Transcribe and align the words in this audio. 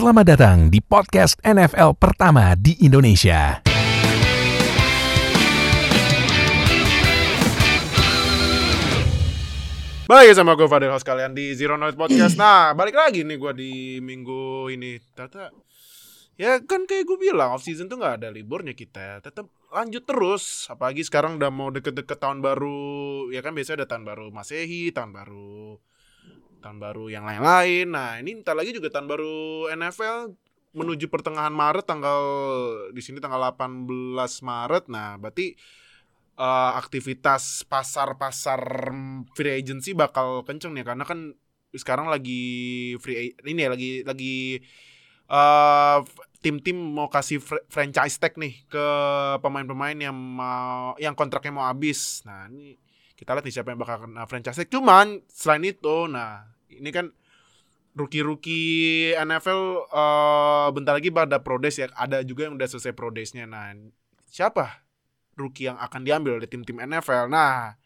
Selamat 0.00 0.32
datang 0.32 0.72
di 0.72 0.80
podcast 0.80 1.36
NFL 1.44 1.92
pertama 2.00 2.56
di 2.56 2.72
Indonesia. 2.80 3.60
Balik 10.08 10.32
sama 10.32 10.56
gue 10.56 10.64
Fadil 10.64 10.88
host 10.88 11.04
kalian 11.04 11.36
di 11.36 11.52
Zero 11.52 11.76
Noise 11.76 12.00
Podcast. 12.00 12.40
Nah, 12.40 12.72
balik 12.72 12.96
lagi 12.96 13.28
nih 13.28 13.36
gue 13.36 13.52
di 13.52 13.72
minggu 14.00 14.72
ini. 14.72 14.96
Ternyata 15.12 15.52
ya 16.40 16.64
kan 16.64 16.88
kayak 16.88 17.04
gue 17.04 17.20
bilang 17.20 17.52
off 17.52 17.60
season 17.60 17.92
tuh 17.92 18.00
nggak 18.00 18.24
ada 18.24 18.32
liburnya 18.32 18.72
kita. 18.72 19.20
Tetap 19.20 19.52
lanjut 19.68 20.08
terus. 20.08 20.64
Apalagi 20.72 21.04
sekarang 21.04 21.36
udah 21.36 21.52
mau 21.52 21.68
deket-deket 21.68 22.16
tahun 22.16 22.40
baru. 22.40 23.28
Ya 23.36 23.44
kan 23.44 23.52
biasanya 23.52 23.84
ada 23.84 23.88
tahun 23.92 24.08
baru 24.08 24.32
Masehi, 24.32 24.96
tahun 24.96 25.12
baru 25.12 25.76
tahun 26.60 26.78
baru 26.78 27.08
yang 27.08 27.24
lain-lain. 27.24 27.88
Nah, 27.90 28.20
ini 28.20 28.44
ntar 28.44 28.54
lagi 28.54 28.76
juga 28.76 28.92
tahun 28.92 29.08
baru 29.08 29.68
NFL 29.74 30.36
menuju 30.70 31.10
pertengahan 31.10 31.50
Maret 31.50 31.82
tanggal 31.88 32.22
di 32.94 33.02
sini 33.02 33.18
tanggal 33.18 33.56
18 33.56 33.88
Maret. 34.44 34.84
Nah, 34.86 35.18
berarti 35.18 35.58
uh, 36.38 36.72
aktivitas 36.78 37.66
pasar-pasar 37.66 38.92
free 39.34 39.54
agency 39.58 39.92
bakal 39.92 40.46
kenceng 40.46 40.72
nih 40.72 40.86
karena 40.86 41.04
kan 41.04 41.34
sekarang 41.70 42.10
lagi 42.10 42.94
free 42.98 43.34
ini 43.46 43.60
ya 43.62 43.70
lagi 43.70 43.90
lagi 44.02 44.58
uh, 45.30 46.02
tim-tim 46.40 46.74
mau 46.74 47.06
kasih 47.12 47.38
fr 47.38 47.62
franchise 47.68 48.16
tag 48.16 48.34
nih 48.40 48.64
ke 48.66 48.86
pemain-pemain 49.44 49.94
yang 49.94 50.16
mau 50.16 50.96
yang 50.96 51.12
kontraknya 51.14 51.52
mau 51.54 51.66
habis. 51.68 52.24
Nah, 52.24 52.48
ini 52.48 52.80
kita 53.14 53.36
lihat 53.36 53.44
nih 53.44 53.54
siapa 53.54 53.70
yang 53.70 53.80
bakal 53.80 54.08
kena 54.08 54.24
franchise 54.24 54.58
tag. 54.58 54.72
Cuman 54.72 55.20
selain 55.28 55.68
itu, 55.68 56.08
nah 56.08 56.48
ini 56.80 56.90
kan 56.90 57.12
rookie-rookie 57.94 59.12
NFL 59.18 59.90
uh, 59.90 60.68
bentar 60.72 60.96
lagi 60.96 61.12
pada 61.12 61.42
prodes 61.42 61.76
ya. 61.76 61.92
Ada 61.94 62.24
juga 62.24 62.48
yang 62.48 62.56
udah 62.56 62.68
selesai 62.70 62.96
prodesnya. 62.96 63.44
Nah, 63.44 63.74
siapa 64.30 64.82
rookie 65.34 65.68
yang 65.68 65.76
akan 65.76 66.00
diambil 66.06 66.40
oleh 66.40 66.48
tim-tim 66.48 66.78
NFL. 66.80 67.28
Nah, 67.28 67.76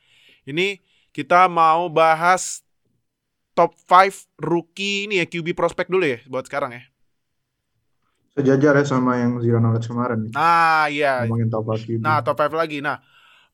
ini 0.45 0.78
kita 1.15 1.47
mau 1.50 1.89
bahas 1.89 2.62
top 3.55 3.78
5 3.87 4.42
rookie 4.42 5.06
ini 5.06 5.22
ya 5.22 5.27
QB 5.31 5.55
prospek 5.55 5.87
dulu 5.87 6.05
ya 6.05 6.19
buat 6.27 6.45
sekarang 6.45 6.75
ya. 6.75 6.83
Sejajar 8.34 8.83
ya 8.83 8.84
sama 8.84 9.22
yang 9.22 9.39
Zero 9.39 9.62
Knowledge 9.62 9.87
kemarin. 9.87 10.27
Nah, 10.34 10.91
iya. 10.91 11.22
Ngomongin 11.22 11.48
top 11.55 11.70
5 11.70 11.87
QB. 11.87 12.00
Nah, 12.03 12.19
top 12.27 12.34
5 12.34 12.50
lagi. 12.59 12.83
Nah, 12.83 12.98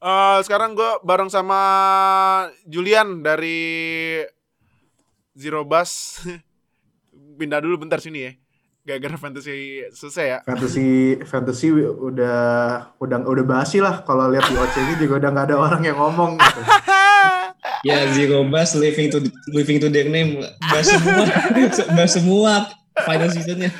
uh, 0.00 0.41
sekarang 0.41 0.72
gue 0.72 0.91
bareng 1.05 1.28
sama 1.28 1.61
Julian 2.64 3.20
dari 3.20 3.61
Zero 5.36 5.67
Bus. 5.67 6.23
Pindah 7.39 7.61
dulu 7.62 7.86
bentar 7.86 7.98
sini 7.98 8.20
ya 8.27 8.33
gara-gara 8.81 9.17
fantasy 9.20 9.84
selesai 9.92 10.27
ya. 10.27 10.39
Fantasy 10.42 11.20
fantasy 11.28 11.69
udah 11.70 12.41
udah 12.97 13.17
udah 13.28 13.45
basi 13.45 13.78
lah 13.78 14.01
kalau 14.08 14.33
lihat 14.33 14.48
di 14.48 14.56
OC 14.56 14.75
ini 14.81 14.95
juga 14.97 15.20
udah 15.20 15.31
nggak 15.36 15.47
ada 15.53 15.56
orang 15.61 15.83
yang 15.84 15.98
ngomong 16.01 16.41
gitu. 16.41 16.61
ya 17.89 18.08
zero 18.12 18.45
bus 18.48 18.77
living 18.77 19.08
to 19.12 19.20
living 19.53 19.81
to 19.81 19.89
their 19.92 20.08
name 20.08 20.41
bas 20.69 20.84
semua 20.89 21.25
bas 21.97 22.11
semua 22.12 22.53
final 23.05 23.28
seasonnya. 23.28 23.70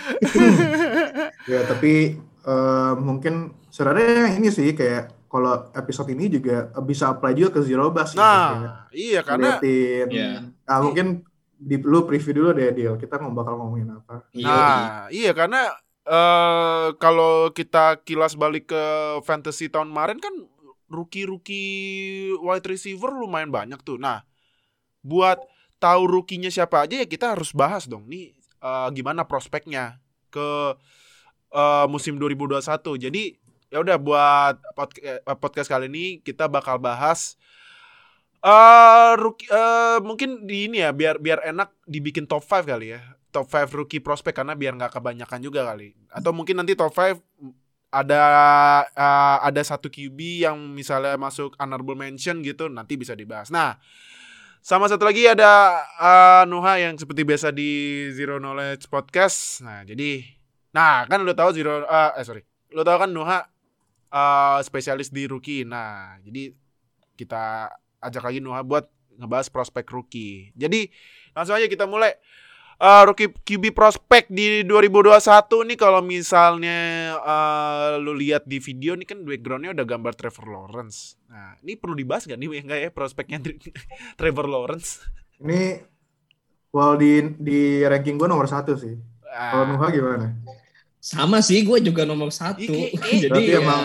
ya 1.48 1.61
tapi 1.65 2.21
uh, 2.45 2.93
mungkin 3.01 3.56
sebenarnya 3.73 4.37
ini 4.37 4.53
sih 4.53 4.77
kayak 4.77 5.17
kalau 5.31 5.71
episode 5.78 6.11
ini 6.12 6.27
juga 6.27 6.75
bisa 6.83 7.15
apply 7.15 7.33
juga 7.39 7.56
ke 7.56 7.61
zero 7.62 7.89
bus. 7.95 8.19
Nah, 8.19 8.51
gitu, 8.91 8.98
iya 8.98 9.21
karena 9.23 9.62
liatin, 9.62 10.06
yeah. 10.11 10.43
ah, 10.67 10.83
mungkin 10.83 11.23
di 11.61 11.77
lu 11.77 12.08
preview 12.08 12.33
dulu 12.33 12.56
deh 12.56 12.72
deal 12.72 12.97
kita 12.97 13.20
mau 13.20 13.36
bakal 13.36 13.61
ngomongin 13.61 14.00
apa. 14.00 14.25
Nah 14.41 15.12
iya. 15.12 15.36
karena 15.36 15.77
uh, 16.08 16.97
kalau 16.97 17.53
kita 17.53 18.00
kilas 18.00 18.33
balik 18.33 18.72
ke 18.72 18.84
fantasy 19.28 19.69
tahun 19.69 19.92
kemarin 19.92 20.16
kan 20.16 20.33
rookie 20.88 21.28
rookie 21.28 22.33
wide 22.41 22.65
receiver 22.65 23.12
lumayan 23.12 23.53
banyak 23.53 23.76
tuh. 23.84 24.00
Nah 24.00 24.25
buat 25.04 25.37
tahu 25.76 26.09
rukinya 26.09 26.48
siapa 26.48 26.88
aja 26.88 27.04
ya 27.04 27.06
kita 27.09 27.37
harus 27.37 27.53
bahas 27.53 27.84
dong 27.88 28.09
nih 28.09 28.37
uh, 28.65 28.88
gimana 28.92 29.25
prospeknya 29.25 30.00
ke 30.28 30.77
uh, 31.53 31.87
musim 31.88 32.21
2021 32.21 32.60
jadi 33.09 33.25
ya 33.72 33.78
udah 33.81 33.97
buat 33.97 34.54
podcast, 34.77 35.21
podcast 35.41 35.69
kali 35.72 35.88
ini 35.88 36.06
kita 36.21 36.53
bakal 36.53 36.77
bahas 36.77 37.41
Uh, 38.41 39.21
rookie, 39.21 39.45
uh, 39.53 40.01
mungkin 40.01 40.49
di 40.49 40.65
ini 40.65 40.81
ya 40.81 40.97
biar 40.97 41.21
biar 41.21 41.45
enak 41.45 41.77
dibikin 41.84 42.25
top 42.25 42.41
5 42.41 42.65
kali 42.65 42.97
ya. 42.97 43.01
Top 43.28 43.47
5 43.53 43.69
rookie 43.77 44.01
prospek 44.01 44.33
karena 44.33 44.56
biar 44.56 44.81
nggak 44.81 44.97
kebanyakan 44.97 45.41
juga 45.45 45.69
kali. 45.69 45.93
Atau 46.09 46.33
mungkin 46.33 46.56
nanti 46.56 46.73
top 46.73 46.97
5 46.97 47.21
ada 47.91 48.23
uh, 48.95 49.39
ada 49.45 49.61
satu 49.67 49.91
QB 49.91 50.47
yang 50.47 50.56
misalnya 50.73 51.19
masuk 51.19 51.59
honorable 51.59 51.99
mention 51.99 52.41
gitu 52.41 52.71
nanti 52.73 52.97
bisa 52.97 53.12
dibahas. 53.12 53.53
Nah, 53.53 53.77
sama 54.62 54.89
satu 54.89 55.05
lagi 55.05 55.27
ada 55.28 55.83
uh, 56.01 56.43
Nuha 56.49 56.81
yang 56.81 56.97
seperti 56.97 57.27
biasa 57.27 57.51
di 57.53 58.09
Zero 58.15 58.41
Knowledge 58.41 58.87
Podcast. 58.89 59.61
Nah, 59.67 59.84
jadi 59.84 60.22
nah 60.71 61.03
kan 61.11 61.27
lo 61.27 61.34
tahu 61.34 61.51
Zero 61.53 61.83
uh, 61.84 62.17
eh 62.17 62.25
sorry. 62.25 62.41
Lo 62.72 62.87
tahu 62.87 63.05
kan 63.05 63.11
Nuha 63.11 63.45
uh, 64.15 64.59
spesialis 64.62 65.11
di 65.11 65.27
rookie. 65.27 65.67
Nah, 65.67 66.17
jadi 66.22 66.55
kita 67.19 67.69
ajak 68.00 68.22
lagi 68.25 68.41
Nuha 68.41 68.65
buat 68.65 68.88
ngebahas 69.21 69.53
prospek 69.53 69.84
rookie. 69.93 70.50
Jadi 70.56 70.88
langsung 71.37 71.55
aja 71.56 71.69
kita 71.69 71.84
mulai 71.84 72.16
uh, 72.81 73.03
rookie 73.05 73.28
QB 73.31 73.77
prospek 73.77 74.33
di 74.33 74.65
2021 74.65 75.21
nih 75.69 75.78
kalau 75.78 76.00
misalnya 76.00 76.78
uh, 77.21 78.00
lu 78.00 78.16
lihat 78.16 78.49
di 78.49 78.59
video 78.59 78.97
nih 78.97 79.06
kan 79.06 79.22
backgroundnya 79.22 79.77
udah 79.77 79.87
gambar 79.87 80.12
Trevor 80.16 80.47
Lawrence. 80.49 81.21
Nah 81.28 81.55
ini 81.60 81.77
perlu 81.77 81.94
dibahas 81.94 82.25
gak 82.25 82.41
nih 82.41 82.65
enggak 82.65 82.81
ya 82.81 82.91
prospeknya 82.91 83.39
Trevor 84.19 84.49
Lawrence? 84.49 85.05
Ini 85.41 85.84
well 86.72 86.97
di 86.97 87.21
di 87.37 87.60
ranking 87.84 88.16
gue 88.16 88.27
nomor 88.27 88.49
satu 88.49 88.75
sih. 88.75 88.97
Ah. 89.31 89.55
Kalau 89.55 89.65
Nuha 89.77 89.89
gimana? 89.93 90.27
Sama 91.00 91.41
sih, 91.41 91.65
gue 91.65 91.81
juga 91.81 92.05
nomor 92.05 92.28
satu. 92.28 92.60
Jadi 93.25 93.25
Berarti 93.25 93.53
ya, 93.56 93.65
emang 93.65 93.84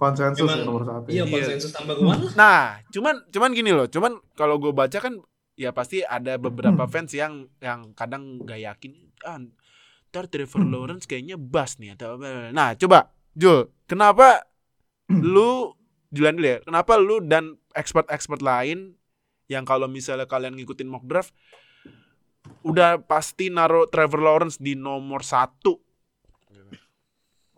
konsensus 0.00 0.48
ya 0.48 0.64
nomor 0.64 0.88
satu. 0.88 1.06
Iya, 1.12 1.28
konsensus 1.28 1.70
tambah 1.76 2.00
one. 2.00 2.32
Nah, 2.32 2.80
cuman 2.88 3.20
cuman 3.28 3.50
gini 3.52 3.70
loh, 3.76 3.84
cuman 3.84 4.16
kalau 4.32 4.56
gue 4.56 4.72
baca 4.72 4.96
kan 4.96 5.20
ya 5.60 5.76
pasti 5.76 6.00
ada 6.00 6.40
beberapa 6.40 6.88
hmm. 6.88 6.92
fans 6.92 7.12
yang 7.12 7.44
yang 7.60 7.92
kadang 7.92 8.40
gak 8.48 8.64
yakin 8.64 8.96
ah 9.28 9.36
ntar 10.08 10.24
Trevor 10.32 10.64
hmm. 10.64 10.72
Lawrence 10.72 11.04
kayaknya 11.04 11.36
bas 11.36 11.76
nih 11.76 11.92
atau 12.00 12.16
apa. 12.16 12.48
Nah, 12.48 12.72
coba 12.80 13.12
Jul, 13.36 13.68
kenapa 13.84 14.48
hmm. 15.12 15.20
lu 15.20 15.76
Julian 16.10 16.34
dulu 16.40 16.48
ya, 16.48 16.58
kenapa 16.64 16.98
lu 16.98 17.22
dan 17.22 17.60
expert-expert 17.76 18.42
lain 18.42 18.98
yang 19.46 19.62
kalau 19.62 19.86
misalnya 19.86 20.26
kalian 20.26 20.58
ngikutin 20.58 20.88
mock 20.90 21.06
draft 21.06 21.30
udah 22.64 23.04
pasti 23.04 23.52
naruh 23.52 23.86
Trevor 23.86 24.20
Lawrence 24.24 24.56
di 24.58 24.74
nomor 24.74 25.22
satu 25.22 25.89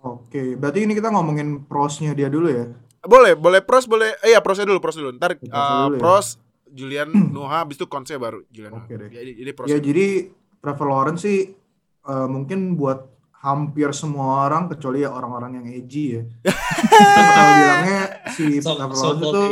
Oke, 0.03 0.59
berarti 0.59 0.83
ini 0.83 0.99
kita 0.99 1.15
ngomongin 1.15 1.63
prosnya 1.63 2.11
dia 2.11 2.27
dulu 2.27 2.51
ya? 2.51 2.67
Boleh, 3.07 3.39
boleh 3.39 3.63
pros, 3.63 3.87
boleh. 3.87 4.19
Eh 4.23 4.35
ya 4.35 4.43
prosnya 4.43 4.67
dulu, 4.67 4.83
pros 4.83 4.99
dulu. 4.99 5.15
Ntar 5.15 5.39
uh, 5.39 5.87
dulu 5.87 6.03
pros 6.03 6.35
ya? 6.35 6.75
Julian 6.75 7.09
Noha, 7.35 7.63
habis 7.63 7.79
itu 7.79 7.87
konsnya 7.87 8.19
baru 8.19 8.43
Julian. 8.51 8.75
Oke 8.83 8.99
deh. 8.99 9.11
Jadi, 9.11 9.31
jadi 9.39 9.51
pros. 9.55 9.67
Ya 9.71 9.79
jadi 9.79 10.35
Trevor 10.59 10.89
Lawrence 10.91 11.23
sih 11.23 11.55
uh, 12.07 12.27
mungkin 12.27 12.75
buat 12.75 13.11
hampir 13.43 13.91
semua 13.95 14.47
orang 14.47 14.71
kecuali 14.71 15.07
ya 15.07 15.11
orang-orang 15.15 15.63
yang 15.63 15.67
edgy 15.71 16.19
ya. 16.19 16.23
Kalau 17.39 17.53
bilangnya 17.59 18.03
si 18.35 18.59
so, 18.59 18.75
Trevor 18.75 18.97
so 18.99 19.07
Lawrence 19.15 19.23
itu 19.31 19.45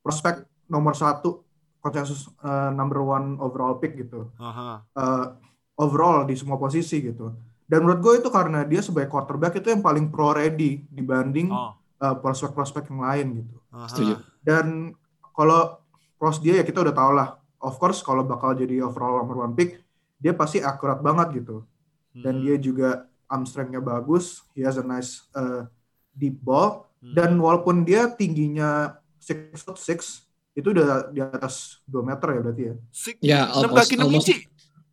prospek 0.00 0.34
nomor 0.72 0.96
satu 0.96 1.44
konsensus 1.84 2.28
uh, 2.40 2.72
number 2.72 3.04
one 3.04 3.36
overall 3.36 3.76
pick 3.76 4.00
gitu. 4.00 4.32
Uh, 4.40 5.36
overall 5.76 6.24
di 6.24 6.36
semua 6.36 6.56
posisi 6.56 7.04
gitu 7.04 7.49
dan 7.70 7.86
menurut 7.86 8.00
gue 8.02 8.14
itu 8.18 8.28
karena 8.34 8.66
dia 8.66 8.82
sebagai 8.82 9.06
quarterback 9.06 9.62
itu 9.62 9.70
yang 9.70 9.78
paling 9.78 10.10
pro 10.10 10.34
ready 10.34 10.82
dibanding 10.90 11.54
oh. 11.54 11.78
uh, 12.02 12.18
prospek-prospek 12.18 12.90
yang 12.90 13.06
lain 13.06 13.26
gitu. 13.46 13.56
Setuju. 13.86 14.14
Dan 14.42 14.90
kalau 15.30 15.78
pros 16.18 16.42
dia 16.42 16.58
ya 16.58 16.66
kita 16.66 16.82
udah 16.82 16.90
tau 16.90 17.14
lah. 17.14 17.38
Of 17.62 17.78
course 17.78 18.02
kalau 18.02 18.26
bakal 18.26 18.58
jadi 18.58 18.82
overall 18.82 19.22
number 19.22 19.38
one 19.38 19.54
pick, 19.54 19.78
dia 20.18 20.34
pasti 20.34 20.58
akurat 20.58 20.98
banget 20.98 21.46
gitu. 21.46 21.62
Dan 22.10 22.42
hmm. 22.42 22.42
dia 22.42 22.56
juga 22.58 22.88
arm 23.30 23.46
strength-nya 23.46 23.78
bagus, 23.78 24.42
he 24.58 24.66
has 24.66 24.74
a 24.74 24.82
nice 24.82 25.30
uh, 25.38 25.70
deep 26.10 26.42
ball. 26.42 26.90
Hmm. 26.98 27.14
Dan 27.14 27.30
walaupun 27.38 27.86
dia 27.86 28.10
tingginya 28.10 28.98
six 29.22 29.62
foot 29.62 29.78
six, 29.78 30.26
itu 30.58 30.74
udah 30.74 31.14
di 31.14 31.22
atas 31.22 31.78
2 31.86 32.02
meter 32.02 32.28
ya 32.34 32.40
berarti 32.42 32.62
ya? 32.66 32.74
Six, 32.90 33.16
ya, 33.22 33.40
almost, 33.54 33.94
almost, 33.94 34.28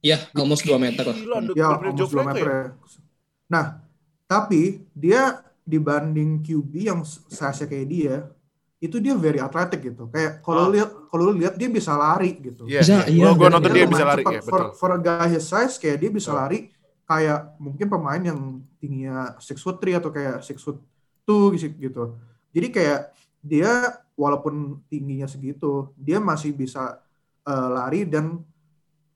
Iya, 0.07 0.17
almost 0.31 0.63
2 0.63 0.79
meter 0.79 1.03
lah. 1.03 1.17
ya, 1.51 1.67
almost 1.75 2.13
2 2.15 2.23
meter 2.23 2.45
ya. 2.47 2.63
Nah, 3.51 3.65
tapi 4.23 4.87
dia 4.95 5.43
dibanding 5.67 6.39
QB 6.39 6.73
yang 6.79 7.03
saya 7.27 7.67
kayak 7.67 7.87
dia, 7.91 8.15
itu 8.77 9.01
dia 9.01 9.17
very 9.17 9.41
athletic 9.41 9.81
gitu. 9.83 10.07
Kayak 10.07 10.39
kalau 10.45 10.69
oh. 10.69 10.71
lihat 10.71 10.89
kalau 11.09 11.23
lu 11.27 11.33
lihat 11.41 11.57
dia 11.57 11.67
bisa 11.67 11.97
lari 11.97 12.37
gitu. 12.37 12.63
Yeah, 12.69 12.85
bisa, 12.85 13.09
iya. 13.09 13.25
Gua, 13.25 13.33
gua 13.35 13.49
nonton 13.57 13.71
dia 13.73 13.89
bisa 13.89 14.05
lari 14.05 14.23
ya, 14.23 14.41
For, 14.45 14.77
for 14.77 14.89
a 14.93 14.99
guy 15.01 15.27
his 15.33 15.49
size 15.49 15.81
kayak 15.81 15.97
dia 15.97 16.11
bisa 16.13 16.29
oh. 16.31 16.37
lari 16.37 16.69
kayak 17.07 17.57
mungkin 17.57 17.87
pemain 17.89 18.21
yang 18.21 18.39
tingginya 18.77 19.39
six 19.41 19.63
foot 19.63 19.81
three 19.81 19.97
atau 19.97 20.13
kayak 20.13 20.45
six 20.45 20.61
foot 20.61 20.77
two 21.25 21.51
gitu. 21.57 22.15
Jadi 22.53 22.67
kayak 22.69 23.11
dia 23.41 23.97
walaupun 24.13 24.81
tingginya 24.91 25.25
segitu, 25.25 25.91
dia 25.97 26.21
masih 26.21 26.53
bisa 26.53 27.01
uh, 27.47 27.67
lari 27.71 28.05
dan 28.05 28.45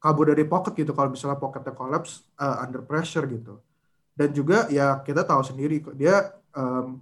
kabur 0.01 0.33
dari 0.33 0.43
pocket 0.49 0.73
gitu 0.73 0.97
kalau 0.97 1.13
misalnya 1.13 1.37
pocketnya 1.37 1.77
collapse 1.77 2.25
uh, 2.41 2.65
under 2.65 2.81
pressure 2.81 3.29
gitu. 3.29 3.61
Dan 4.11 4.33
juga 4.33 4.65
ya 4.73 4.99
kita 5.05 5.21
tahu 5.23 5.45
sendiri 5.45 5.79
dia 5.93 6.33
um, 6.57 6.99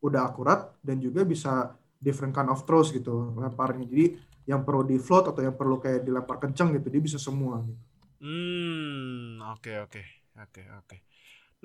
udah 0.00 0.30
akurat 0.30 0.72
dan 0.80 1.02
juga 1.02 1.26
bisa 1.26 1.74
different 1.98 2.30
kind 2.30 2.48
of 2.48 2.62
throws 2.62 2.94
gitu 2.94 3.34
lemparnya. 3.34 3.84
Jadi 3.90 4.06
yang 4.46 4.62
perlu 4.62 4.86
di 4.86 4.96
float 5.02 5.34
atau 5.34 5.42
yang 5.42 5.58
perlu 5.58 5.82
kayak 5.82 6.06
dilempar 6.06 6.38
kenceng 6.38 6.70
gitu 6.78 6.86
dia 6.86 7.02
bisa 7.02 7.18
semua 7.18 7.58
gitu. 7.66 7.82
Hmm, 8.22 9.42
oke 9.52 9.90
oke. 9.90 10.02
Oke, 10.36 10.62
oke. 10.68 10.96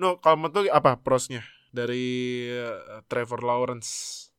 No, 0.00 0.16
kalau 0.16 0.48
menurut 0.48 0.72
apa 0.72 0.96
prosnya 0.96 1.44
dari 1.68 2.48
uh, 2.48 3.04
Trevor 3.04 3.44
Lawrence? 3.44 4.31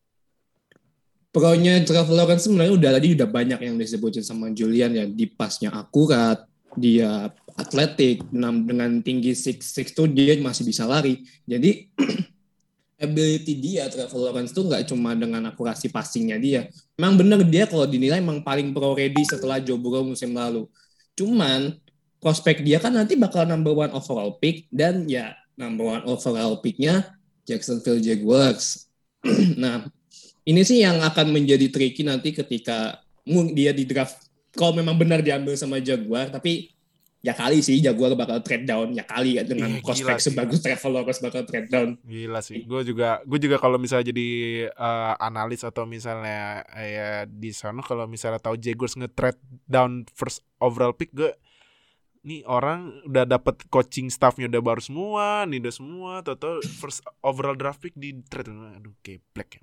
Pokoknya 1.34 1.82
Trevor 1.82 2.14
Lawrence 2.14 2.46
sebenarnya 2.46 2.78
udah 2.78 2.92
tadi 2.94 3.08
udah 3.18 3.26
banyak 3.26 3.60
yang 3.66 3.74
disebutin 3.74 4.22
sama 4.22 4.54
Julian 4.54 4.94
ya 4.94 5.10
di 5.10 5.26
pasnya 5.26 5.74
akurat, 5.74 6.46
dia 6.78 7.34
atletik 7.58 8.22
dengan 8.30 9.02
tinggi 9.02 9.34
six 9.34 9.74
six 9.74 9.98
tuh 9.98 10.06
dia 10.06 10.38
masih 10.38 10.62
bisa 10.62 10.86
lari. 10.86 11.26
Jadi 11.50 11.90
ability 13.06 13.54
dia 13.58 13.90
Trevor 13.90 14.30
Lawrence 14.30 14.54
tuh 14.54 14.70
nggak 14.70 14.94
cuma 14.94 15.18
dengan 15.18 15.50
akurasi 15.50 15.90
passingnya 15.90 16.38
dia. 16.38 16.70
Memang 17.02 17.18
bener 17.18 17.42
dia 17.50 17.66
kalau 17.66 17.90
dinilai 17.90 18.22
emang 18.22 18.46
paling 18.46 18.70
pro 18.70 18.94
ready 18.94 19.26
setelah 19.26 19.58
Joe 19.58 19.82
Burrow 19.82 20.06
musim 20.06 20.38
lalu. 20.38 20.70
Cuman 21.18 21.78
prospek 22.22 22.62
dia 22.62 22.78
kan 22.78 22.94
nanti 22.94 23.18
bakal 23.18 23.50
number 23.50 23.74
one 23.74 23.90
overall 23.90 24.38
pick 24.38 24.70
dan 24.70 25.10
ya 25.10 25.34
number 25.58 25.98
one 25.98 26.06
overall 26.06 26.62
picknya 26.62 27.18
Jacksonville 27.46 28.02
Jaguars. 28.02 28.86
nah 29.62 29.90
ini 30.44 30.62
sih 30.64 30.84
yang 30.84 31.00
akan 31.00 31.32
menjadi 31.32 31.72
tricky 31.72 32.04
nanti 32.04 32.36
ketika 32.36 33.04
dia 33.56 33.72
di 33.72 33.88
draft 33.88 34.20
kalau 34.54 34.76
memang 34.76 35.00
benar 35.00 35.24
diambil 35.24 35.56
sama 35.56 35.80
Jaguar 35.80 36.30
tapi 36.30 36.74
ya 37.24 37.32
kali 37.32 37.64
sih 37.64 37.80
Jaguar 37.80 38.14
bakal 38.20 38.44
trade 38.44 38.68
down 38.68 38.92
ya 38.92 39.08
kali 39.08 39.40
ya 39.40 39.48
dengan 39.48 39.72
Ih, 39.72 39.80
prospek 39.80 40.20
sebagus 40.20 40.60
Trevor 40.60 40.92
Lawrence 40.92 41.24
bakal 41.24 41.48
trade 41.48 41.72
down. 41.72 41.96
Gila 42.04 42.44
sih. 42.44 42.68
Gue 42.68 42.84
juga 42.84 43.24
gue 43.24 43.40
juga 43.40 43.56
kalau 43.56 43.80
misalnya 43.80 44.12
jadi 44.12 44.30
uh, 44.76 45.16
analis 45.24 45.64
atau 45.64 45.88
misalnya 45.88 46.68
ya 46.76 47.24
di 47.24 47.56
sana 47.56 47.80
kalau 47.80 48.06
misalnya 48.12 48.44
tahu 48.44 48.60
Jaguars 48.60 49.00
nge-trade 49.00 49.40
down 49.72 50.04
first 50.12 50.44
overall 50.60 50.92
pick 50.92 51.16
gue 51.16 51.32
nih 52.24 52.48
orang 52.48 53.04
udah 53.04 53.28
dapat 53.28 53.68
coaching 53.68 54.08
staffnya 54.08 54.48
udah 54.48 54.64
baru 54.64 54.80
semua, 54.80 55.44
nih 55.44 55.60
udah 55.60 55.74
semua, 55.76 56.12
toto 56.24 56.64
first 56.80 57.04
overall 57.20 57.54
draft 57.54 57.84
pick 57.84 57.92
di 58.00 58.16
trade, 58.32 58.48
aduh 58.48 58.96
keplek. 59.04 59.60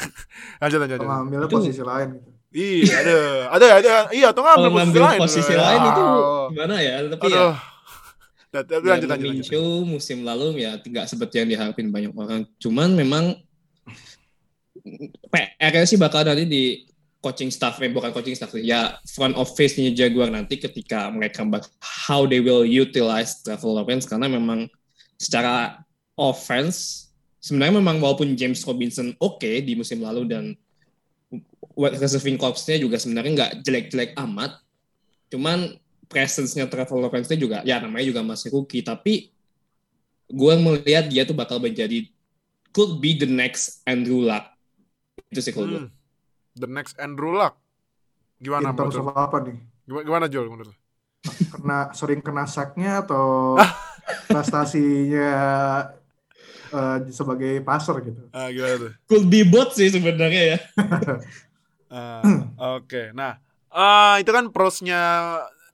lanjut 0.60 0.78
lanjut. 0.84 1.00
lanjut. 1.00 1.08
Ngambil 1.08 1.40
posisi 1.48 1.80
lain 1.80 2.08
gitu. 2.20 2.30
Iya, 2.54 2.94
ada, 3.02 3.18
ada, 3.50 3.66
ada, 3.82 3.92
iya, 4.14 4.30
atau 4.30 4.46
ngambil 4.46 4.70
posisi, 4.70 5.00
lain. 5.00 5.18
posisi 5.18 5.54
lain 5.56 5.80
itu 5.90 6.04
gimana 6.54 6.74
ya? 6.78 6.94
Tapi 7.08 7.24
ya, 7.26 7.26
Aduh. 7.26 7.54
ya. 7.56 8.62
Tapi 8.62 8.86
lanjut, 8.86 9.08
lanjut, 9.10 9.28
lanjut. 9.34 9.82
musim 9.82 10.22
lalu 10.22 10.62
ya 10.62 10.78
tidak 10.78 11.10
seperti 11.10 11.42
yang 11.42 11.48
diharapin 11.50 11.90
banyak 11.90 12.14
orang. 12.14 12.46
Cuman 12.62 12.94
memang 12.94 13.34
PR 15.32 15.74
sih 15.88 15.98
bakal 15.98 16.22
nanti 16.22 16.46
di 16.46 16.64
coaching 17.24 17.48
staff, 17.48 17.80
eh, 17.80 17.88
bukan 17.88 18.12
coaching 18.12 18.36
staff, 18.36 18.52
ya 18.60 19.00
front 19.08 19.32
office-nya 19.40 19.96
Jaguar 19.96 20.28
nanti 20.28 20.60
ketika 20.60 21.08
mereka 21.08 21.40
how 21.80 22.28
they 22.28 22.44
will 22.44 22.68
utilize 22.68 23.40
Trevor 23.40 23.80
Lawrence 23.80 24.04
karena 24.04 24.28
memang 24.28 24.68
secara 25.16 25.80
offense 26.20 27.08
sebenarnya 27.40 27.80
memang 27.80 27.96
walaupun 28.04 28.36
James 28.36 28.60
Robinson 28.68 29.16
oke 29.16 29.40
okay 29.40 29.64
di 29.64 29.72
musim 29.72 30.04
lalu 30.04 30.28
dan 30.28 30.52
receiving 31.80 32.36
corps-nya 32.36 32.76
juga 32.76 33.00
sebenarnya 33.00 33.32
nggak 33.32 33.52
jelek-jelek 33.64 34.10
amat, 34.20 34.60
cuman 35.32 35.80
presence-nya 36.12 36.68
Trevor 36.68 37.08
Lawrence-nya 37.08 37.40
juga 37.40 37.58
ya 37.64 37.80
namanya 37.80 38.04
juga 38.04 38.20
masih 38.20 38.52
rookie 38.52 38.84
tapi 38.84 39.32
gue 40.28 40.54
melihat 40.60 41.08
dia 41.08 41.24
tuh 41.24 41.36
bakal 41.36 41.56
menjadi 41.58 42.04
could 42.70 43.00
be 43.00 43.16
the 43.16 43.26
next 43.26 43.80
Andrew 43.88 44.22
Luck 44.22 44.52
itu 45.32 45.40
sih 45.40 45.50
kalau 45.50 45.66
hmm. 45.66 45.74
gue 45.74 46.03
the 46.58 46.70
next 46.70 46.98
Andrew 47.02 47.34
Luck. 47.34 47.58
Gimana 48.38 48.70
In 48.70 48.78
terms 48.78 48.98
apa 48.98 49.36
nih? 49.42 49.56
Gimana, 49.84 50.04
gimana 50.04 50.26
Joel 50.30 50.50
menurut 50.50 50.76
Kena 51.24 51.88
sering 51.96 52.20
kena 52.20 52.44
sacknya 52.44 53.00
atau 53.00 53.56
prestasinya 54.28 55.30
uh, 56.68 56.98
sebagai 57.08 57.64
passer 57.64 57.96
gitu? 58.04 58.28
Ah, 58.36 58.52
gimana 58.52 58.76
tuh? 58.76 58.92
Could 59.08 59.32
be 59.32 59.40
bot 59.40 59.72
sih 59.72 59.88
sebenarnya 59.88 60.42
ya. 60.56 60.58
uh, 61.88 62.20
Oke, 62.76 62.84
okay. 62.84 63.06
nah 63.16 63.40
uh, 63.72 64.20
itu 64.20 64.28
kan 64.28 64.52
prosnya 64.52 65.00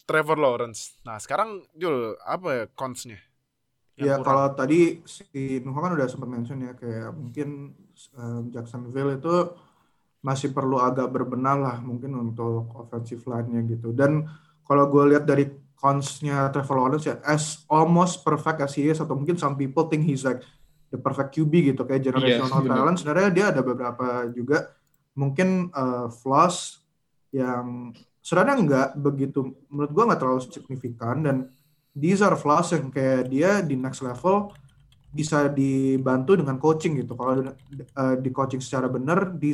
Trevor 0.06 0.38
Lawrence. 0.38 1.02
Nah 1.02 1.18
sekarang 1.18 1.66
Joel 1.74 2.14
apa 2.22 2.48
ya 2.54 2.64
consnya? 2.78 3.18
Ya 4.00 4.16
kalau 4.22 4.54
tadi 4.56 5.04
si 5.04 5.60
Nuh 5.60 5.76
kan 5.76 5.92
udah 5.92 6.08
sempat 6.08 6.30
mention 6.30 6.64
ya 6.64 6.72
kayak 6.72 7.12
mungkin 7.12 7.76
um, 8.16 8.48
Jacksonville 8.48 9.20
itu 9.20 9.36
masih 10.20 10.52
perlu 10.52 10.76
agak 10.76 11.08
berbenah 11.08 11.56
lah 11.56 11.76
mungkin 11.80 12.12
untuk 12.12 12.68
offensive 12.76 13.24
line-nya 13.24 13.64
gitu. 13.64 13.96
Dan 13.96 14.28
kalau 14.64 14.86
gue 14.92 15.16
lihat 15.16 15.24
dari 15.24 15.48
cons-nya 15.80 16.52
Trevor 16.52 16.76
Lawrence 16.76 17.08
ya 17.08 17.16
as 17.24 17.64
almost 17.72 18.20
perfect 18.20 18.60
as 18.60 18.76
he 18.76 18.92
is 18.92 19.00
atau 19.00 19.16
mungkin 19.16 19.40
some 19.40 19.56
people 19.56 19.88
think 19.88 20.04
he's 20.04 20.28
like 20.28 20.44
the 20.92 21.00
perfect 21.00 21.32
QB 21.32 21.72
gitu 21.72 21.82
kayak 21.88 22.04
generational 22.04 22.60
yeah, 22.60 22.70
talent. 22.76 22.96
Sebenarnya 23.00 23.30
dia 23.32 23.44
ada 23.48 23.60
beberapa 23.64 24.28
juga. 24.28 24.76
Mungkin 25.16 25.72
uh, 25.72 26.12
flaws 26.12 26.84
yang 27.32 27.96
sebenarnya 28.20 28.56
nggak 28.62 28.88
begitu 29.00 29.56
menurut 29.72 29.90
gue 29.90 30.04
nggak 30.04 30.20
terlalu 30.20 30.40
signifikan. 30.44 31.16
Dan 31.24 31.36
these 31.96 32.20
are 32.20 32.36
flaws 32.36 32.76
yang 32.76 32.92
kayak 32.92 33.32
dia 33.32 33.64
di 33.64 33.74
next 33.74 34.04
level 34.04 34.52
bisa 35.10 35.50
dibantu 35.50 36.38
dengan 36.38 36.60
coaching 36.60 37.00
gitu. 37.00 37.16
Kalau 37.16 37.40
uh, 37.40 38.14
di 38.20 38.30
coaching 38.30 38.62
secara 38.62 38.86
benar 38.86 39.34
di 39.34 39.50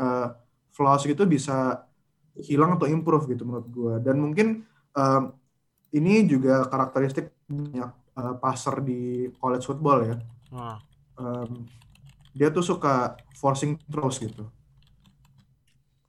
uh, 0.00 0.32
flaws 0.72 1.04
gitu 1.04 1.28
bisa 1.28 1.84
hilang 2.40 2.80
atau 2.80 2.88
improve 2.88 3.36
gitu 3.36 3.44
menurut 3.44 3.68
gue 3.68 3.94
dan 4.00 4.16
mungkin 4.16 4.64
uh, 4.96 5.28
ini 5.92 6.24
juga 6.24 6.64
karakteristik 6.72 7.28
banyak 7.44 7.90
uh, 8.16 8.34
passer 8.40 8.80
di 8.80 9.28
college 9.36 9.66
football 9.68 9.98
ya 10.08 10.16
hmm. 10.54 10.78
um, 11.20 11.50
dia 12.32 12.48
tuh 12.48 12.64
suka 12.64 13.18
forcing 13.36 13.76
throws 13.92 14.16
gitu 14.16 14.48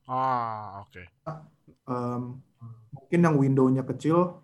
ah 0.07 0.85
oke 0.87 0.95
okay. 0.95 1.05
um, 1.89 2.39
mungkin 2.95 3.19
yang 3.19 3.35
windownya 3.35 3.83
kecil 3.83 4.39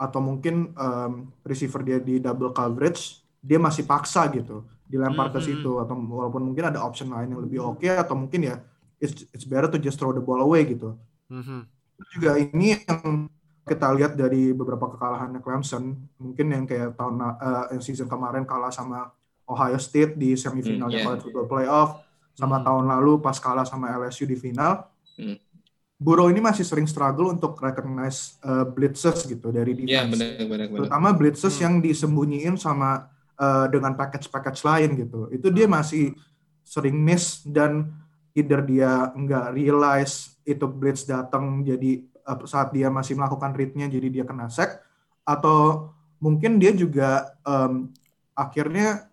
atau 0.00 0.20
mungkin 0.22 0.72
um, 0.78 1.28
receiver 1.44 1.84
dia 1.84 1.98
di 2.00 2.22
double 2.22 2.54
coverage 2.54 3.20
dia 3.40 3.56
masih 3.60 3.88
paksa 3.88 4.28
gitu 4.32 4.64
dilempar 4.90 5.30
mm 5.30 5.38
-hmm. 5.38 5.46
ke 5.46 5.48
situ 5.54 5.72
atau 5.78 5.94
walaupun 5.94 6.42
mungkin 6.42 6.74
ada 6.74 6.82
option 6.82 7.14
lain 7.14 7.30
yang 7.30 7.42
lebih 7.46 7.62
oke 7.62 7.78
okay, 7.78 7.94
atau 7.94 8.18
mungkin 8.18 8.50
ya 8.50 8.56
it's, 8.98 9.24
it's 9.30 9.46
better 9.46 9.70
to 9.70 9.78
just 9.78 9.96
throw 9.96 10.10
the 10.10 10.20
ball 10.20 10.42
away 10.42 10.66
gitu. 10.66 10.98
Mm 11.30 11.42
-hmm. 11.46 11.60
Juga 12.10 12.30
ini 12.42 12.74
yang 12.74 13.30
kita 13.70 13.86
lihat 13.94 14.12
dari 14.18 14.50
beberapa 14.50 14.90
kekalahan 14.90 15.30
Clemson, 15.38 15.94
mungkin 16.18 16.46
yang 16.50 16.64
kayak 16.66 16.98
tahun 16.98 17.22
uh, 17.22 17.78
season 17.78 18.10
kemarin 18.10 18.42
kalah 18.42 18.74
sama 18.74 19.14
Ohio 19.46 19.78
State 19.78 20.18
di 20.18 20.34
semifinal 20.34 20.90
mm, 20.90 20.94
yeah. 20.94 21.04
college 21.06 21.22
football 21.22 21.46
playoff, 21.46 22.02
sama 22.34 22.58
mm. 22.58 22.64
tahun 22.66 22.84
lalu 22.90 23.12
pas 23.22 23.36
kalah 23.38 23.62
sama 23.62 23.94
LSU 23.94 24.26
di 24.26 24.34
final. 24.34 24.90
Mm. 25.14 25.38
Burrow 26.00 26.32
ini 26.32 26.40
masih 26.40 26.64
sering 26.64 26.88
struggle 26.88 27.28
untuk 27.28 27.60
recognize 27.60 28.40
uh, 28.40 28.64
blitzes 28.64 29.28
gitu 29.28 29.52
dari 29.52 29.76
defense. 29.76 29.92
Yeah, 29.92 30.08
benar, 30.08 30.48
benar, 30.48 30.66
benar. 30.72 30.78
Terutama 30.88 31.08
blitzes 31.12 31.54
mm. 31.60 31.62
yang 31.62 31.74
disembunyiin 31.84 32.56
sama 32.56 33.12
uh, 33.40 33.66
dengan 33.72 33.96
package-package 33.96 34.60
lain 34.68 34.90
gitu. 35.00 35.32
Itu 35.32 35.48
dia 35.48 35.64
hmm. 35.64 35.74
masih 35.74 36.12
sering 36.60 36.94
miss 37.00 37.42
dan 37.48 37.88
either 38.36 38.62
dia 38.62 39.10
nggak 39.10 39.56
realize 39.56 40.38
itu 40.46 40.62
blitz 40.70 41.02
datang 41.08 41.66
jadi 41.66 42.04
uh, 42.28 42.38
saat 42.46 42.70
dia 42.70 42.86
masih 42.92 43.18
melakukan 43.18 43.50
readnya 43.56 43.90
jadi 43.90 44.08
dia 44.08 44.24
kena 44.28 44.46
sack 44.46 44.78
atau 45.26 45.90
mungkin 46.22 46.62
dia 46.62 46.70
juga 46.70 47.34
um, 47.42 47.90
akhirnya 48.38 49.10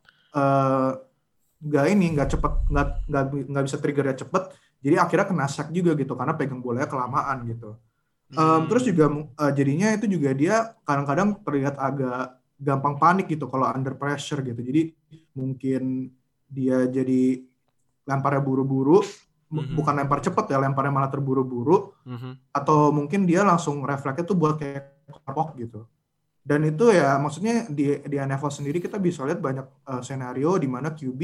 nggak 1.65 1.85
uh, 1.87 1.93
ini 1.93 2.13
nggak 2.13 2.29
cepet 2.37 2.53
nggak 2.69 2.87
nggak 3.09 3.23
nggak 3.49 3.65
bisa 3.65 3.77
triggernya 3.81 4.15
cepet 4.21 4.43
jadi 4.85 5.01
akhirnya 5.01 5.27
kena 5.33 5.47
sack 5.49 5.73
juga 5.73 5.97
gitu 5.97 6.13
karena 6.13 6.37
pegang 6.37 6.61
bolanya 6.61 6.85
kelamaan 6.85 7.41
gitu 7.49 7.73
um, 8.37 8.37
hmm. 8.37 8.63
terus 8.69 8.83
juga 8.85 9.05
uh, 9.09 9.51
jadinya 9.51 9.97
itu 9.97 10.05
juga 10.05 10.29
dia 10.37 10.77
kadang-kadang 10.85 11.41
terlihat 11.41 11.75
agak 11.81 12.37
gampang 12.57 12.97
panik 12.97 13.29
gitu 13.29 13.45
kalau 13.45 13.69
under 13.69 13.93
pressure 13.93 14.41
gitu. 14.41 14.59
Jadi 14.59 14.81
mungkin 15.37 16.09
dia 16.49 16.89
jadi 16.89 17.45
lemparnya 18.07 18.41
buru-buru, 18.41 19.03
mm-hmm. 19.03 19.75
bukan 19.77 19.93
lempar 19.93 20.19
cepet 20.23 20.45
ya, 20.51 20.57
lemparnya 20.57 20.93
malah 20.93 21.11
terburu-buru, 21.11 21.93
mm-hmm. 22.07 22.33
atau 22.55 22.89
mungkin 22.89 23.29
dia 23.29 23.45
langsung 23.45 23.83
refleksnya 23.83 24.25
tuh 24.25 24.37
buat 24.39 24.57
kayak 24.57 25.07
kopok 25.27 25.59
gitu. 25.59 25.85
Dan 26.47 26.63
itu 26.63 26.95
ya 26.95 27.19
maksudnya 27.19 27.67
di 27.67 27.99
di 28.07 28.15
NFL 28.15 28.47
sendiri 28.47 28.79
kita 28.79 28.95
bisa 28.95 29.27
lihat 29.27 29.43
banyak 29.43 29.67
uh, 29.83 29.99
senario 29.99 30.55
di 30.55 30.67
mana 30.71 30.95
QB 30.95 31.19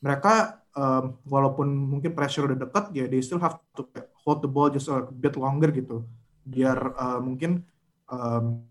mereka 0.00 0.64
um, 0.72 1.20
walaupun 1.28 1.68
mungkin 1.68 2.16
pressure 2.16 2.48
udah 2.48 2.56
dekat 2.56 2.84
ya 2.96 3.04
they 3.04 3.20
still 3.20 3.40
have 3.40 3.60
to 3.76 3.84
hold 4.24 4.40
the 4.40 4.48
ball 4.48 4.72
just 4.72 4.88
a 4.88 5.04
bit 5.04 5.36
longer 5.36 5.68
gitu 5.68 6.08
biar 6.48 6.96
uh, 6.96 7.20
mungkin 7.20 7.60
um, 8.08 8.64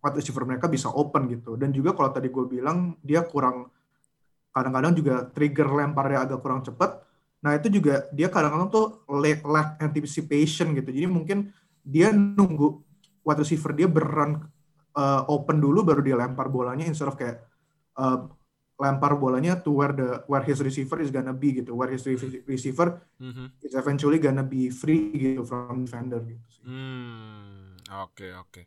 wide 0.00 0.16
receiver 0.16 0.44
mereka 0.48 0.66
bisa 0.66 0.88
open 0.88 1.28
gitu 1.28 1.54
dan 1.60 1.70
juga 1.70 1.92
kalau 1.92 2.10
tadi 2.10 2.32
gue 2.32 2.44
bilang 2.48 2.96
dia 3.04 3.24
kurang 3.24 3.68
kadang-kadang 4.50 4.92
juga 4.96 5.14
trigger 5.30 5.68
lemparnya 5.68 6.26
agak 6.26 6.40
kurang 6.40 6.64
cepat 6.64 7.04
nah 7.40 7.56
itu 7.56 7.72
juga 7.80 8.04
dia 8.12 8.28
kadang-kadang 8.28 8.68
tuh 8.68 8.86
lack, 9.08 9.40
lack 9.44 9.68
anticipation 9.80 10.76
gitu 10.76 10.92
jadi 10.92 11.08
mungkin 11.08 11.52
dia 11.80 12.12
nunggu 12.12 12.80
wide 13.24 13.40
receiver 13.40 13.72
dia 13.72 13.88
berrun 13.88 14.44
uh, 14.96 15.22
open 15.28 15.60
dulu 15.60 15.84
baru 15.84 16.00
dia 16.04 16.16
lempar 16.16 16.52
bolanya 16.52 16.84
instead 16.84 17.08
of 17.08 17.16
kayak 17.16 17.40
uh, 17.96 18.28
lempar 18.80 19.16
bolanya 19.20 19.60
to 19.60 19.76
where 19.76 19.92
the 19.92 20.24
where 20.24 20.44
his 20.44 20.60
receiver 20.64 21.00
is 21.04 21.12
gonna 21.12 21.36
be 21.36 21.60
gitu 21.60 21.76
where 21.76 21.92
his 21.92 22.00
receiver 22.48 23.04
mm-hmm. 23.20 23.52
is 23.60 23.76
eventually 23.76 24.16
gonna 24.16 24.44
be 24.44 24.72
free 24.72 25.12
gitu 25.12 25.44
from 25.44 25.84
defender 25.84 26.20
gitu 26.24 26.44
Hmm, 26.60 27.72
oke 27.88 28.20
okay, 28.20 28.30
oke. 28.36 28.52
Okay. 28.52 28.64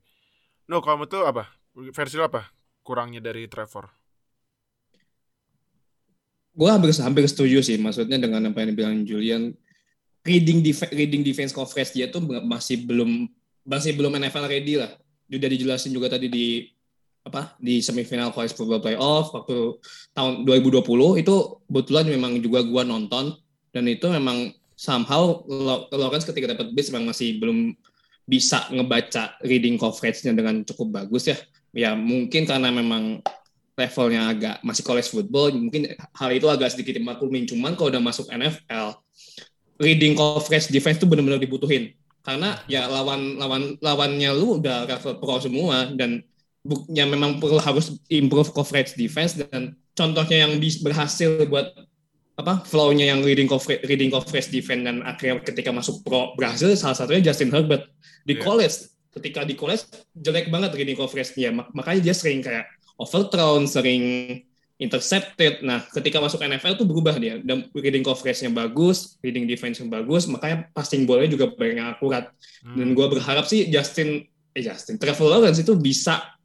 No, 0.67 0.79
kamu 0.79 1.08
tuh 1.12 1.27
apa? 1.27 1.50
Versi 1.74 2.20
apa? 2.22 2.51
Kurangnya 2.84 3.20
dari 3.20 3.48
Trevor? 3.48 3.91
Gue 6.53 6.70
hampir 6.70 6.93
hampir 7.01 7.25
setuju 7.25 7.65
sih, 7.65 7.82
maksudnya 7.82 8.22
dengan 8.22 8.53
apa 8.53 8.62
yang 8.62 8.70
dibilang 8.77 8.96
Julian, 9.03 9.58
reading 10.24 10.63
def 10.63 10.79
reading 10.96 11.22
defense 11.22 11.51
coverage 11.51 11.91
dia 11.91 12.08
tuh 12.08 12.24
masih 12.24 12.88
belum 12.88 13.27
masih 13.67 13.96
belum 13.96 14.15
NFL 14.20 14.48
ready 14.48 14.79
lah 14.79 14.91
udah 15.27 15.50
dijelasin 15.51 15.91
juga 15.91 16.12
tadi 16.15 16.32
di 16.32 16.67
apa 17.24 17.55
di 17.60 17.79
semifinal 17.79 18.36
college 18.36 18.55
football 18.55 18.84
playoff 18.84 19.32
waktu 19.32 19.79
tahun 20.12 20.43
2020 20.43 21.24
itu 21.24 21.36
kebetulan 21.67 22.05
memang 22.12 22.32
juga 22.43 22.60
gua 22.67 22.84
nonton 22.84 23.36
dan 23.72 23.84
itu 23.88 24.12
memang 24.12 24.51
somehow 24.75 25.43
Lawrence 25.91 26.27
ketika 26.27 26.51
dapat 26.55 26.75
base 26.75 26.91
memang 26.91 27.15
masih 27.15 27.39
belum 27.39 27.72
bisa 28.24 28.72
ngebaca 28.72 29.36
reading 29.44 29.75
coverage-nya 29.75 30.32
dengan 30.32 30.63
cukup 30.63 31.03
bagus 31.03 31.27
ya. 31.27 31.38
Ya 31.74 31.92
mungkin 31.98 32.46
karena 32.46 32.70
memang 32.70 33.20
levelnya 33.74 34.30
agak 34.30 34.56
masih 34.62 34.84
college 34.86 35.10
football, 35.10 35.50
mungkin 35.51 35.98
hal 35.98 36.30
itu 36.30 36.46
agak 36.46 36.77
sedikit 36.77 36.94
dimaklumin. 36.96 37.50
Cuman 37.50 37.74
kalau 37.74 37.89
udah 37.89 38.03
masuk 38.03 38.30
NFL, 38.30 39.01
reading 39.82 40.13
coverage 40.13 40.70
defense 40.70 41.01
itu 41.01 41.10
benar-benar 41.10 41.42
dibutuhin 41.42 41.92
karena 42.24 42.56
ya 42.72 42.88
lawan 42.88 43.36
lawan 43.36 43.75
lawannya 43.84 44.32
lu 44.32 44.63
udah 44.63 44.88
level 44.88 45.20
pro 45.20 45.44
semua 45.44 45.92
dan 45.92 46.24
yang 46.88 47.12
memang 47.12 47.44
perlu 47.44 47.60
harus 47.60 48.00
improve 48.08 48.56
coverage 48.56 48.96
defense 48.96 49.36
dan 49.36 49.75
contohnya 49.92 50.48
yang 50.48 50.56
berhasil 50.80 51.44
buat 51.51 51.75
apa 52.34 52.66
flow-nya 52.66 53.13
yang 53.13 53.22
reading 53.22 53.46
coverage 53.46 53.86
reading 53.86 54.10
coverage 54.10 54.50
defense 54.50 54.82
dan 54.82 55.06
akhirnya 55.06 55.38
ketika 55.46 55.70
masuk 55.70 56.02
pro 56.02 56.34
berhasil 56.34 56.74
salah 56.74 56.98
satunya 56.98 57.30
Justin 57.30 57.54
Herbert 57.54 57.94
di 58.25 58.34
yeah. 58.34 58.42
college 58.42 58.90
ketika 59.13 59.46
di 59.46 59.54
college 59.54 59.86
jelek 60.18 60.50
banget 60.50 60.74
reading 60.74 60.98
coverage-nya 60.98 61.54
makanya 61.78 62.02
dia 62.02 62.16
sering 62.18 62.42
kayak 62.42 62.66
overthrown 62.98 63.70
sering 63.70 64.02
intercepted. 64.82 65.62
Nah, 65.62 65.86
ketika 65.88 66.18
masuk 66.20 66.42
NFL 66.44 66.75
tuh 66.75 66.88
berubah 66.88 67.16
dia. 67.16 67.38
Dan 67.40 67.70
reading 67.72 68.04
coverage-nya 68.04 68.52
bagus, 68.52 69.16
reading 69.24 69.46
defense-nya 69.46 69.88
bagus, 69.88 70.25
makanya 70.28 70.68
passing 70.75 71.08
bola 71.08 71.24
juga 71.30 71.48
banyak 71.48 71.88
akurat. 71.88 72.34
Hmm. 72.66 72.75
Dan 72.75 72.88
gue 72.92 73.08
berharap 73.08 73.46
sih 73.48 73.70
Justin, 73.72 74.28
eh 74.52 74.63
Justin, 74.63 75.00
Trevor 75.00 75.40
Lawrence 75.40 75.63
itu 75.63 75.74
bisa 75.80 76.36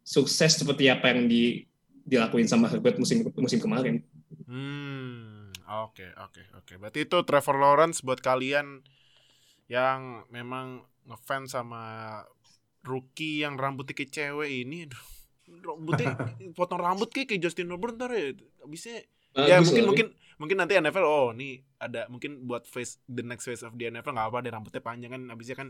sukses 0.00 0.56
seperti 0.56 0.88
apa 0.88 1.12
yang 1.12 1.28
di, 1.28 1.64
dilakuin 2.04 2.48
sama 2.48 2.72
Herbert 2.72 2.96
musim 2.96 3.26
musim 3.36 3.60
kemarin. 3.60 4.00
Hmm, 4.44 5.54
oke 5.66 5.94
okay, 5.96 6.10
oke 6.18 6.34
okay, 6.34 6.44
oke. 6.54 6.64
Okay. 6.66 6.76
Berarti 6.76 7.00
itu 7.06 7.18
Trevor 7.22 7.56
Lawrence 7.58 8.02
buat 8.02 8.18
kalian 8.18 8.82
yang 9.70 10.28
memang 10.28 10.84
ngefans 11.08 11.56
sama 11.56 12.20
rookie 12.84 13.40
yang 13.40 13.56
rambutnya 13.56 13.96
kayak 13.96 14.12
cewek 14.12 14.50
ini, 14.50 14.88
aduh 14.88 15.04
rambutnya 15.64 16.16
potong 16.58 16.80
rambut 16.80 17.08
kayak 17.12 17.32
kayak 17.32 17.42
Justin 17.44 17.72
Herbert 17.72 17.96
ntar 17.96 18.12
ya 18.12 18.32
abisnya 18.64 19.04
nah, 19.36 19.44
ya 19.44 19.56
mungkin 19.60 19.84
mungkin 19.84 20.06
mungkin 20.40 20.56
nanti 20.58 20.74
NFL 20.74 21.06
oh 21.06 21.30
nih 21.30 21.62
ada 21.78 22.10
mungkin 22.10 22.48
buat 22.48 22.66
face 22.66 22.98
the 23.06 23.22
next 23.22 23.46
face 23.46 23.62
of 23.62 23.76
the 23.76 23.86
NFL 23.86 24.16
nggak 24.16 24.28
apa 24.32 24.38
deh 24.42 24.52
rambutnya 24.52 24.82
panjang 24.82 25.12
kan 25.14 25.22
abisnya 25.30 25.56
kan 25.56 25.68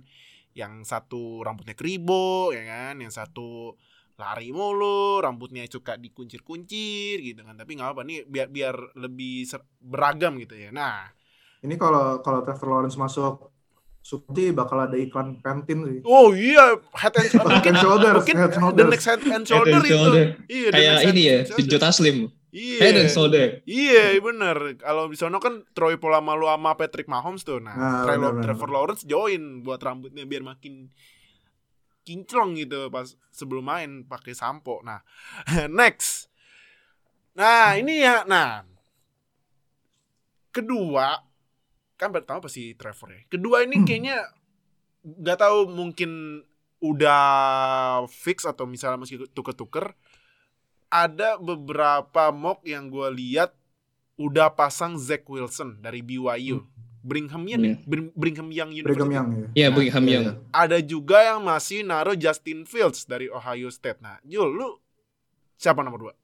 yang 0.55 0.87
satu 0.87 1.43
rambutnya 1.43 1.75
kribo 1.75 2.55
ya 2.55 2.63
kan 2.65 2.95
yang 3.03 3.11
satu 3.11 3.75
lari 4.15 4.55
mulu 4.55 5.19
rambutnya 5.19 5.67
suka 5.67 5.99
dikuncir-kuncir 5.99 7.19
gitu 7.19 7.43
kan 7.43 7.59
tapi 7.59 7.75
nggak 7.75 7.99
apa 7.99 8.03
nih 8.07 8.23
biar 8.31 8.47
biar 8.47 8.75
lebih 8.95 9.51
beragam 9.83 10.39
gitu 10.39 10.55
ya 10.55 10.71
nah 10.71 11.11
ini 11.65 11.75
kalau 11.75 12.23
kalau 12.23 12.45
Trevor 12.47 12.69
Lawrence 12.79 13.01
masuk 13.01 13.55
Sukti 14.05 14.53
bakal 14.53 14.85
ada 14.85 15.01
iklan 15.01 15.41
Pantene 15.41 15.89
sih. 15.89 15.99
Oh 16.05 16.37
iya, 16.37 16.77
head 16.93 17.17
and 17.17 17.25
shoulder. 17.33 17.57
head 17.57 17.65
and 17.73 17.79
shoulder. 17.81 18.13
Mungkin 18.21 18.37
head 18.37 18.53
shoulder. 18.53 18.77
the 18.77 18.85
next 18.93 19.07
head 19.09 19.23
and 19.25 19.45
shoulder, 19.49 19.73
head 19.73 19.81
and 19.81 19.89
shoulder. 19.89 20.25
itu. 20.29 20.53
Iya, 20.53 20.69
Kayak 20.77 21.01
ini 21.09 21.23
ya, 21.25 21.39
Jota 21.65 21.89
Slim. 21.89 22.17
Iya. 22.53 22.79
Head 22.85 22.97
and 23.01 23.09
shoulder. 23.09 23.47
Iya, 23.65 24.21
bener. 24.21 24.57
Kalau 24.77 25.09
di 25.09 25.17
sana 25.17 25.41
kan 25.41 25.65
Troy 25.73 25.97
Polamalu 25.97 26.53
sama 26.53 26.77
Patrick 26.77 27.09
Mahomes 27.09 27.49
tuh. 27.49 27.65
Nah, 27.65 27.73
nah 27.73 28.05
Trevor, 28.05 28.45
Trevor 28.45 28.69
Lawrence 28.77 29.09
join 29.09 29.65
buat 29.65 29.81
rambutnya 29.81 30.29
biar 30.29 30.45
makin 30.45 30.93
kinclong 32.05 32.55
gitu 32.61 32.93
pas 32.93 33.17
sebelum 33.33 33.65
main 33.65 33.91
pakai 34.05 34.37
sampo. 34.37 34.85
Nah, 34.85 35.01
next. 35.81 36.29
Nah, 37.35 37.75
ini 37.75 38.05
ya. 38.05 38.23
Nah, 38.29 38.63
kedua 40.55 41.19
kan 41.99 42.13
pertama 42.13 42.45
pasti 42.45 42.77
Trevor 42.77 43.09
ya. 43.11 43.21
Kedua 43.27 43.65
ini 43.65 43.81
hmm. 43.81 43.87
kayaknya 43.87 44.17
nggak 45.05 45.39
tahu 45.41 45.59
mungkin 45.73 46.43
udah 46.85 47.23
fix 48.13 48.45
atau 48.45 48.69
misalnya 48.69 49.01
masih 49.01 49.25
tuker-tuker. 49.33 49.97
Ada 50.93 51.41
beberapa 51.43 52.31
mock 52.31 52.63
yang 52.69 52.87
gue 52.87 53.09
lihat 53.19 53.57
udah 54.15 54.55
pasang 54.55 54.95
Zach 54.95 55.27
Wilson 55.27 55.83
dari 55.83 56.05
BYU. 56.05 56.63
Hmm. 56.63 56.74
Brigham 57.05 57.45
Young, 57.45 57.85
yeah. 57.85 58.09
Brigham 58.17 58.49
Young 58.49 58.73
University. 58.73 58.97
Brigham 58.97 59.11
Young, 59.13 59.29
ya. 59.29 59.37
Yeah, 59.37 59.53
iya, 59.53 59.69
Brigham 59.69 60.05
Young. 60.09 60.25
Iya. 60.25 60.33
Ada 60.57 60.79
juga 60.81 61.21
yang 61.21 61.45
masih 61.45 61.85
naruh 61.85 62.17
Justin 62.17 62.65
Fields 62.65 63.05
dari 63.05 63.29
Ohio 63.29 63.69
State. 63.69 64.01
Nah, 64.01 64.17
Jul, 64.25 64.49
lu 64.57 64.81
siapa 65.61 65.85
nomor 65.85 66.01
dua? 66.01 66.15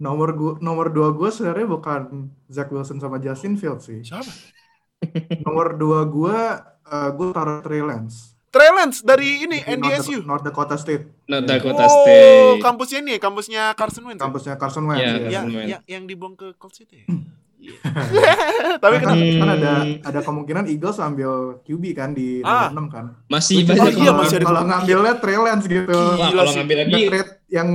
nomor 0.00 0.32
gua 0.32 0.52
nomor 0.64 0.88
dua 0.88 1.12
gue 1.12 1.28
sebenarnya 1.28 1.68
bukan 1.68 2.32
Zach 2.48 2.72
Wilson 2.72 2.98
sama 2.98 3.20
Justin 3.20 3.60
Fields 3.60 3.84
sih. 3.84 4.00
Siapa? 4.00 4.32
nomor 5.46 5.76
dua 5.76 6.08
gue 6.08 6.38
uh, 6.88 7.10
gue 7.12 7.28
taruh 7.36 7.60
Trey 7.60 7.84
Lance. 7.84 8.32
Trey 8.50 8.72
Lance 8.72 9.04
dari 9.04 9.46
ini 9.46 9.62
dari 9.62 9.78
NDSU. 9.78 10.26
North, 10.26 10.42
Dakota 10.42 10.74
State. 10.74 11.28
North 11.28 11.46
Dakota 11.46 11.86
oh, 11.86 11.92
State. 12.02 12.58
kampusnya 12.64 12.98
ini, 13.04 13.14
kampusnya 13.20 13.62
Carson 13.78 14.08
Wentz. 14.08 14.18
Ya? 14.18 14.24
Kampusnya 14.26 14.54
Carson 14.58 14.84
Wentz. 14.90 15.04
Ya, 15.04 15.12
ya. 15.20 15.40
ya, 15.46 15.62
ya 15.68 15.78
yang 15.86 16.08
dibuang 16.08 16.34
ke 16.34 16.56
Colts 16.56 16.82
itu 16.82 17.04
ya. 17.04 17.06
Tapi 18.82 18.96
kan, 19.02 19.16
kan 19.16 19.48
ada 19.56 19.72
ada 20.00 20.20
kemungkinan 20.24 20.64
Eagles 20.68 20.98
ambil 20.98 21.60
QB 21.64 21.84
kan 21.92 22.10
di 22.16 22.40
ah, 22.40 22.72
nomor 22.72 22.88
6 22.88 22.94
kan. 22.94 23.04
Masih 23.28 23.64
banyak. 23.68 23.82
Oh, 23.82 23.90
iya, 24.00 24.12
masih 24.16 24.36
ada 24.40 24.46
kalau 24.48 24.62
ngambilnya 24.66 25.14
Trey 25.20 25.38
Lance 25.38 25.66
gitu. 25.68 25.98
Wah, 26.16 26.28
kalau 26.32 26.52
ngambil 26.56 26.76
lagi. 26.86 27.02
Yang 27.50 27.68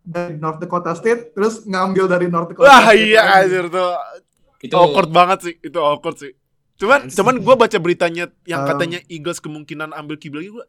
dari 0.00 0.34
North 0.40 0.58
Dakota 0.58 0.92
State 0.96 1.36
terus 1.36 1.64
ngambil 1.68 2.04
dari 2.08 2.26
North 2.26 2.48
Dakota 2.52 2.66
Wah 2.66 2.90
State 2.90 3.00
iya 3.00 3.22
anjir 3.40 3.64
tuh. 3.68 3.94
Itu 4.60 4.74
awkward 4.76 5.10
banget 5.12 5.38
sih 5.44 5.54
itu 5.60 5.78
awkward 5.80 6.16
sih. 6.20 6.32
Cuman 6.80 7.08
Anjir. 7.08 7.16
cuman 7.20 7.34
gue 7.40 7.54
baca 7.56 7.78
beritanya 7.80 8.24
yang 8.48 8.64
um, 8.64 8.68
katanya 8.68 8.98
Eagles 9.08 9.40
kemungkinan 9.40 9.92
ambil 9.92 10.16
kiblat 10.16 10.48
gue 10.48 10.66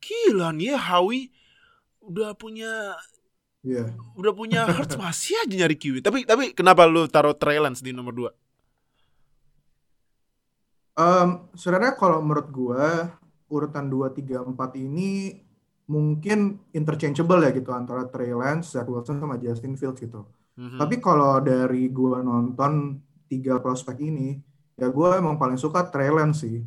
gila 0.00 0.52
nih 0.52 0.76
ya 0.76 0.78
Howie 0.80 1.32
udah 2.04 2.36
punya 2.36 2.96
yeah. 3.64 3.88
udah 4.14 4.32
punya 4.36 4.68
Hurts 4.68 4.94
masih 5.00 5.40
aja 5.40 5.54
nyari 5.64 5.74
kiwi 5.80 6.04
tapi 6.04 6.28
tapi 6.28 6.52
kenapa 6.52 6.84
lu 6.84 7.08
taruh 7.08 7.34
Trey 7.34 7.58
Lance 7.58 7.82
di 7.82 7.90
nomor 7.90 8.12
2 8.12 8.44
Um, 10.94 11.50
sebenarnya 11.58 11.98
kalau 11.98 12.22
menurut 12.22 12.54
gue 12.54 12.86
urutan 13.50 13.90
2, 13.90 14.14
3, 14.14 14.46
4 14.46 14.54
ini 14.78 15.42
mungkin 15.84 16.64
interchangeable 16.72 17.44
ya 17.44 17.50
gitu 17.52 17.70
antara 17.74 18.08
Trey 18.08 18.32
Lance, 18.32 18.72
Zach 18.72 18.88
Wilson 18.88 19.20
sama 19.20 19.36
Justin 19.36 19.76
Fields 19.76 20.00
gitu. 20.00 20.24
Mm-hmm. 20.56 20.78
Tapi 20.80 20.96
kalau 21.02 21.42
dari 21.44 21.90
gua 21.92 22.24
nonton 22.24 23.02
tiga 23.28 23.60
prospek 23.60 24.00
ini, 24.00 24.38
ya 24.78 24.88
gua 24.88 25.20
emang 25.20 25.36
paling 25.36 25.60
suka 25.60 25.84
Trey 25.92 26.08
Lance 26.08 26.46
sih. 26.46 26.62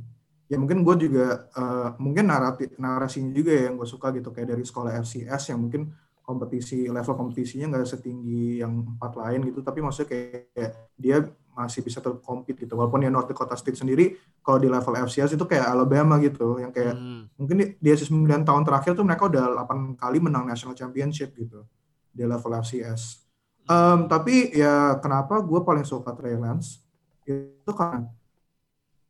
Ya 0.47 0.55
mungkin 0.55 0.79
gue 0.79 0.95
juga 0.95 1.51
uh, 1.59 1.91
mungkin 1.99 2.31
narasi 2.31 2.71
narasinya 2.79 3.35
juga 3.35 3.51
ya 3.51 3.67
yang 3.67 3.75
gue 3.75 3.83
suka 3.83 4.15
gitu 4.15 4.31
kayak 4.31 4.55
dari 4.55 4.63
sekolah 4.63 4.95
FCS 5.03 5.51
yang 5.51 5.59
mungkin 5.59 5.91
kompetisi 6.27 6.91
level 6.91 7.15
kompetisinya 7.15 7.71
nggak 7.71 7.87
setinggi 7.87 8.59
yang 8.59 8.83
empat 8.99 9.15
lain 9.15 9.47
gitu. 9.47 9.63
Tapi 9.63 9.79
maksudnya 9.79 10.11
kayak, 10.11 10.51
kayak 10.51 10.71
dia 10.99 11.17
masih 11.55 11.81
bisa 11.87 12.03
tetap 12.03 12.19
compete 12.19 12.67
gitu. 12.67 12.75
Walaupun 12.75 13.07
ya 13.07 13.09
North 13.09 13.31
Dakota 13.31 13.55
State 13.55 13.79
sendiri 13.79 14.19
kalau 14.43 14.59
di 14.59 14.67
level 14.67 15.07
FCS 15.07 15.39
itu 15.39 15.45
kayak 15.47 15.71
Alabama 15.71 16.19
gitu 16.19 16.59
yang 16.59 16.75
kayak 16.75 16.99
hmm. 16.99 17.39
mungkin 17.39 17.55
di, 17.63 17.65
di 17.79 17.89
9 17.95 18.27
tahun 18.43 18.63
terakhir 18.67 18.99
tuh 18.99 19.07
mereka 19.07 19.31
udah 19.31 19.63
8 19.63 19.95
kali 19.95 20.19
menang 20.19 20.43
national 20.43 20.75
championship 20.75 21.31
gitu 21.33 21.63
di 22.11 22.27
level 22.27 22.51
FCS 22.59 23.27
um, 23.67 23.99
tapi 24.07 24.55
ya 24.55 24.97
kenapa 25.03 25.43
gue 25.43 25.59
paling 25.61 25.85
suka 25.85 26.15
Trey 26.15 26.39
Lance? 26.39 26.81
Itu 27.27 27.71
karena 27.75 28.07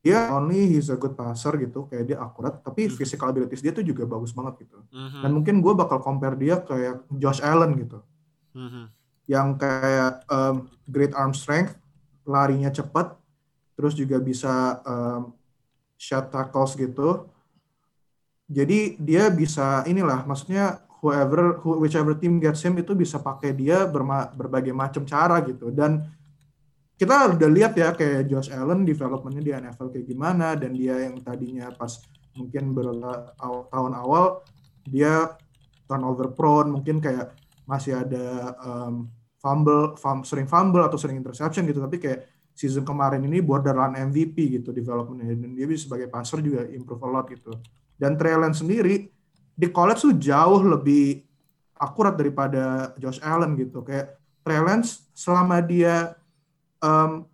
dia 0.08 0.32
only 0.32 0.72
he's 0.72 0.88
a 0.88 0.96
good 0.96 1.14
passer 1.20 1.52
gitu 1.60 1.84
kayak 1.92 2.08
dia 2.08 2.18
akurat 2.24 2.64
tapi 2.64 2.88
hmm. 2.88 2.96
physical 2.96 3.28
abilities 3.28 3.60
dia 3.60 3.76
tuh 3.76 3.84
juga 3.84 4.08
bagus 4.08 4.32
banget 4.32 4.64
gitu 4.64 4.80
hmm. 4.88 5.22
dan 5.28 5.32
mungkin 5.36 5.60
gue 5.60 5.74
bakal 5.76 6.00
compare 6.00 6.40
dia 6.40 6.64
kayak 6.64 7.04
Josh 7.20 7.44
Allen 7.44 7.76
gitu 7.76 8.00
hmm. 8.56 8.88
yang 9.28 9.60
kayak 9.60 10.24
um, 10.32 10.72
great 10.88 11.12
arm 11.12 11.36
strength 11.36 11.76
larinya 12.24 12.72
cepat 12.72 13.20
terus 13.76 13.94
juga 13.94 14.18
bisa 14.24 14.80
um, 14.88 15.36
shot 16.00 16.32
tackles 16.32 16.80
gitu 16.80 17.28
jadi 18.48 18.96
dia 18.96 19.28
bisa 19.28 19.84
inilah 19.84 20.24
maksudnya 20.24 20.88
whoever 21.04 21.62
who, 21.62 21.84
whichever 21.84 22.16
team 22.18 22.40
gets 22.42 22.64
him 22.64 22.74
itu 22.80 22.96
bisa 22.98 23.22
pakai 23.22 23.54
dia 23.54 23.86
berma, 23.86 24.32
berbagai 24.34 24.74
macam 24.74 25.06
cara 25.06 25.44
gitu 25.46 25.70
dan 25.70 26.10
kita 26.98 27.38
udah 27.38 27.50
lihat 27.54 27.78
ya 27.78 27.94
kayak 27.94 28.26
Josh 28.26 28.50
Allen 28.50 28.82
developmentnya 28.82 29.44
di 29.46 29.54
NFL 29.54 29.94
kayak 29.94 30.08
gimana 30.10 30.58
dan 30.58 30.74
dia 30.74 30.98
yang 30.98 31.22
tadinya 31.22 31.70
pas 31.70 32.02
mungkin 32.34 32.74
beberapa 32.74 33.38
tahun 33.70 33.94
awal 33.94 34.42
dia 34.90 35.38
turnover 35.86 36.34
prone 36.34 36.74
mungkin 36.74 36.98
kayak 36.98 37.38
masih 37.70 38.02
ada 38.02 38.58
um, 38.66 39.06
fumble, 39.38 39.94
fumble 39.94 40.26
sering 40.26 40.50
fumble 40.50 40.82
atau 40.82 40.98
sering 40.98 41.22
interception 41.22 41.70
gitu 41.70 41.80
tapi 41.80 42.02
kayak 42.02 42.26
season 42.58 42.82
kemarin 42.82 43.22
ini 43.22 43.38
borderline 43.46 44.10
MVP 44.10 44.58
gitu 44.58 44.74
developmentnya 44.74 45.38
dan 45.38 45.54
dia 45.54 45.70
sebagai 45.78 46.10
passer 46.10 46.42
juga 46.42 46.66
improve 46.66 47.06
a 47.06 47.10
lot 47.14 47.26
gitu. 47.30 47.54
Dan 47.94 48.18
Trey 48.18 48.34
sendiri 48.58 49.06
di 49.54 49.68
college 49.70 50.02
tuh 50.10 50.14
jauh 50.18 50.66
lebih 50.66 51.22
akurat 51.78 52.18
daripada 52.18 52.98
Josh 52.98 53.22
Allen 53.22 53.54
gitu. 53.54 53.86
Kayak 53.86 54.18
Trey 54.42 54.58
selama 55.14 55.62
dia 55.62 56.18
um, 56.82 57.26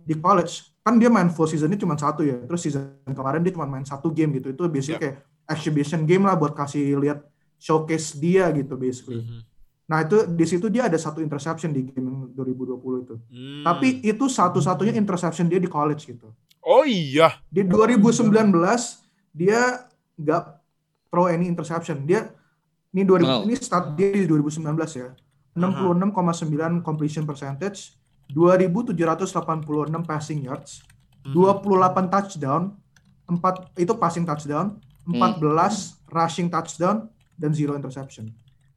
di 0.00 0.14
college 0.20 0.74
kan 0.84 1.00
dia 1.00 1.08
main 1.08 1.32
full 1.32 1.48
seasonnya 1.48 1.80
cuma 1.80 1.96
satu 1.96 2.20
ya 2.20 2.36
terus 2.44 2.60
season 2.60 3.00
kemarin 3.08 3.40
dia 3.40 3.56
cuma 3.56 3.64
main 3.64 3.88
satu 3.88 4.12
game 4.12 4.36
gitu 4.36 4.52
itu 4.52 4.62
biasanya 4.68 5.00
yeah. 5.00 5.02
kayak 5.02 5.16
exhibition 5.48 6.04
game 6.04 6.28
lah 6.28 6.36
buat 6.36 6.52
kasih 6.52 7.00
lihat 7.00 7.24
showcase 7.56 8.16
dia 8.20 8.52
gitu 8.52 8.76
basically. 8.76 9.24
Mm 9.24 9.24
-hmm. 9.24 9.40
Nah 9.84 9.98
itu 10.04 10.16
di 10.32 10.44
situ 10.48 10.66
dia 10.72 10.88
ada 10.88 10.96
satu 10.96 11.20
interception 11.20 11.72
di 11.72 11.88
game 11.88 12.32
2020 12.32 13.04
itu. 13.04 13.14
Mm. 13.28 13.62
Tapi 13.64 13.88
itu 14.00 14.24
satu-satunya 14.28 14.96
interception 14.96 15.48
dia 15.48 15.60
di 15.60 15.68
college 15.68 16.08
gitu. 16.08 16.32
Oh 16.64 16.84
iya. 16.88 17.36
Di 17.52 17.64
2019 17.64 18.24
dia 19.36 19.84
nggak 20.16 20.44
throw 21.12 21.28
any 21.28 21.48
interception. 21.48 22.08
Dia 22.08 22.32
ini 22.96 23.04
2000 23.04 23.24
wow. 23.24 23.40
ini 23.44 23.54
start 23.60 23.92
dia 23.96 24.12
di 24.12 24.28
2019 24.28 24.64
ya. 24.96 25.12
66,9 25.54 26.82
completion 26.82 27.22
percentage 27.28 27.94
2.786 28.32 28.94
passing 30.08 30.40
yards, 30.48 30.80
hmm. 31.28 31.34
28 31.36 32.08
touchdown, 32.08 32.72
4 33.28 33.80
itu 33.80 33.92
passing 33.96 34.24
touchdown, 34.24 34.80
14 35.04 35.12
hmm. 35.12 35.68
rushing 36.08 36.48
touchdown 36.48 37.08
dan 37.36 37.50
zero 37.52 37.76
interception. 37.76 38.32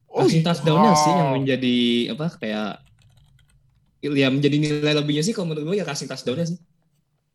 Oh, 0.07 0.25
passing 0.25 0.43
touchdownnya 0.43 0.91
wow. 0.91 1.03
sih 1.03 1.13
yang 1.13 1.29
menjadi 1.35 1.77
apa 2.15 2.25
kayak 2.39 2.71
ya 4.03 4.27
menjadi 4.29 4.55
nilai 4.59 4.93
lebihnya 4.95 5.23
sih 5.25 5.33
kalau 5.35 5.51
menurut 5.51 5.73
gue 5.73 5.77
ya 5.79 5.85
passing 5.87 6.09
touchdownnya 6.09 6.47
sih. 6.55 6.59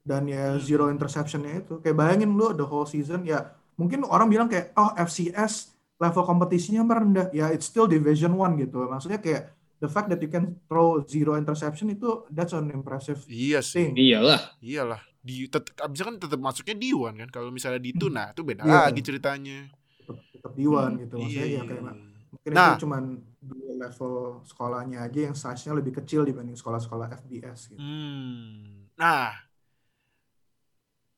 Dan 0.03 0.27
ya 0.27 0.59
zero 0.59 0.91
interceptionnya 0.91 1.63
itu 1.63 1.79
kayak 1.79 1.95
bayangin 1.95 2.35
lu 2.35 2.51
the 2.53 2.67
whole 2.67 2.89
season 2.89 3.23
ya 3.23 3.55
mungkin 3.79 4.03
orang 4.05 4.29
bilang 4.29 4.51
kayak 4.51 4.75
oh 4.75 4.93
FCS 4.99 5.73
level 6.03 6.27
kompetisinya 6.27 6.83
merendah 6.83 7.31
ya 7.31 7.55
it's 7.55 7.71
still 7.71 7.87
division 7.87 8.35
one 8.35 8.59
gitu 8.59 8.83
maksudnya 8.91 9.23
kayak 9.23 9.55
the 9.83 9.91
fact 9.91 10.07
that 10.07 10.23
you 10.23 10.31
can 10.31 10.55
throw 10.71 11.03
zero 11.03 11.35
interception 11.35 11.91
itu 11.91 12.23
that's 12.31 12.55
an 12.55 12.71
impressive 12.71 13.19
iya 13.27 13.59
sih. 13.59 13.91
thing. 13.91 13.99
Iyalah. 13.99 14.55
Iyalah. 14.63 15.03
Di 15.19 15.51
tetap 15.51 15.75
abisnya 15.83 16.07
kan 16.15 16.17
tetap 16.23 16.39
masuknya 16.39 16.79
di 16.79 16.95
one 16.95 17.19
kan. 17.19 17.29
Kalau 17.35 17.51
misalnya 17.51 17.83
di 17.83 17.91
tuna 17.91 18.31
hmm. 18.31 18.33
itu 18.39 18.43
beda 18.47 18.63
yeah. 18.63 18.87
lagi 18.87 19.03
ceritanya. 19.03 19.59
Tetap, 19.99 20.17
tetap 20.31 20.53
di 20.55 20.67
one 20.71 20.95
hmm. 20.95 21.03
gitu 21.03 21.15
maksudnya 21.19 21.47
iya, 21.51 21.59
ya 21.59 21.63
kayak 21.67 21.83
iya. 21.83 21.93
mungkin 22.33 22.51
nah, 22.55 22.71
itu 22.73 22.83
cuman 22.87 23.03
di 23.43 23.61
level 23.77 24.15
sekolahnya 24.47 24.99
aja 25.05 25.21
yang 25.29 25.37
size-nya 25.37 25.73
lebih 25.77 25.93
kecil 26.01 26.23
dibanding 26.23 26.55
sekolah-sekolah 26.55 27.11
FBS 27.27 27.75
gitu. 27.75 27.83
Hmm. 27.83 28.87
Nah. 28.95 29.35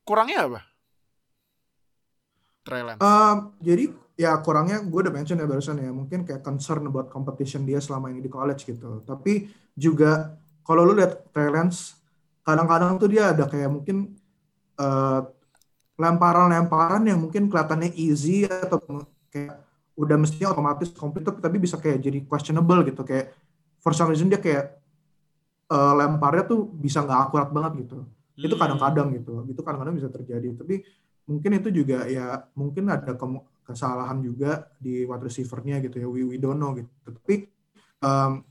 Kurangnya 0.05 0.49
apa? 0.49 0.61
Trailan. 2.65 2.97
Um, 2.97 3.53
jadi 3.61 3.93
ya 4.15 4.31
kurangnya 4.39 4.79
gue 4.79 4.99
udah 5.05 5.13
mention 5.13 5.35
ya 5.35 5.47
barusan 5.47 5.75
ya 5.79 5.91
mungkin 5.91 6.23
kayak 6.23 6.39
concern 6.39 6.87
buat 6.87 7.11
competition 7.11 7.67
dia 7.67 7.83
selama 7.83 8.11
ini 8.11 8.23
di 8.23 8.31
college 8.31 8.63
gitu. 8.63 9.03
Tapi 9.03 9.51
juga 9.75 10.39
kalau 10.63 10.87
lu 10.87 10.95
lihat 10.95 11.29
talents 11.35 11.99
kadang-kadang 12.47 12.95
tuh 12.95 13.11
dia 13.11 13.35
ada 13.35 13.45
kayak 13.45 13.67
mungkin 13.67 14.15
uh, 14.79 15.21
lemparan-lemparan 15.99 17.03
yang 17.07 17.19
mungkin 17.19 17.51
kelihatannya 17.51 17.91
easy 17.95 18.47
atau 18.47 18.79
kayak 19.31 19.59
udah 19.95 20.17
mestinya 20.19 20.51
otomatis 20.51 20.91
komplit 20.91 21.23
tapi 21.23 21.55
bisa 21.59 21.75
kayak 21.79 21.99
jadi 21.99 22.19
questionable 22.23 22.87
gitu. 22.87 23.03
Kayak 23.03 23.35
for 23.83 23.91
some 23.91 24.11
reason 24.11 24.31
dia 24.31 24.39
kayak 24.39 24.79
uh, 25.71 25.93
lemparnya 25.95 26.47
tuh 26.47 26.71
bisa 26.71 27.03
nggak 27.03 27.19
akurat 27.31 27.49
banget 27.51 27.87
gitu. 27.87 28.03
Hmm. 28.35 28.43
itu 28.47 28.55
kadang-kadang 28.59 29.07
gitu. 29.15 29.31
Itu 29.47 29.61
kadang-kadang 29.63 29.95
bisa 29.95 30.11
terjadi. 30.11 30.55
Tapi 30.55 30.83
mungkin 31.25 31.51
itu 31.57 31.69
juga 31.71 32.05
ya 32.05 32.43
mungkin 32.53 32.91
ada 32.91 33.15
kesalahan 33.65 34.21
juga 34.21 34.69
di 34.77 35.03
wide 35.03 35.25
receiver-nya 35.25 35.81
gitu 35.81 35.97
ya 35.99 36.07
we, 36.07 36.21
we 36.23 36.37
don't 36.37 36.61
know 36.61 36.71
gitu. 36.77 36.87
Tapi 37.01 37.49
um, 38.05 38.45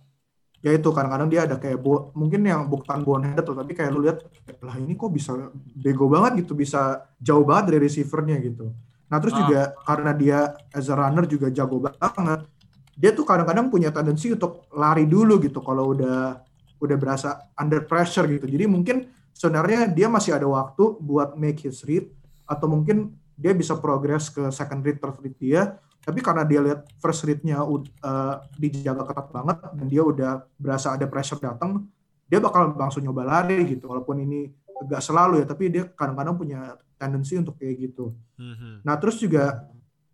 ya 0.59 0.75
itu 0.75 0.89
kadang-kadang 0.91 1.29
dia 1.31 1.47
ada 1.47 1.57
kayak 1.61 1.79
bo, 1.79 2.11
mungkin 2.19 2.43
yang 2.43 2.67
bukan 2.67 3.07
bonehead 3.07 3.47
tuh 3.47 3.55
tapi 3.55 3.73
kayak 3.79 3.95
lu 3.95 4.03
lihat 4.03 4.27
lah 4.65 4.77
ini 4.81 4.99
kok 4.99 5.13
bisa 5.15 5.55
bego 5.77 6.11
banget 6.11 6.43
gitu 6.43 6.59
bisa 6.59 7.07
jauh 7.23 7.47
banget 7.47 7.71
dari 7.71 7.79
receiver-nya 7.87 8.37
gitu. 8.43 8.75
Nah 9.09 9.19
terus 9.23 9.37
ah. 9.37 9.39
juga 9.47 9.61
karena 9.87 10.11
dia 10.17 10.39
as 10.75 10.91
a 10.91 10.97
runner 10.99 11.25
juga 11.31 11.53
jago 11.55 11.79
banget 11.79 12.51
dia 12.95 13.11
tuh 13.11 13.27
kadang-kadang 13.27 13.69
punya 13.71 13.91
tendensi 13.91 14.31
untuk 14.31 14.71
lari 14.71 15.05
dulu 15.05 15.43
gitu 15.43 15.59
kalau 15.63 15.95
udah 15.95 16.39
udah 16.79 16.97
berasa 16.99 17.51
under 17.59 17.83
pressure 17.87 18.27
gitu. 18.31 18.47
Jadi 18.47 18.65
mungkin 18.71 19.11
sebenarnya 19.35 19.91
dia 19.91 20.07
masih 20.07 20.39
ada 20.39 20.47
waktu 20.47 20.99
buat 21.03 21.35
make 21.35 21.67
his 21.67 21.83
read 21.83 22.07
atau 22.47 22.71
mungkin 22.71 23.19
dia 23.35 23.53
bisa 23.53 23.79
progres 23.79 24.31
ke 24.31 24.51
second 24.55 24.81
read, 24.83 24.99
third 25.03 25.19
read 25.23 25.37
dia. 25.39 25.63
Tapi 26.05 26.21
karena 26.21 26.45
dia 26.45 26.61
lihat 26.61 26.85
first 27.01 27.25
read-nya 27.25 27.65
uh, 27.65 27.81
dijaga 28.61 29.09
ketat 29.09 29.33
banget 29.33 29.57
dan 29.73 29.87
dia 29.89 30.03
udah 30.05 30.45
berasa 30.61 30.93
ada 30.93 31.09
pressure 31.09 31.41
datang, 31.41 31.89
dia 32.29 32.45
bakal 32.45 32.77
langsung 32.77 33.01
nyoba 33.01 33.25
lari 33.25 33.65
gitu. 33.65 33.89
Walaupun 33.89 34.21
ini 34.21 34.53
agak 34.85 35.01
selalu 35.01 35.41
ya, 35.41 35.47
tapi 35.49 35.73
dia 35.73 35.89
kadang-kadang 35.89 36.37
punya 36.37 36.61
tendensi 37.01 37.41
untuk 37.41 37.57
kayak 37.57 37.89
gitu. 37.89 38.13
Mm-hmm. 38.37 38.85
Nah 38.85 38.95
terus 39.01 39.17
juga 39.17 39.65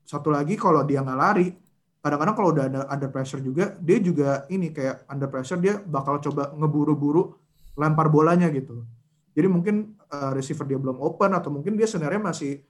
satu 0.06 0.30
lagi 0.30 0.54
kalau 0.54 0.86
dia 0.86 1.02
nggak 1.02 1.18
lari, 1.18 1.50
kadang-kadang 1.98 2.34
kalau 2.38 2.48
udah 2.54 2.64
ada 2.70 2.80
under 2.86 3.10
pressure 3.10 3.42
juga, 3.42 3.74
dia 3.82 3.98
juga 3.98 4.46
ini 4.46 4.70
kayak 4.70 5.10
under 5.10 5.26
pressure 5.26 5.58
dia 5.58 5.78
bakal 5.82 6.22
coba 6.22 6.54
ngeburu-buru 6.54 7.34
lempar 7.74 8.06
bolanya 8.06 8.46
gitu. 8.50 8.86
Jadi 9.34 9.46
mungkin 9.46 9.94
uh, 10.10 10.34
receiver 10.34 10.66
dia 10.66 10.78
belum 10.78 10.98
open 10.98 11.30
atau 11.34 11.50
mungkin 11.54 11.78
dia 11.78 11.86
sebenarnya 11.86 12.30
masih 12.30 12.62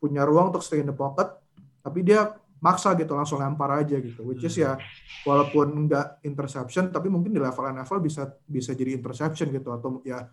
punya 0.00 0.24
ruang 0.24 0.48
untuk 0.48 0.64
stay 0.64 0.80
in 0.80 0.88
the 0.88 0.96
pocket 0.96 1.28
tapi 1.84 2.00
dia 2.00 2.32
maksa 2.60 2.92
gitu 2.92 3.16
langsung 3.16 3.40
lempar 3.40 3.72
aja 3.80 3.96
gitu. 3.96 4.20
Which 4.28 4.44
is 4.44 4.54
ya 4.60 4.76
walaupun 5.24 5.88
enggak 5.88 6.20
interception 6.22 6.92
tapi 6.92 7.08
mungkin 7.08 7.32
di 7.32 7.40
level 7.40 7.64
NFL 7.72 7.98
bisa 8.04 8.28
bisa 8.44 8.76
jadi 8.76 8.96
interception 8.96 9.48
gitu 9.48 9.72
atau 9.72 10.04
ya 10.04 10.28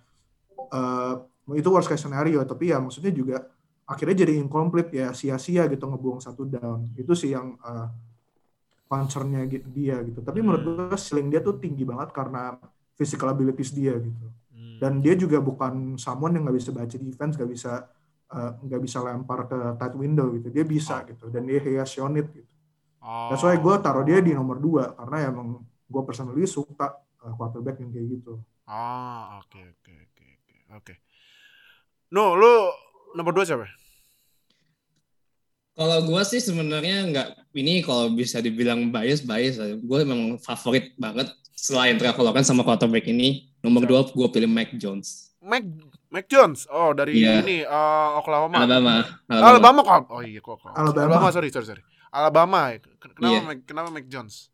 uh, 0.76 1.16
itu 1.56 1.68
worst 1.72 1.88
case 1.88 2.04
scenario. 2.04 2.44
Tapi 2.44 2.76
ya 2.76 2.84
maksudnya 2.84 3.16
juga 3.16 3.48
akhirnya 3.88 4.28
jadi 4.28 4.36
incomplete 4.36 4.92
ya 4.92 5.16
sia-sia 5.16 5.72
gitu 5.72 5.88
ngebuang 5.88 6.20
satu 6.20 6.44
down. 6.44 6.92
Itu 7.00 7.16
sih 7.16 7.32
yang 7.32 7.56
uh, 7.64 7.88
concernnya 8.92 9.48
dia 9.48 10.04
gitu. 10.04 10.20
Tapi 10.20 10.44
menurut 10.44 10.64
hmm. 10.68 10.72
gue 10.92 11.00
ceiling 11.00 11.32
dia 11.32 11.40
tuh 11.40 11.56
tinggi 11.64 11.88
banget 11.88 12.12
karena 12.12 12.60
physical 13.00 13.32
abilities 13.32 13.72
dia 13.72 13.96
gitu. 13.96 14.28
Hmm. 14.58 14.82
dan 14.82 14.94
dia 15.06 15.14
juga 15.14 15.38
bukan 15.38 16.02
someone 16.02 16.34
yang 16.34 16.50
nggak 16.50 16.58
bisa 16.58 16.74
baca 16.74 16.96
defense 16.98 17.38
nggak 17.38 17.52
bisa 17.54 17.86
nggak 18.36 18.80
uh, 18.80 18.84
bisa 18.84 19.00
lempar 19.00 19.48
ke 19.48 19.58
tight 19.80 19.96
window 19.96 20.32
gitu. 20.36 20.52
Dia 20.52 20.66
bisa 20.68 21.00
oh. 21.00 21.08
gitu 21.08 21.26
dan 21.32 21.48
dia 21.48 21.60
has 21.64 21.90
shown 21.92 22.16
it 22.20 22.28
gitu. 22.32 22.50
Oh. 22.98 23.32
that's 23.32 23.46
why 23.46 23.56
gue 23.56 23.76
taruh 23.80 24.04
dia 24.04 24.20
di 24.20 24.36
nomor 24.36 24.60
dua 24.60 24.92
karena 24.98 25.32
emang 25.32 25.64
gue 25.64 26.02
personally 26.04 26.44
suka 26.44 27.00
uh, 27.24 27.34
quarterback 27.40 27.80
yang 27.80 27.94
kayak 27.94 28.20
gitu. 28.20 28.44
Ah 28.68 29.40
oke 29.40 29.56
oke 29.56 29.92
oke 29.96 30.26
oke 30.28 30.56
oke. 30.76 30.94
No 32.12 32.36
lu 32.36 32.68
nomor 33.16 33.32
dua 33.32 33.48
siapa? 33.48 33.68
Kalau 35.78 35.98
gue 36.10 36.22
sih 36.26 36.42
sebenarnya 36.42 37.06
nggak 37.14 37.28
ini 37.54 37.86
kalau 37.86 38.10
bisa 38.10 38.42
dibilang 38.42 38.90
bias 38.90 39.22
bias, 39.22 39.62
gue 39.62 40.00
memang 40.04 40.42
favorit 40.42 40.92
banget 40.98 41.30
selain 41.54 41.96
Trevor 42.02 42.28
Lawrence 42.28 42.50
sama 42.50 42.66
quarterback 42.66 43.06
ini. 43.08 43.54
Nomor 43.62 43.86
dua 43.86 44.02
gue 44.04 44.28
pilih 44.34 44.50
Mac 44.50 44.74
Jones. 44.76 45.27
Mac 45.40 45.64
Mac 46.08 46.26
Jones, 46.26 46.66
oh 46.68 46.92
dari 46.92 47.20
Iya. 47.20 47.42
ini 47.42 47.62
uh, 47.62 48.18
Oklahoma. 48.18 48.58
Alabama. 48.58 48.96
Alabama. 49.28 49.48
Alabama 49.48 49.80
kok. 49.82 50.04
Oh 50.10 50.22
iya 50.22 50.40
kok. 50.40 50.58
kok. 50.58 50.72
Alabama. 50.72 51.30
sorry 51.30 51.50
sorry 51.50 51.68
sorry. 51.68 51.84
Alabama. 52.10 52.74
Kenapa 52.98 53.22
Iya. 53.28 53.40
Mac, 53.44 53.58
kenapa 53.64 53.90
Mac 53.90 54.06
Jones? 54.08 54.50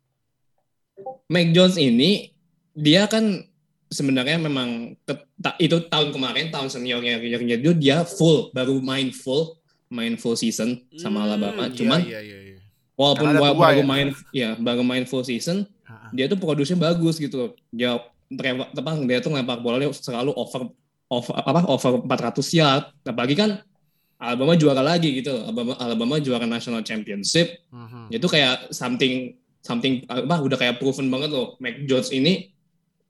Mac 1.26 1.48
Jones 1.50 1.76
ini 1.76 2.36
dia 2.72 3.06
kan 3.06 3.48
sebenarnya 3.88 4.38
memang 4.38 4.98
ke- 5.00 5.30
ta- 5.36 5.58
itu 5.58 5.78
tahun 5.84 6.10
kemarin 6.10 6.50
tahun 6.50 6.67
seniornya 6.67 7.17
seniornya 7.17 7.58
dia 7.58 7.74
dia 7.74 7.98
full 8.04 8.50
baru 8.50 8.78
main 8.78 9.10
full 9.10 9.62
main 9.88 10.17
full 10.17 10.34
season 10.34 10.82
sama 10.96 11.22
Hmm, 11.22 11.26
Alabama. 11.28 11.63
iya, 11.63 11.74
Cuman 11.74 12.00
iya 12.02 12.19
iya 12.19 12.39
iya. 12.43 12.60
walaupun 12.93 13.26
Karena 13.28 13.38
ada 13.38 13.43
ba- 13.43 13.54
tua 13.54 13.63
baru 13.63 13.80
ya. 13.80 13.86
main 13.86 14.08
ya 14.32 14.50
baru 14.56 14.82
main 14.82 15.06
full 15.06 15.22
season 15.22 15.69
dia 16.12 16.26
tuh 16.26 16.36
produksinya 16.36 16.89
bagus 16.89 17.17
gitu. 17.17 17.54
Dia 17.69 17.98
tebang 18.74 19.06
dia 19.08 19.19
tuh 19.19 19.32
ngelempar 19.34 19.60
bolanya 19.62 19.89
selalu 19.93 20.34
over 20.36 20.69
over 21.12 21.34
apa 21.38 21.62
over 21.69 21.91
400 22.06 22.60
yard. 22.60 22.84
Apalagi 23.06 23.36
kan 23.38 23.62
Alabama 24.17 24.56
juara 24.56 24.80
lagi 24.80 25.19
gitu. 25.19 25.36
Alabama, 25.36 25.76
Alabama 25.78 26.15
juara 26.17 26.48
national 26.48 26.82
championship. 26.88 27.60
Mhm. 27.69 28.13
Itu 28.13 28.28
kayak 28.32 28.72
something 28.72 29.36
something 29.63 30.04
apa 30.08 30.36
udah 30.39 30.58
kayak 30.60 30.80
proven 30.80 31.12
banget 31.12 31.30
loh. 31.32 31.60
Mac 31.60 31.76
Jones 31.88 32.10
ini 32.12 32.54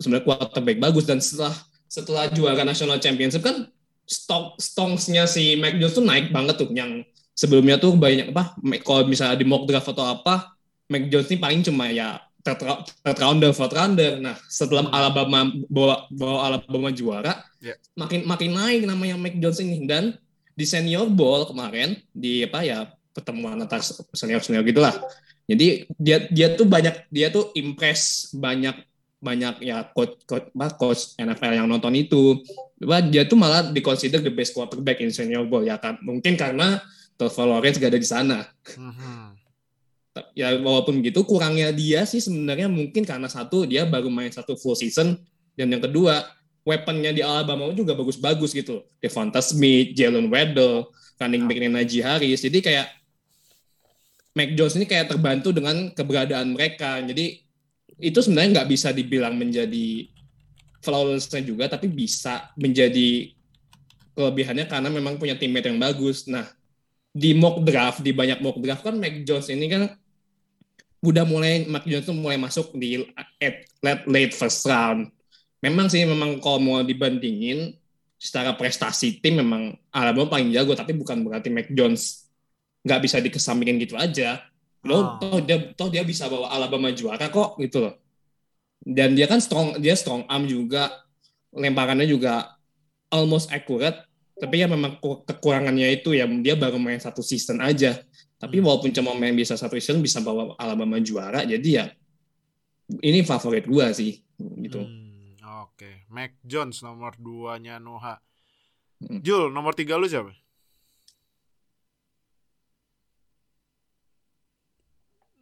sebenarnya 0.02 0.26
quarterback 0.26 0.78
bagus 0.82 1.06
dan 1.06 1.22
setelah 1.22 1.54
setelah 1.86 2.26
juara 2.34 2.66
national 2.66 2.98
championship 2.98 3.46
kan 3.46 3.70
stock 4.10 4.58
stongsnya 4.58 5.30
si 5.30 5.54
Mac 5.56 5.78
Jones 5.78 5.96
tuh 5.96 6.06
naik 6.06 6.34
banget 6.34 6.58
tuh 6.58 6.70
yang 6.74 7.06
sebelumnya 7.38 7.78
tuh 7.78 7.94
banyak 7.94 8.34
apa 8.34 8.58
kalau 8.82 9.06
misalnya 9.06 9.38
di 9.38 9.46
mock 9.46 9.70
draft 9.70 9.94
atau 9.94 10.06
apa 10.06 10.58
Mac 10.90 11.08
Jones 11.08 11.30
ini 11.30 11.38
paling 11.40 11.62
cuma 11.62 11.90
ya 11.94 12.20
third, 12.44 12.60
rou- 12.62 12.84
third 12.84 13.18
rounder, 13.18 13.52
fourth 13.52 13.72
rounder. 13.72 14.20
Nah, 14.20 14.36
setelah 14.46 14.92
Alabama 14.92 15.48
bawa 15.68 16.06
bawa 16.12 16.38
Alabama 16.46 16.92
juara, 16.92 17.34
Yeah. 17.58 17.80
makin 17.96 18.28
makin 18.28 18.52
naik 18.52 18.84
namanya 18.84 19.16
Mac 19.16 19.40
Jones 19.40 19.64
ini 19.64 19.88
dan 19.88 20.20
di 20.52 20.68
senior 20.68 21.08
bowl 21.08 21.48
kemarin 21.48 21.96
di 22.12 22.44
apa 22.44 22.60
ya 22.62 22.80
pertemuan 23.16 23.56
antar 23.58 23.80
senior 24.12 24.44
senior 24.44 24.62
gitulah. 24.62 24.92
Jadi 25.48 25.88
dia 25.96 26.28
dia 26.28 26.52
tuh 26.54 26.68
banyak 26.68 27.08
dia 27.08 27.32
tuh 27.32 27.52
impress 27.54 28.32
banyak 28.32 28.76
banyak 29.18 29.64
ya 29.64 29.88
coach 29.96 30.20
coach, 30.28 30.52
coach 30.76 31.02
NFL 31.16 31.56
yang 31.56 31.68
nonton 31.68 31.96
itu. 31.96 32.44
Dia 33.08 33.24
tuh 33.24 33.40
malah 33.40 33.72
diconsider 33.72 34.20
the 34.20 34.28
best 34.28 34.52
quarterback 34.52 35.00
in 35.00 35.16
senior 35.16 35.48
bowl 35.48 35.64
ya 35.64 35.80
kan. 35.80 35.96
Mungkin 36.04 36.36
karena 36.36 36.84
Trevor 37.16 37.46
Lawrence 37.48 37.80
gak 37.80 37.94
ada 37.94 38.00
di 38.00 38.10
sana 38.10 38.38
Mhm. 38.76 39.43
Ya 40.38 40.54
walaupun 40.62 41.02
gitu 41.02 41.26
kurangnya 41.26 41.74
dia 41.74 42.06
sih 42.06 42.22
sebenarnya 42.22 42.70
mungkin 42.70 43.02
karena 43.02 43.26
satu 43.26 43.66
dia 43.66 43.82
baru 43.90 44.14
main 44.14 44.30
satu 44.30 44.54
full 44.54 44.78
season 44.78 45.18
dan 45.58 45.74
yang 45.74 45.82
kedua 45.82 46.22
weaponnya 46.64 47.12
di 47.12 47.22
Alabama 47.22 47.70
juga 47.76 47.94
bagus-bagus 47.94 48.56
gitu 48.56 48.88
Devonta 49.04 49.44
Smith, 49.44 49.94
Jalen 49.94 50.32
Waddle, 50.32 50.90
running 51.20 51.44
back 51.46 51.60
Najee 51.60 52.04
Harris. 52.04 52.42
Jadi 52.42 52.60
kayak 52.64 52.88
Mac 54.34 54.50
Jones 54.58 54.76
ini 54.80 54.90
kayak 54.90 55.14
terbantu 55.14 55.54
dengan 55.54 55.94
keberadaan 55.94 56.58
mereka. 56.58 56.98
Jadi 57.04 57.44
itu 58.02 58.20
sebenarnya 58.20 58.62
nggak 58.62 58.70
bisa 58.72 58.90
dibilang 58.90 59.38
menjadi 59.38 60.10
flawless-nya 60.84 61.46
juga 61.46 61.70
tapi 61.70 61.88
bisa 61.88 62.52
menjadi 62.58 63.32
kelebihannya 64.18 64.66
karena 64.66 64.90
memang 64.90 65.22
punya 65.22 65.38
teammate 65.38 65.70
yang 65.70 65.80
bagus. 65.80 66.26
Nah 66.26 66.48
di 67.14 67.38
mock 67.38 67.62
draft 67.62 68.02
di 68.02 68.10
banyak 68.10 68.42
mock 68.42 68.58
draft 68.58 68.82
kan 68.82 68.98
Mac 68.98 69.22
Jones 69.22 69.52
ini 69.54 69.70
kan 69.70 69.86
udah 71.04 71.28
mulai 71.28 71.68
Mac 71.68 71.84
Jones 71.84 72.08
tuh 72.08 72.16
mulai 72.16 72.40
masuk 72.40 72.72
di 72.80 73.04
at- 73.14 73.68
late, 73.84 74.04
late 74.08 74.34
first 74.34 74.64
round. 74.64 75.12
Memang 75.60 75.92
sih 75.92 76.08
memang 76.08 76.40
kalau 76.40 76.60
mau 76.64 76.80
dibandingin 76.80 77.76
secara 78.16 78.56
prestasi 78.56 79.20
tim 79.20 79.44
memang 79.44 79.76
Alabama 79.92 80.40
paling 80.40 80.56
jago 80.56 80.72
tapi 80.72 80.96
bukan 80.96 81.28
berarti 81.28 81.52
Mac 81.52 81.68
Jones 81.76 82.32
nggak 82.88 83.00
bisa 83.04 83.20
dikesampingin 83.20 83.84
gitu 83.84 84.00
aja. 84.00 84.48
Lo 84.88 85.20
toh 85.20 85.44
dia 85.44 85.76
toh 85.76 85.92
dia 85.92 86.08
bisa 86.08 86.32
bawa 86.32 86.52
Alabama 86.56 86.88
juara 86.96 87.28
kok 87.28 87.60
gitu 87.60 87.84
loh. 87.84 87.96
Dan 88.84 89.16
dia 89.16 89.28
kan 89.28 89.44
strong 89.44 89.80
dia 89.80 89.96
strong 89.96 90.24
arm 90.32 90.48
juga 90.48 91.04
lemparannya 91.52 92.08
juga 92.08 92.56
almost 93.12 93.52
accurate 93.52 94.08
tapi 94.34 94.66
ya 94.66 94.68
memang 94.68 94.98
ku- 94.98 95.22
kekurangannya 95.24 96.02
itu 96.02 96.18
ya 96.18 96.26
dia 96.26 96.58
baru 96.58 96.82
main 96.82 96.98
satu 96.98 97.22
season 97.22 97.62
aja 97.62 98.02
tapi 98.44 98.60
Hmm. 98.60 98.68
walaupun 98.68 98.92
cuma 98.92 99.16
main 99.16 99.32
bisa 99.32 99.56
satu 99.56 99.80
season 99.80 100.04
bisa 100.04 100.20
bawa 100.20 100.54
Alabama 100.60 101.00
juara 101.00 101.42
jadi 101.44 101.70
ya 101.72 101.86
ini 103.00 103.24
favorit 103.24 103.64
gua 103.64 103.90
sih 103.92 104.20
gitu 104.60 104.84
Hmm, 104.84 105.40
Oke, 105.64 106.04
Mac 106.08 106.36
Jones 106.44 106.84
nomor 106.84 107.16
2-nya 107.16 107.80
Noah. 107.80 108.20
Hmm. 109.00 109.20
Jul, 109.20 109.50
nomor 109.50 109.72
3 109.74 109.96
lu 109.96 110.06
siapa? 110.06 110.30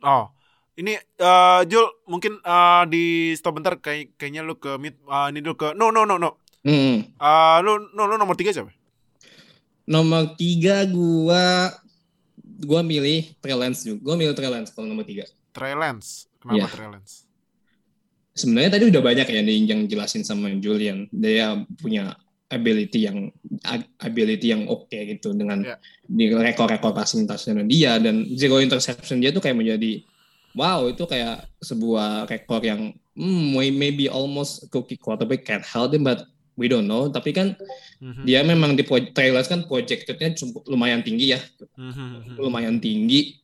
Oh, 0.02 0.34
ini 0.76 0.98
eh 0.98 1.62
Jul 1.70 1.86
mungkin 2.10 2.42
eh, 2.42 2.84
di 2.90 3.04
stop 3.38 3.62
bentar 3.62 3.78
kayak 3.78 4.18
kayaknya 4.18 4.42
lu 4.42 4.58
ke 4.58 4.78
mid 4.82 4.98
eh, 4.98 5.28
ini 5.30 5.40
dulu 5.40 5.56
ke 5.58 5.68
no 5.78 5.94
no 5.94 6.10
no 6.10 6.18
no. 6.18 6.42
Hmm. 6.66 7.06
Eh 7.06 7.58
lu 7.62 7.72
no, 7.94 8.02
lu 8.10 8.16
nomor 8.18 8.34
3 8.38 8.54
siapa? 8.54 8.72
nomor 9.82 10.38
tiga 10.38 10.86
gua 10.88 11.68
gua 12.64 12.82
milih 12.82 13.34
Trey 13.38 13.54
Lance 13.54 13.84
juga 13.84 14.00
gua 14.02 14.16
milih 14.16 14.34
Trey 14.34 14.50
Lance 14.50 14.70
kalau 14.72 14.88
nomor 14.88 15.04
tiga 15.04 15.26
Trey 15.52 15.74
Lance. 15.74 16.30
Kenapa 16.38 16.58
Iya. 16.58 16.68
Trey 16.70 16.90
Lance? 16.90 17.14
sebenarnya 18.32 18.80
tadi 18.80 18.86
udah 18.88 19.04
banyak 19.04 19.28
ya 19.28 19.42
nih 19.44 19.58
yang 19.68 19.82
jelasin 19.86 20.24
sama 20.24 20.48
Julian 20.56 21.04
dia 21.12 21.52
punya 21.78 22.16
ability 22.48 23.04
yang 23.04 23.28
ability 24.00 24.56
yang 24.56 24.68
oke 24.68 24.88
gitu 24.88 25.36
dengan 25.36 25.60
Iya. 25.64 25.76
di 26.08 26.32
rekor-rekor 26.32 26.96
passing 26.96 27.28
touchdown 27.28 27.68
dia 27.68 28.00
dan 28.00 28.24
zero 28.36 28.64
interception 28.64 29.20
dia 29.20 29.36
tuh 29.36 29.44
kayak 29.44 29.60
menjadi 29.60 30.08
wow 30.56 30.88
itu 30.88 31.04
kayak 31.04 31.44
sebuah 31.60 32.24
rekor 32.28 32.64
yang 32.64 32.96
hmm, 33.16 33.44
may- 33.52 33.76
maybe 33.76 34.08
almost 34.08 34.64
cookie 34.72 34.96
quarterback 34.96 35.44
can't 35.44 35.68
help 35.68 35.92
him 35.92 36.08
but 36.08 36.24
we 36.60 36.68
don't 36.68 36.86
know 36.86 37.08
tapi 37.08 37.32
kan 37.32 37.56
Mhm. 38.02 38.24
dia 38.26 38.42
memang 38.42 38.74
di 38.74 38.84
trailers 39.12 39.46
kan 39.46 39.64
projectednya 39.64 40.34
lumayan 40.66 41.02
tinggi 41.02 41.34
ya 41.34 41.40
Mhm. 41.78 42.38
lumayan 42.38 42.78
tinggi 42.78 43.38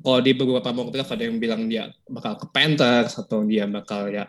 kalau 0.00 0.18
di 0.18 0.32
beberapa 0.32 0.70
mock 0.70 0.90
draft 0.90 1.12
ada 1.12 1.26
yang 1.26 1.38
bilang 1.38 1.66
dia 1.66 1.90
bakal 2.06 2.38
ke 2.38 2.46
Panthers 2.50 3.14
atau 3.16 3.42
dia 3.42 3.66
bakal 3.66 4.08
ya 4.08 4.26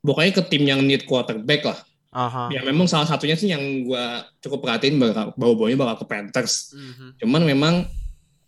pokoknya 0.00 0.32
ke 0.38 0.42
tim 0.46 0.64
yang 0.64 0.80
need 0.82 1.02
quarterback 1.04 1.62
lah 1.64 1.78
Aha. 2.08 2.48
ya 2.50 2.64
memang 2.64 2.88
salah 2.88 3.04
satunya 3.04 3.36
sih 3.36 3.50
yang 3.50 3.60
gua 3.84 4.24
cukup 4.40 4.64
perhatiin 4.64 4.96
bakal 4.96 5.34
bau-baunya 5.36 5.76
bakal 5.76 6.02
ke 6.02 6.06
Panthers 6.08 6.72
Mhm. 6.74 7.08
cuman 7.20 7.42
memang 7.44 7.74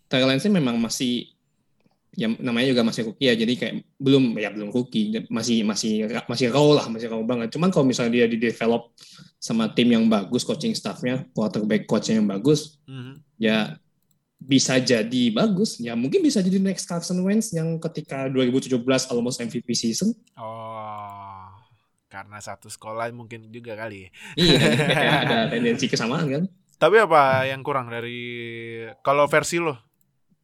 Trey 0.07 0.27
Lance 0.27 0.47
memang 0.47 0.75
masih 0.75 1.31
ya 2.11 2.27
namanya 2.27 2.67
juga 2.67 2.83
masih 2.83 3.07
rookie 3.07 3.23
ya 3.23 3.33
jadi 3.33 3.53
kayak 3.55 3.73
belum 3.95 4.35
ya 4.35 4.51
belum 4.51 4.69
rookie 4.69 5.15
masih 5.27 5.63
masih 5.63 6.05
masih 6.27 6.51
raw 6.51 6.67
lah 6.73 6.85
masih 6.85 7.07
raw 7.07 7.21
banget 7.21 7.47
cuman 7.49 7.71
kalau 7.71 7.87
misalnya 7.87 8.11
dia 8.13 8.27
di 8.27 8.35
develop 8.35 8.91
sama 9.37 9.71
tim 9.71 9.87
yang 9.87 10.05
bagus 10.05 10.43
coaching 10.43 10.71
staffnya 10.71 11.23
quarterback 11.31 11.87
coachnya 11.87 12.19
yang 12.19 12.27
bagus 12.27 12.75
Mhm. 12.83 13.13
ya 13.37 13.79
bisa 14.37 14.75
jadi 14.75 15.23
bagus 15.31 15.77
ya 15.77 15.93
mungkin 15.93 16.19
bisa 16.19 16.41
jadi 16.41 16.57
next 16.57 16.83
Carson 16.83 17.21
Wentz 17.21 17.53
yang 17.53 17.79
ketika 17.79 18.27
2017 18.27 18.75
almost 19.07 19.39
MVP 19.39 19.71
season 19.71 20.11
Oh, 20.35 21.47
karena 22.05 22.41
satu 22.41 22.67
sekolah 22.67 23.07
mungkin 23.11 23.47
juga 23.47 23.77
kali. 23.77 24.03
ya. 24.03 24.09
iya 24.35 24.59
ada 25.23 25.37
tendensi 25.47 25.87
kesamaan 25.87 26.27
kan 26.27 26.43
Tapi 26.75 26.97
apa 26.97 27.45
yang 27.45 27.61
kurang 27.61 27.87
dari 27.87 28.19
kalau 28.99 29.29
versi 29.29 29.61
lo? 29.61 29.77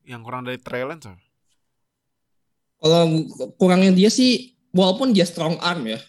Yang 0.05 0.21
kurang 0.21 0.45
dari 0.45 0.61
Trey 0.61 0.85
Lance? 0.85 1.09
Kalau 2.77 3.25
kurangnya 3.57 3.91
dia 3.91 4.09
sih 4.09 4.53
walaupun 4.71 5.11
dia 5.11 5.25
strong 5.25 5.57
arm 5.57 5.87
ya 5.89 5.99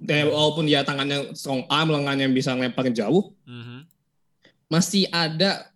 dan 0.00 0.32
walaupun 0.32 0.64
dia 0.64 0.80
tangannya 0.80 1.36
strong 1.36 1.68
arm 1.68 1.92
lengannya 1.92 2.28
bisa 2.32 2.56
ngelempar 2.56 2.88
jauh 2.90 3.36
Mhm. 3.44 3.84
masih 4.70 5.04
ada 5.12 5.68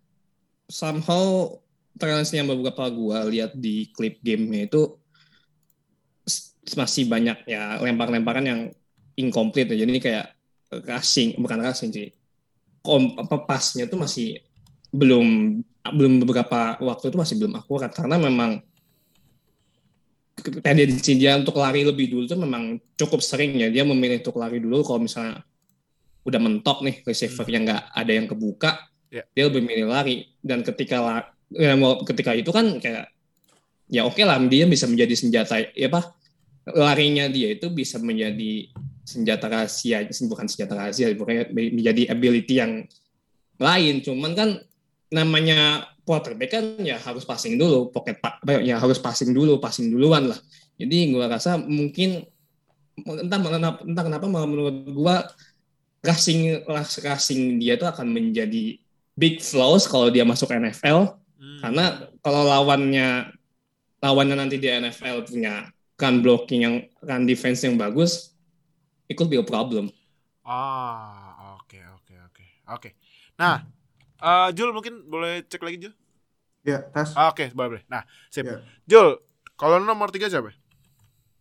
somehow 0.65 1.53
trans 1.95 2.33
yang 2.33 2.49
beberapa 2.49 2.89
gua 2.89 3.23
lihat 3.29 3.53
di 3.53 3.87
klip 3.93 4.19
gamenya 4.19 4.65
itu 4.65 4.97
masih 6.73 7.05
banyak 7.05 7.45
ya 7.45 7.77
lempar-lemparan 7.77 8.45
yang 8.45 8.61
incomplete 9.13 9.77
ya. 9.77 9.85
jadi 9.85 10.01
kayak 10.01 10.27
rushing 10.89 11.37
bukan 11.37 11.61
rushing 11.61 11.93
sih 11.93 12.09
kom 12.81 13.13
apa 13.21 13.45
pasnya 13.45 13.85
tuh 13.85 14.01
masih 14.01 14.41
belum 14.89 15.61
belum 15.85 16.25
beberapa 16.25 16.81
waktu 16.81 17.13
itu 17.13 17.17
masih 17.21 17.35
belum 17.37 17.53
akurat 17.53 17.93
karena 17.93 18.17
memang 18.17 18.65
tendensi 20.61 21.17
dia 21.17 21.37
untuk 21.37 21.57
lari 21.57 21.81
lebih 21.85 22.11
dulu 22.11 22.23
tuh 22.29 22.39
memang 22.39 22.77
cukup 22.95 23.19
sering 23.21 23.57
ya. 23.57 23.67
Dia 23.71 23.83
memilih 23.87 24.21
untuk 24.21 24.37
lari 24.37 24.61
dulu 24.61 24.85
kalau 24.85 25.05
misalnya 25.05 25.41
udah 26.25 26.39
mentok 26.41 26.81
nih 26.81 27.05
receiver 27.05 27.45
yang 27.49 27.69
nggak 27.69 27.83
ada 27.93 28.11
yang 28.11 28.27
kebuka 28.29 28.71
Ya. 29.13 29.23
dia 29.31 29.47
lebih 29.47 29.63
milih 29.63 29.87
lari. 29.87 30.27
Dan 30.43 30.65
ketika 30.65 30.99
la- 30.99 31.29
ya, 31.55 31.77
ketika 32.03 32.35
itu 32.35 32.51
kan 32.51 32.81
kayak 32.83 33.07
ya 33.87 34.03
oke 34.03 34.17
okay 34.17 34.25
lah 34.25 34.41
dia 34.49 34.65
bisa 34.65 34.89
menjadi 34.89 35.13
senjata 35.13 35.61
ya 35.71 35.87
apa 35.93 36.17
larinya 36.73 37.29
dia 37.29 37.53
itu 37.53 37.69
bisa 37.69 38.01
menjadi 38.01 38.73
senjata 39.05 39.45
rahasia 39.45 40.09
bukan 40.25 40.49
senjata 40.49 40.73
rahasia 40.73 41.13
pokoknya 41.13 41.53
menjadi 41.53 42.09
ability 42.11 42.53
yang 42.57 42.83
lain. 43.61 44.01
Cuman 44.01 44.31
kan 44.33 44.49
namanya 45.13 45.87
quarterback 46.05 46.53
kan 46.53 46.65
ya 46.79 47.01
harus 47.01 47.25
passing 47.25 47.57
dulu 47.57 47.89
pocket 47.89 48.21
ya 48.63 48.77
harus 48.77 49.01
passing 49.01 49.33
dulu 49.33 49.57
passing 49.57 49.89
duluan 49.89 50.29
lah 50.31 50.39
jadi 50.77 51.11
gue 51.11 51.25
rasa 51.25 51.57
mungkin 51.57 52.23
entah 53.01 53.39
kenapa 53.41 53.79
entah 53.83 54.03
kenapa 54.05 54.25
menurut 54.29 54.85
gue 54.87 55.15
rushing 56.05 56.61
rushing 57.01 57.57
dia 57.57 57.75
itu 57.75 57.83
akan 57.83 58.07
menjadi 58.13 58.77
big 59.17 59.41
flaws 59.41 59.89
kalau 59.89 60.13
dia 60.13 60.23
masuk 60.23 60.53
NFL 60.53 61.17
hmm. 61.41 61.59
karena 61.65 62.07
kalau 62.21 62.45
lawannya 62.45 63.33
lawannya 64.05 64.35
nanti 64.37 64.61
di 64.61 64.69
NFL 64.69 65.25
punya 65.25 65.73
run 65.95 66.19
blocking 66.19 66.61
yang 66.61 66.75
run 67.01 67.23
defense 67.23 67.63
yang 67.63 67.79
bagus, 67.79 68.35
it 69.07 69.15
could 69.15 69.31
be 69.31 69.39
a 69.39 69.45
problem. 69.45 69.89
Ah, 70.45 71.57
oke 71.57 71.71
okay, 71.71 71.83
oke 71.89 72.03
okay, 72.05 72.17
oke. 72.21 72.33
Okay. 72.35 72.49
Oke. 72.69 72.89
Nah, 73.39 73.63
uh, 74.21 74.49
Jul 74.51 74.71
mungkin 74.71 75.07
boleh 75.07 75.43
cek 75.47 75.63
lagi 75.63 75.77
Jul? 75.87 75.93
Ya, 76.65 76.81
tes. 76.81 77.13
Ah, 77.13 77.29
oke, 77.29 77.45
okay, 77.45 77.47
boleh. 77.53 77.85
Nah, 77.85 78.03
sip. 78.33 78.45
Yeah. 78.45 78.61
Jul, 78.89 79.21
kalau 79.55 79.77
nomor 79.79 80.09
tiga 80.09 80.27
siapa? 80.27 80.51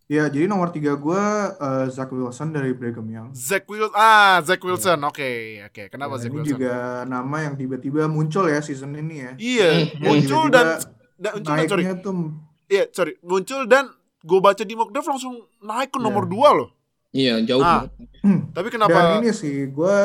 Ya, 0.04 0.28
jadi 0.28 0.44
nomor 0.44 0.68
tiga 0.68 1.00
gue 1.00 1.22
uh, 1.56 1.88
Zach 1.88 2.12
Wilson 2.12 2.52
dari 2.52 2.76
Brigham 2.76 3.08
Young. 3.08 3.28
Zach 3.32 3.64
Wilson, 3.64 3.96
ah 3.96 4.36
Zach 4.44 4.60
Wilson, 4.60 5.00
oke 5.00 5.16
yeah. 5.16 5.64
oke. 5.64 5.72
Okay. 5.72 5.86
Kenapa 5.88 6.20
ya, 6.20 6.28
Zach 6.28 6.28
ini 6.28 6.36
Wilson? 6.44 6.52
juga 6.52 6.74
nama 7.08 7.36
yang 7.40 7.54
tiba-tiba 7.56 8.04
muncul 8.04 8.44
ya 8.44 8.60
season 8.60 8.92
ini 9.00 9.24
ya. 9.24 9.32
Iya, 9.40 9.68
muncul 10.04 10.52
tiba 10.52 10.60
-tiba 10.76 10.76
dan, 11.16 11.32
dan 11.32 11.32
muncul 11.40 11.56
dan 11.56 11.64
sorry. 11.64 11.84
Tuh, 12.04 12.16
iya, 12.68 12.84
sorry, 12.92 13.12
muncul 13.24 13.60
dan 13.64 13.84
gue 14.20 14.40
baca 14.44 14.62
di 14.64 14.74
mock 14.76 14.92
draft 14.92 15.08
langsung 15.08 15.34
naik 15.64 15.88
ke 15.88 15.98
nomor 16.04 16.28
yeah. 16.28 16.32
dua 16.36 16.48
loh. 16.52 16.70
Iya 17.14 17.34
jauh. 17.48 17.64
Ah, 17.64 17.88
hmm. 18.20 18.52
Tapi 18.52 18.68
kenapa? 18.68 18.92
Dan 18.92 19.24
ini 19.24 19.32
sih 19.32 19.72
gue 19.72 19.98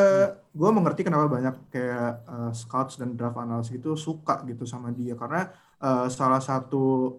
gue 0.49 0.69
mengerti 0.73 1.05
kenapa 1.05 1.29
banyak 1.29 1.55
kayak 1.69 2.25
uh, 2.25 2.51
scouts 2.51 2.97
dan 2.97 3.13
draft 3.13 3.37
analis 3.37 3.69
itu 3.69 3.93
suka 3.93 4.41
gitu 4.49 4.65
sama 4.65 4.89
dia 4.89 5.13
karena 5.13 5.53
uh, 5.77 6.09
salah 6.09 6.41
satu 6.41 7.17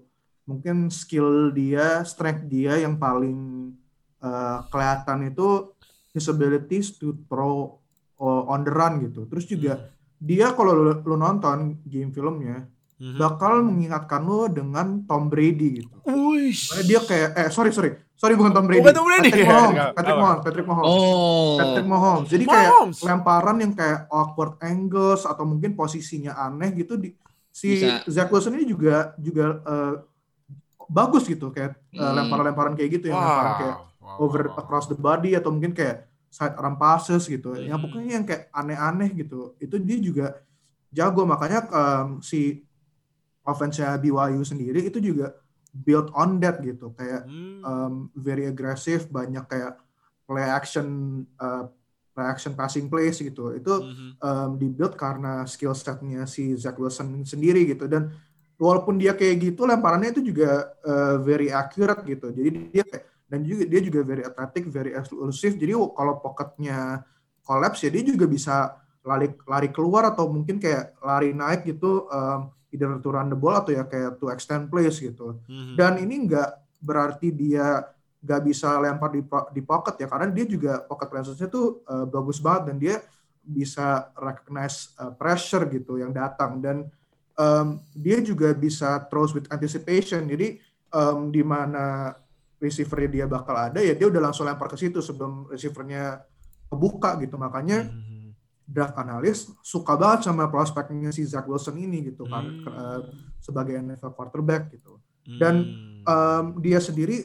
mungkin 0.51 0.91
skill 0.91 1.55
dia, 1.55 2.03
strength 2.03 2.51
dia 2.51 2.75
yang 2.83 2.99
paling 2.99 3.71
uh, 4.19 4.67
kelihatan 4.67 5.31
itu 5.31 5.71
his 6.11 6.27
abilities 6.27 6.99
to 6.99 7.15
throw 7.31 7.79
on 8.21 8.67
the 8.67 8.73
run 8.75 9.01
gitu. 9.01 9.25
Terus 9.31 9.49
juga 9.49 9.79
hmm. 9.79 9.87
dia 10.21 10.53
kalau 10.53 10.77
lu, 10.77 10.93
lu 11.07 11.17
nonton 11.17 11.81
game 11.87 12.13
filmnya 12.13 12.67
hmm 12.67 12.79
bakal 13.01 13.65
mengingatkan 13.65 14.21
lo 14.29 14.45
dengan 14.45 15.01
Tom 15.09 15.33
Brady 15.33 15.81
gitu. 15.81 15.97
Uish. 16.05 16.69
Dia 16.85 17.01
kayak 17.01 17.33
eh 17.33 17.49
sorry 17.49 17.73
sorry 17.73 17.97
sorry 18.21 18.37
bukan 18.37 18.53
Tom 18.53 18.69
Brady. 18.69 18.85
Bukan 18.85 18.93
Tom 18.93 19.07
Brady. 19.09 19.31
Patrick 19.33 19.49
Mahomes. 19.57 19.95
Patrick 19.97 20.19
Mahomes. 20.21 20.43
Patrick 20.45 20.67
Mahomes. 20.69 20.93
Oh. 20.93 21.57
Patrick 21.57 21.89
Mahomes. 21.89 22.29
Jadi 22.29 22.45
kayak 22.45 22.73
lemparan 23.01 23.57
yang 23.65 23.73
kayak 23.73 23.99
awkward 24.13 24.61
angles 24.61 25.25
atau 25.25 25.49
mungkin 25.49 25.73
posisinya 25.73 26.37
aneh 26.37 26.77
gitu 26.77 27.01
di 27.01 27.17
si 27.49 27.81
Bisa. 27.81 28.05
Zach 28.07 28.29
Wilson 28.29 28.61
ini 28.61 28.69
juga 28.69 29.17
juga 29.17 29.65
uh, 29.65 29.95
bagus 30.85 31.25
gitu 31.25 31.49
kayak 31.49 31.81
uh, 31.97 32.13
lemparan-lemparan 32.21 32.77
kayak 32.77 33.01
gitu 33.01 33.09
yang 33.09 33.19
wow. 33.19 33.25
lemparan 33.25 33.55
kayak 33.57 33.77
wow. 34.05 34.17
over 34.21 34.41
across 34.61 34.87
the 34.87 34.99
body 34.99 35.33
atau 35.35 35.49
mungkin 35.49 35.73
kayak 35.73 36.05
side 36.29 36.55
arm 36.61 36.77
passes 36.77 37.25
gitu. 37.25 37.57
Hmm. 37.57 37.73
Yang 37.73 37.79
pokoknya 37.89 38.13
yang 38.21 38.27
kayak 38.29 38.53
aneh-aneh 38.53 39.11
gitu. 39.17 39.57
Itu 39.57 39.81
dia 39.81 39.97
juga 39.97 40.27
jago 40.93 41.25
makanya 41.25 41.67
um, 41.73 42.21
si 42.21 42.63
offense-nya 43.47 43.97
BYU 43.97 44.43
sendiri 44.45 44.85
itu 44.85 45.01
juga 45.01 45.35
build 45.73 46.11
on 46.13 46.43
that 46.43 46.59
gitu. 46.61 46.93
Kayak 46.95 47.27
hmm. 47.27 47.61
um, 47.63 47.95
very 48.15 48.47
aggressive 48.51 49.09
banyak 49.09 49.43
kayak 49.47 49.79
play 50.27 50.47
action 50.47 50.87
uh, 51.39 51.67
play 52.15 52.27
action 52.27 52.53
passing 52.59 52.91
plays 52.91 53.19
gitu. 53.19 53.55
Itu 53.55 53.83
hmm. 53.83 54.11
um, 54.21 54.51
dibuild 54.59 54.95
karena 54.99 55.47
skill 55.47 55.75
setnya 55.75 56.27
si 56.27 56.55
Zach 56.59 56.79
Wilson 56.79 57.23
sendiri 57.23 57.67
gitu. 57.67 57.87
Dan 57.87 58.11
walaupun 58.61 59.01
dia 59.01 59.17
kayak 59.17 59.41
gitu 59.41 59.65
lemparannya 59.65 60.13
itu 60.13 60.21
juga 60.21 60.77
uh, 60.85 61.17
very 61.23 61.49
accurate 61.49 62.05
gitu. 62.05 62.31
Jadi 62.35 62.49
dia 62.71 62.85
kayak 62.85 63.05
dan 63.31 63.47
juga 63.47 63.63
dia 63.71 63.81
juga 63.81 64.01
very 64.03 64.23
athletic 64.27 64.67
very 64.67 64.93
elusive. 64.93 65.55
Jadi 65.55 65.73
kalau 65.95 66.19
pocketnya 66.19 67.07
collapse 67.47 67.87
ya 67.87 67.91
dia 67.95 68.03
juga 68.03 68.27
bisa 68.27 68.75
lari 69.07 69.33
lari 69.47 69.71
keluar 69.73 70.13
atau 70.13 70.29
mungkin 70.29 70.61
kayak 70.61 70.99
lari 71.01 71.33
naik 71.33 71.65
gitu 71.65 72.11
um, 72.11 72.53
either 72.71 72.99
to 73.03 73.09
run 73.11 73.29
the 73.31 73.39
ball 73.39 73.59
atau 73.59 73.75
ya 73.75 73.85
kayak 73.87 74.19
to 74.19 74.31
extend 74.31 74.71
plays 74.71 74.99
gitu. 74.99 75.39
Mm-hmm. 75.47 75.75
Dan 75.75 75.93
ini 76.03 76.15
nggak 76.27 76.51
berarti 76.81 77.35
dia 77.35 77.85
nggak 78.21 78.41
bisa 78.45 78.77
lempar 78.79 79.11
di 79.13 79.25
di 79.57 79.63
pocket 79.65 79.97
ya 79.97 80.07
karena 80.09 80.29
dia 80.29 80.45
juga 80.45 80.85
pocket 80.85 81.09
presence-nya 81.09 81.49
tuh 81.49 81.81
uh, 81.89 82.05
bagus 82.05 82.37
banget 82.39 82.63
dan 82.73 82.77
dia 82.77 82.97
bisa 83.41 84.13
recognize 84.13 84.93
uh, 85.01 85.11
pressure 85.17 85.65
gitu 85.73 85.97
yang 85.97 86.13
datang 86.13 86.61
dan 86.61 86.85
um, 87.35 87.81
dia 87.97 88.21
juga 88.21 88.53
bisa 88.53 89.01
throws 89.09 89.33
with 89.33 89.49
anticipation. 89.49 90.29
Jadi 90.29 90.61
um, 90.93 91.33
di 91.33 91.41
mana 91.41 92.13
receivernya 92.61 93.09
dia 93.09 93.27
bakal 93.27 93.57
ada 93.57 93.81
ya 93.81 93.97
dia 93.97 94.07
udah 94.07 94.21
langsung 94.21 94.45
lempar 94.45 94.69
ke 94.69 94.77
situ 94.77 95.01
sebelum 95.01 95.49
receivernya 95.49 96.21
kebuka 96.69 97.17
gitu. 97.19 97.41
Makanya 97.41 97.89
mm-hmm 97.89 98.10
draft 98.71 98.95
analis 98.95 99.51
suka 99.67 99.99
banget 99.99 100.31
sama 100.31 100.47
prospeknya 100.47 101.11
si 101.11 101.27
Zach 101.27 101.51
Wilson 101.51 101.75
ini 101.75 102.15
gitu 102.15 102.23
kan 102.31 102.47
hmm. 102.47 102.67
uh, 102.71 103.01
sebagai 103.43 103.75
NFL 103.83 104.15
quarterback 104.15 104.71
gitu. 104.71 105.03
Dan 105.31 105.63
um, 106.07 106.59
dia 106.59 106.83
sendiri 106.83 107.23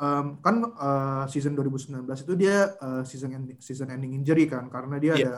um, 0.00 0.40
kan 0.40 0.56
uh, 0.76 1.24
season 1.28 1.56
2019 1.56 2.04
itu 2.04 2.32
dia 2.36 2.72
uh, 2.80 3.04
season 3.04 3.32
ending, 3.32 3.58
season 3.60 3.88
ending 3.92 4.16
injury 4.16 4.44
kan 4.48 4.68
karena 4.68 4.96
dia 5.00 5.14
yeah. 5.14 5.24
ada 5.24 5.34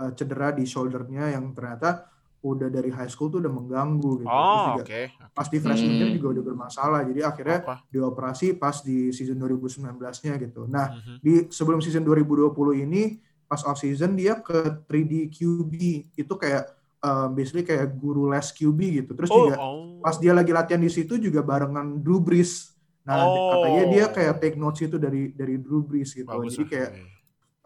uh, 0.00 0.10
cedera 0.16 0.52
di 0.52 0.64
shouldernya 0.64 1.32
yang 1.36 1.52
ternyata 1.52 2.08
udah 2.40 2.72
dari 2.72 2.88
high 2.88 3.08
school 3.08 3.28
tuh 3.28 3.44
udah 3.44 3.52
mengganggu 3.52 4.24
gitu. 4.24 4.32
Oh, 4.32 4.80
juga 4.80 4.84
okay. 4.88 5.12
pas 5.36 5.44
di 5.44 5.60
freshman 5.60 6.08
hmm. 6.08 6.16
juga 6.16 6.28
udah 6.40 6.44
bermasalah. 6.48 7.00
Jadi 7.04 7.20
akhirnya 7.20 7.58
Apa? 7.60 7.76
dioperasi 7.92 8.56
pas 8.56 8.80
di 8.80 9.12
season 9.12 9.36
2019-nya 9.36 10.40
gitu. 10.40 10.64
Nah, 10.64 10.88
mm 10.88 11.00
-hmm. 11.04 11.16
di 11.20 11.32
sebelum 11.52 11.84
season 11.84 12.00
2020 12.00 12.48
ini 12.88 13.20
pas 13.50 13.66
off 13.66 13.82
season 13.82 14.14
dia 14.14 14.38
ke 14.38 14.78
3D 14.86 15.26
QB 15.34 15.74
itu 16.14 16.34
kayak 16.38 16.70
um, 17.02 17.34
basically 17.34 17.66
kayak 17.66 17.90
guru 17.98 18.30
les 18.30 18.46
QB 18.54 18.78
gitu. 19.02 19.10
Terus 19.18 19.30
oh, 19.34 19.36
juga 19.42 19.54
oh. 19.58 19.98
pas 19.98 20.14
dia 20.14 20.30
lagi 20.30 20.54
latihan 20.54 20.78
di 20.78 20.86
situ 20.86 21.18
juga 21.18 21.42
barengan 21.42 21.98
Drew 21.98 22.22
Brees. 22.22 22.70
Nah, 23.02 23.26
oh. 23.26 23.58
katanya 23.58 23.84
dia 23.90 24.04
kayak 24.06 24.34
take 24.38 24.54
notes 24.54 24.86
itu 24.86 25.02
dari 25.02 25.34
dari 25.34 25.58
Drew 25.58 25.82
Brees 25.82 26.14
gitu. 26.14 26.30
Bagus 26.30 26.54
Jadi 26.54 26.64
kayak 26.70 26.90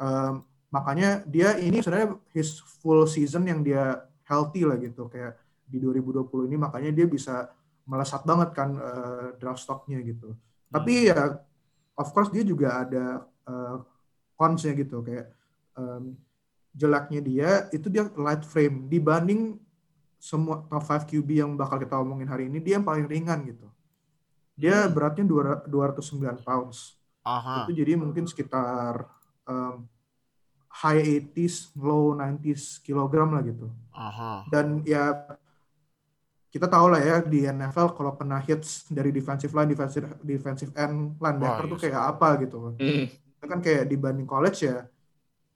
um, 0.01 0.41
makanya 0.73 1.21
dia 1.29 1.61
ini 1.61 1.85
sebenarnya 1.85 2.17
his 2.33 2.65
full 2.81 3.05
season 3.05 3.45
yang 3.45 3.61
dia 3.61 4.09
healthy 4.25 4.65
lah 4.65 4.81
gitu 4.81 5.13
kayak 5.13 5.37
di 5.69 5.77
2020 5.85 6.49
ini 6.49 6.57
makanya 6.57 6.91
dia 6.97 7.05
bisa 7.05 7.53
melesat 7.85 8.25
banget 8.25 8.57
kan 8.57 8.73
uh, 8.73 9.37
draft 9.37 9.61
stocknya 9.61 10.01
gitu. 10.01 10.33
Hmm. 10.33 10.73
Tapi 10.81 11.13
ya 11.13 11.45
of 11.93 12.09
course 12.17 12.33
dia 12.33 12.41
juga 12.41 12.81
ada 12.81 13.29
uh, 13.45 13.85
cons-nya 14.35 14.73
gitu 14.75 15.05
kayak 15.05 15.29
um, 15.79 16.19
jeleknya 16.75 17.21
dia 17.23 17.51
itu 17.71 17.87
dia 17.87 18.11
light 18.19 18.43
frame 18.43 18.91
dibanding 18.91 19.63
semua 20.19 20.65
top 20.67 20.83
5 20.83 21.05
QB 21.05 21.29
yang 21.45 21.53
bakal 21.55 21.77
kita 21.77 22.01
omongin 22.01 22.27
hari 22.27 22.49
ini 22.49 22.59
dia 22.59 22.81
yang 22.81 22.87
paling 22.87 23.05
ringan 23.05 23.45
gitu. 23.45 23.69
Dia 24.57 24.89
hmm. 24.89 24.93
beratnya 24.97 25.25
209 25.69 26.41
pounds. 26.41 26.97
Aha. 27.25 27.65
Itu 27.65 27.77
jadi 27.77 27.93
mungkin 28.01 28.25
sekitar 28.25 29.05
um, 29.45 29.85
high 30.81 31.29
80s, 31.29 31.77
low 31.77 32.17
90s 32.17 32.81
kilogram 32.81 33.37
lah 33.37 33.43
gitu. 33.45 33.69
Aha. 33.93 34.49
Dan 34.49 34.81
ya 34.89 35.13
kita 36.49 36.71
tahu 36.71 36.87
lah 36.89 37.03
ya 37.03 37.17
di 37.21 37.45
NFL 37.45 37.99
kalau 37.99 38.15
kena 38.17 38.41
hits 38.41 38.89
dari 38.89 39.13
defensive 39.13 39.53
line, 39.53 39.71
defensive 39.75 40.07
defensive 40.23 40.71
end 40.79 41.19
linebacker 41.21 41.67
tuh 41.69 41.79
kayak 41.85 42.17
apa 42.17 42.29
gitu. 42.47 42.79
Mm. 42.81 43.13
Itu 43.13 43.45
kan 43.45 43.61
kayak 43.61 43.91
dibanding 43.91 44.25
college 44.25 44.65
ya 44.65 44.89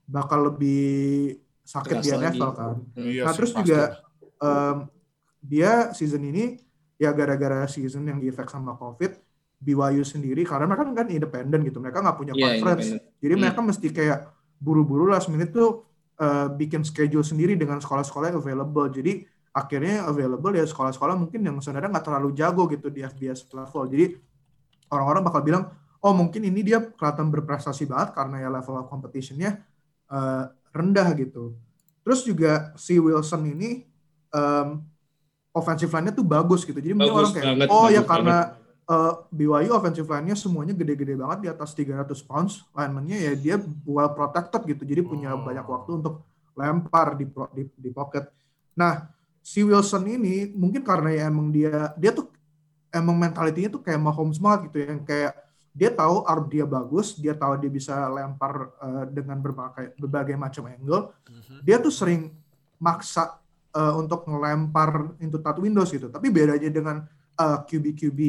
bakal 0.09 0.49
lebih 0.49 1.37
sakit 1.61 2.01
Keras 2.01 2.05
di 2.05 2.09
NFL 2.09 2.51
kan. 2.57 2.75
Iya, 2.97 3.23
nah 3.29 3.33
terus 3.37 3.53
juga 3.53 4.01
um, 4.41 4.89
dia 5.37 5.93
season 5.93 6.25
ini 6.25 6.57
ya 6.97 7.13
gara-gara 7.13 7.69
season 7.69 8.09
yang 8.09 8.17
di 8.17 8.33
efek 8.33 8.49
sama 8.49 8.73
COVID, 8.73 9.13
BYU 9.61 10.01
sendiri 10.01 10.41
karena 10.43 10.65
mereka 10.65 10.89
kan 10.89 11.07
independen 11.13 11.61
gitu, 11.61 11.77
mereka 11.77 12.01
nggak 12.01 12.17
punya 12.17 12.33
yeah, 12.33 12.57
conference, 12.57 12.97
jadi 13.21 13.33
hmm. 13.37 13.41
mereka 13.45 13.59
mesti 13.61 13.87
kayak 13.93 14.19
buru-buru 14.59 15.07
last 15.07 15.31
minute 15.31 15.55
tuh 15.55 15.87
uh, 16.19 16.51
bikin 16.51 16.83
schedule 16.83 17.23
sendiri 17.23 17.55
dengan 17.55 17.79
sekolah-sekolah 17.79 18.35
yang 18.35 18.39
available. 18.43 18.87
Jadi 18.91 19.23
akhirnya 19.55 20.05
available 20.05 20.53
ya 20.53 20.67
sekolah-sekolah 20.67 21.15
mungkin 21.15 21.41
yang 21.41 21.57
sebenarnya 21.63 21.89
nggak 21.95 22.05
terlalu 22.05 22.29
jago 22.35 22.67
gitu 22.67 22.91
di 22.91 23.01
FBS 23.07 23.47
level. 23.55 23.87
Jadi 23.87 24.05
orang-orang 24.91 25.23
bakal 25.23 25.41
bilang, 25.41 25.63
oh 26.03 26.13
mungkin 26.13 26.43
ini 26.43 26.61
dia 26.61 26.83
kelihatan 26.83 27.31
berprestasi 27.31 27.87
banget 27.87 28.13
karena 28.13 28.35
ya 28.43 28.49
level 28.51 28.83
competitionnya 28.91 29.63
uh, 30.09 30.49
rendah 30.73 31.09
gitu. 31.15 31.55
Terus 32.03 32.25
juga 32.25 32.73
si 32.75 32.97
Wilson 32.97 33.45
ini 33.45 33.85
um, 34.33 34.81
offensive 35.53 35.89
line-nya 35.89 36.13
tuh 36.13 36.25
bagus 36.25 36.65
gitu. 36.65 36.77
Jadi 36.77 36.93
mungkin 36.93 37.13
orang 37.13 37.33
kayak 37.33 37.45
banget, 37.45 37.69
oh 37.69 37.87
ya 37.89 38.01
karena 38.05 38.37
uh, 38.85 38.93
eh, 38.93 39.13
BYU 39.33 39.71
offensive 39.73 40.09
line-nya 40.09 40.35
semuanya 40.37 40.73
gede-gede 40.73 41.17
banget 41.17 41.39
di 41.45 41.49
atas 41.49 41.73
300 41.73 42.09
pounds. 42.25 42.65
Lineman-nya 42.73 43.17
ya 43.17 43.31
dia 43.37 43.55
well 43.85 44.11
protected 44.13 44.61
gitu. 44.65 44.83
Jadi 44.85 45.01
punya 45.05 45.33
oh. 45.33 45.41
banyak 45.41 45.65
waktu 45.65 45.89
untuk 46.01 46.25
lempar 46.57 47.15
di, 47.15 47.25
di 47.55 47.63
di 47.77 47.89
pocket. 47.93 48.29
Nah, 48.75 49.07
si 49.39 49.63
Wilson 49.63 50.05
ini 50.05 50.51
mungkin 50.53 50.83
karena 50.83 51.09
ya 51.13 51.23
emang 51.31 51.49
dia 51.49 51.93
dia 51.95 52.11
tuh 52.13 52.29
emang 52.89 53.15
mentalitinya 53.17 53.69
tuh 53.77 53.81
kayak 53.85 54.01
Mahomes 54.01 54.41
banget 54.41 54.69
gitu 54.69 54.77
yang 54.81 55.01
kayak 55.05 55.33
dia 55.79 55.95
tahu 55.95 56.27
arm 56.27 56.51
dia 56.51 56.67
bagus, 56.67 57.15
dia 57.15 57.31
tahu 57.31 57.55
dia 57.55 57.71
bisa 57.71 57.95
lempar 58.11 58.75
uh, 58.83 59.07
dengan 59.07 59.39
berbagai 59.39 59.95
berbagai 59.95 60.35
macam 60.35 60.67
angle. 60.67 61.15
Mm-hmm. 61.23 61.59
Dia 61.63 61.79
tuh 61.79 61.93
sering 61.95 62.35
maksa 62.83 63.39
uh, 63.71 63.95
untuk 63.95 64.27
ngelempar 64.27 65.15
into 65.23 65.39
tat 65.39 65.55
windows 65.55 65.87
gitu. 65.87 66.11
Tapi 66.11 66.27
bedanya 66.27 66.67
dengan 66.67 67.07
uh, 67.39 67.43
eh, 67.55 67.57
QB 67.63 67.85
QB 67.95 68.19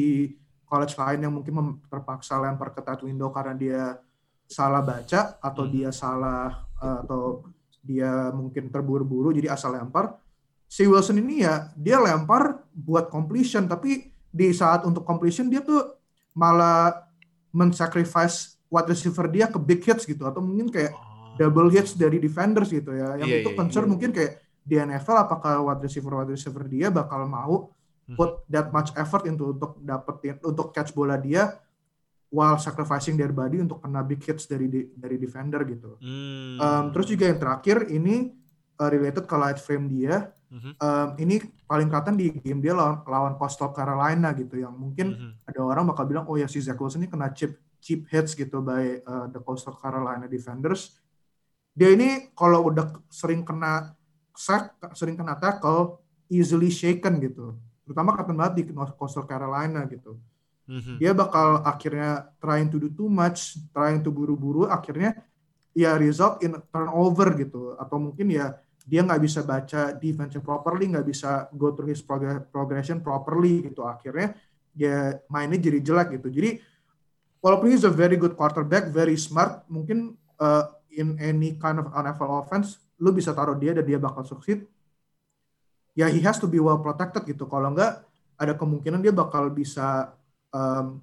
college 0.63 0.95
lain 0.95 1.27
yang 1.27 1.33
mungkin 1.35 1.83
terpaksa 1.91 2.39
lempar 2.39 2.71
ke 2.71 2.79
tat 2.79 3.03
window 3.03 3.27
karena 3.35 3.51
dia 3.59 3.81
salah 4.47 4.79
baca 4.79 5.35
atau 5.43 5.67
mm-hmm. 5.67 5.75
dia 5.75 5.89
salah 5.91 6.63
uh, 6.79 7.03
atau 7.03 7.51
dia 7.83 8.31
mungkin 8.31 8.71
terburu-buru 8.71 9.35
jadi 9.35 9.51
asal 9.51 9.75
lempar. 9.75 10.15
Si 10.71 10.87
Wilson 10.87 11.19
ini 11.19 11.43
ya 11.43 11.67
dia 11.75 11.99
lempar 11.99 12.63
buat 12.71 13.11
completion 13.11 13.67
tapi 13.67 14.07
di 14.31 14.55
saat 14.55 14.87
untuk 14.87 15.03
completion 15.03 15.51
dia 15.51 15.59
tuh 15.59 15.99
malah 16.31 17.10
mensacrifice 17.51 18.57
wide 18.71 18.87
receiver 18.87 19.27
dia 19.27 19.51
ke 19.51 19.59
big 19.59 19.83
hits 19.83 20.07
gitu 20.07 20.23
atau 20.23 20.39
mungkin 20.39 20.71
kayak 20.71 20.95
oh. 20.95 21.35
double 21.35 21.67
hits 21.67 21.95
dari 21.95 22.17
defenders 22.17 22.71
gitu 22.71 22.95
ya. 22.95 23.19
Yang 23.19 23.29
yeah, 23.29 23.39
itu 23.43 23.49
yeah, 23.51 23.59
concern 23.59 23.85
yeah. 23.85 23.91
mungkin 23.91 24.09
kayak 24.15 24.33
di 24.61 24.75
NFL 24.79 25.17
apakah 25.27 25.61
wide 25.67 25.83
receiver 25.83 26.11
wide 26.15 26.31
receiver 26.31 26.63
dia 26.69 26.87
bakal 26.87 27.27
mau 27.27 27.73
hmm. 28.07 28.15
put 28.15 28.45
that 28.47 28.71
much 28.71 28.95
effort 28.95 29.27
into 29.27 29.51
untuk 29.51 29.75
dapetin 29.81 30.39
untuk 30.45 30.71
catch 30.71 30.95
bola 30.95 31.19
dia 31.19 31.59
while 32.31 32.55
sacrificing 32.55 33.19
their 33.19 33.35
body 33.35 33.59
untuk 33.59 33.83
kena 33.83 34.07
big 34.07 34.23
hits 34.23 34.47
dari 34.47 34.71
dari 34.95 35.19
defender 35.19 35.67
gitu. 35.67 35.99
Hmm. 35.99 36.55
Um, 36.57 36.85
terus 36.95 37.11
juga 37.11 37.27
yang 37.27 37.39
terakhir 37.43 37.91
ini 37.91 38.40
uh, 38.81 38.89
related 38.89 39.29
ke 39.29 39.35
light 39.37 39.61
frame 39.61 39.85
dia 39.85 40.33
Mm-hmm. 40.51 40.73
Um, 40.83 41.09
ini 41.15 41.35
paling 41.63 41.87
kelihatan 41.87 42.19
di 42.19 42.27
game 42.43 42.59
dia 42.59 42.75
lawan, 42.75 43.07
lawan 43.07 43.39
Coastal 43.39 43.71
Carolina 43.71 44.35
gitu 44.35 44.59
yang 44.59 44.75
mungkin 44.75 45.15
mm-hmm. 45.15 45.47
ada 45.47 45.59
orang 45.63 45.87
bakal 45.87 46.03
bilang 46.03 46.27
oh 46.27 46.35
ya 46.35 46.43
si 46.51 46.59
Zach 46.59 46.75
Wilson 46.75 46.99
ini 46.99 47.07
kena 47.07 47.31
chip 47.31 47.55
cheap 47.79 48.03
hits 48.11 48.35
gitu 48.35 48.59
by 48.59 48.99
uh, 49.07 49.31
the 49.31 49.39
Coastal 49.39 49.79
Carolina 49.79 50.27
defenders. 50.27 50.99
Dia 51.71 51.95
ini 51.95 52.35
kalau 52.35 52.67
udah 52.67 52.99
sering 53.07 53.47
kena 53.47 53.95
sack, 54.35 54.75
sering 54.91 55.15
kena 55.15 55.39
tackle, 55.39 56.03
easily 56.27 56.67
shaken 56.67 57.23
gitu. 57.23 57.55
Terutama 57.87 58.11
kelihatan 58.11 58.35
banget 58.35 58.53
di 58.59 58.63
Coastal 58.75 59.23
Carolina 59.23 59.87
gitu. 59.87 60.19
Mm-hmm. 60.67 60.99
Dia 60.99 61.15
bakal 61.15 61.63
akhirnya 61.63 62.27
trying 62.43 62.67
to 62.67 62.75
do 62.75 62.91
too 62.91 63.07
much, 63.07 63.55
trying 63.71 64.03
to 64.03 64.11
buru-buru, 64.11 64.67
akhirnya 64.67 65.15
ya 65.71 65.95
result 65.95 66.43
in 66.43 66.59
turnover 66.75 67.39
gitu. 67.39 67.79
Atau 67.79 68.03
mungkin 68.03 68.35
ya 68.35 68.59
dia 68.91 69.07
nggak 69.07 69.23
bisa 69.23 69.39
baca 69.47 69.95
defense 69.95 70.35
properly, 70.43 70.91
nggak 70.91 71.07
bisa 71.07 71.47
go 71.55 71.71
through 71.71 71.95
his 71.95 72.03
progression 72.51 72.99
properly 72.99 73.71
gitu. 73.71 73.87
Akhirnya 73.87 74.35
dia 74.75 75.15
mainnya 75.31 75.55
jadi 75.55 75.79
jelek 75.79 76.19
gitu. 76.19 76.27
Jadi 76.27 76.59
walaupun 77.39 77.71
he's 77.71 77.87
a 77.87 77.93
very 77.93 78.19
good 78.19 78.35
quarterback, 78.35 78.91
very 78.91 79.15
smart, 79.15 79.63
mungkin 79.71 80.19
uh, 80.43 80.75
in 80.91 81.15
any 81.23 81.55
kind 81.55 81.79
of 81.79 81.87
NFL 81.95 82.43
offense, 82.43 82.83
lu 82.99 83.15
bisa 83.15 83.31
taruh 83.31 83.55
dia 83.55 83.71
dan 83.71 83.87
dia 83.87 83.95
bakal 83.95 84.27
succeed. 84.27 84.67
Ya 85.95 86.11
he 86.11 86.19
has 86.27 86.35
to 86.43 86.47
be 86.51 86.59
well 86.59 86.83
protected 86.83 87.23
gitu. 87.23 87.47
Kalau 87.47 87.71
nggak 87.71 88.03
ada 88.35 88.53
kemungkinan 88.59 88.99
dia 88.99 89.15
bakal 89.15 89.47
bisa 89.55 90.11
um, 90.51 90.99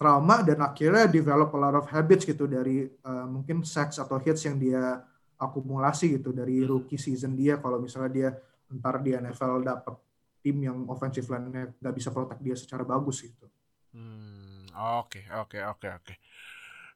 trauma 0.00 0.40
dan 0.40 0.64
akhirnya 0.64 1.04
develop 1.04 1.52
a 1.52 1.58
lot 1.60 1.76
of 1.76 1.84
habits 1.92 2.24
gitu 2.24 2.48
dari 2.48 2.88
uh, 3.04 3.28
mungkin 3.28 3.60
sex 3.68 4.00
atau 4.00 4.16
hits 4.16 4.48
yang 4.48 4.56
dia 4.56 5.04
akumulasi 5.38 6.18
gitu 6.18 6.34
dari 6.34 6.60
hmm. 6.60 6.68
rookie 6.68 6.98
season 6.98 7.38
dia 7.38 7.62
kalau 7.62 7.78
misalnya 7.78 8.10
dia 8.10 8.28
ntar 8.68 9.00
di 9.00 9.14
NFL 9.14 9.64
dapat 9.64 9.94
tim 10.42 10.56
yang 10.60 10.84
offensive 10.90 11.26
line-nya 11.30 11.72
nggak 11.78 11.94
bisa 11.94 12.10
protect 12.10 12.42
dia 12.42 12.54
secara 12.58 12.82
bagus 12.82 13.24
gitu. 13.24 13.46
Hmm, 13.94 14.68
oke 15.00 15.24
oke 15.38 15.58
oke 15.62 15.86
oke. 15.88 16.14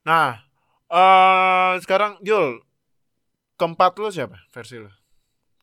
Nah, 0.05 0.42
uh, 0.90 1.78
sekarang 1.81 2.18
Jul 2.20 2.61
keempat 3.57 3.94
lo 4.02 4.11
siapa 4.11 4.42
versi 4.50 4.83
lo? 4.83 4.90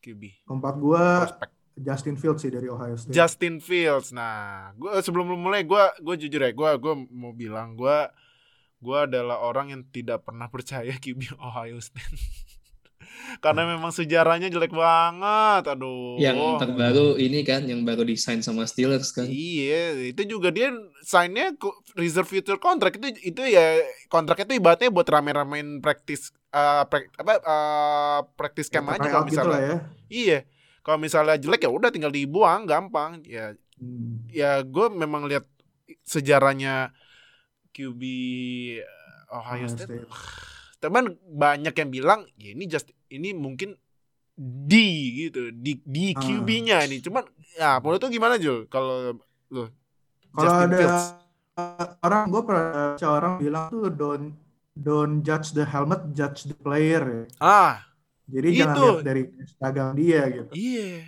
QB. 0.00 0.48
Keempat 0.48 0.74
gua 0.80 1.28
Prospect. 1.28 1.54
Justin 1.80 2.16
Fields 2.20 2.40
sih 2.44 2.52
dari 2.52 2.68
Ohio 2.68 2.96
State. 2.96 3.14
Justin 3.16 3.56
Fields. 3.60 4.12
Nah, 4.12 4.72
gua 4.76 5.00
sebelum 5.00 5.32
mulai 5.36 5.64
gua 5.64 5.92
gua 6.00 6.16
jujur 6.16 6.40
ya, 6.40 6.52
gua 6.52 6.76
gua 6.76 6.96
mau 7.08 7.32
bilang 7.32 7.72
gua 7.76 8.12
gua 8.80 9.04
adalah 9.08 9.40
orang 9.40 9.72
yang 9.72 9.82
tidak 9.88 10.24
pernah 10.24 10.48
percaya 10.48 10.92
QB 10.96 11.36
Ohio 11.40 11.80
State. 11.80 12.20
karena 13.44 13.62
memang 13.76 13.90
sejarahnya 13.94 14.50
jelek 14.50 14.74
banget 14.74 15.62
aduh. 15.70 16.18
Yang 16.20 16.60
terbaru 16.60 17.16
ini 17.16 17.40
kan 17.46 17.64
yang 17.64 17.86
baru 17.86 18.02
desain 18.04 18.42
sama 18.42 18.66
Steelers 18.66 19.14
kan. 19.14 19.26
Iya 19.30 19.96
itu 20.12 20.22
juga 20.26 20.50
dia 20.50 20.74
signnya 21.04 21.54
reserve 21.94 22.28
future 22.28 22.58
contract. 22.58 22.98
Itu 22.98 23.08
itu 23.22 23.42
ya 23.46 23.80
kontraknya 24.10 24.44
itu 24.50 24.54
ibaratnya 24.58 24.90
buat 24.90 25.08
rame-ramein 25.08 25.78
praktis 25.78 26.34
uh, 26.50 26.84
pra, 26.86 27.06
apa 27.16 27.34
uh, 27.42 28.20
practice 28.34 28.68
camp 28.68 28.90
aja 28.92 29.08
kalau 29.08 29.26
gitu 29.26 29.38
misalnya. 29.38 29.56
gitu 29.56 29.66
ya. 29.66 29.78
iya 30.10 30.38
kalau 30.82 30.98
misalnya 30.98 31.36
jelek 31.38 31.64
ya 31.64 31.70
udah 31.70 31.90
tinggal 31.94 32.12
dibuang 32.12 32.66
gampang. 32.66 33.22
Ya 33.24 33.54
hmm. 33.78 34.30
ya 34.30 34.60
gue 34.66 34.86
memang 34.90 35.26
lihat 35.30 35.46
sejarahnya 36.04 36.94
QB 37.70 38.02
Ohio 39.30 39.66
State, 39.70 39.86
State. 39.86 40.10
teman 40.82 41.14
banyak 41.22 41.74
yang 41.76 41.90
bilang 41.90 42.20
ya 42.34 42.50
ini 42.50 42.66
just 42.66 42.90
ini 43.10 43.34
mungkin 43.34 43.74
D 44.40 44.72
gitu 45.26 45.52
di 45.52 45.76
di 45.84 46.16
ah. 46.16 46.22
QB-nya 46.22 46.88
ini 46.88 47.04
cuman 47.04 47.26
ya 47.58 47.76
menurut 47.82 48.00
tuh 48.00 48.08
gimana 48.08 48.40
Jul 48.40 48.64
kalau 48.72 49.12
lo 49.52 49.68
kalau 50.32 50.52
ada 50.64 50.78
Fields. 50.78 51.04
orang 52.00 52.24
gue 52.32 52.42
pernah 52.46 52.96
orang 53.04 53.34
bilang 53.36 53.68
tuh 53.68 53.92
don't 53.92 54.32
don't 54.72 55.20
judge 55.20 55.52
the 55.52 55.66
helmet 55.66 56.00
judge 56.16 56.48
the 56.48 56.56
player 56.56 57.28
ah 57.42 57.84
jadi 58.30 58.48
itu. 58.48 58.58
jangan 58.64 58.76
lihat 58.80 59.04
dari 59.04 59.22
Instagram 59.28 59.88
dia 59.92 60.22
gitu 60.32 60.52
iya 60.56 60.88
yeah. 60.88 61.02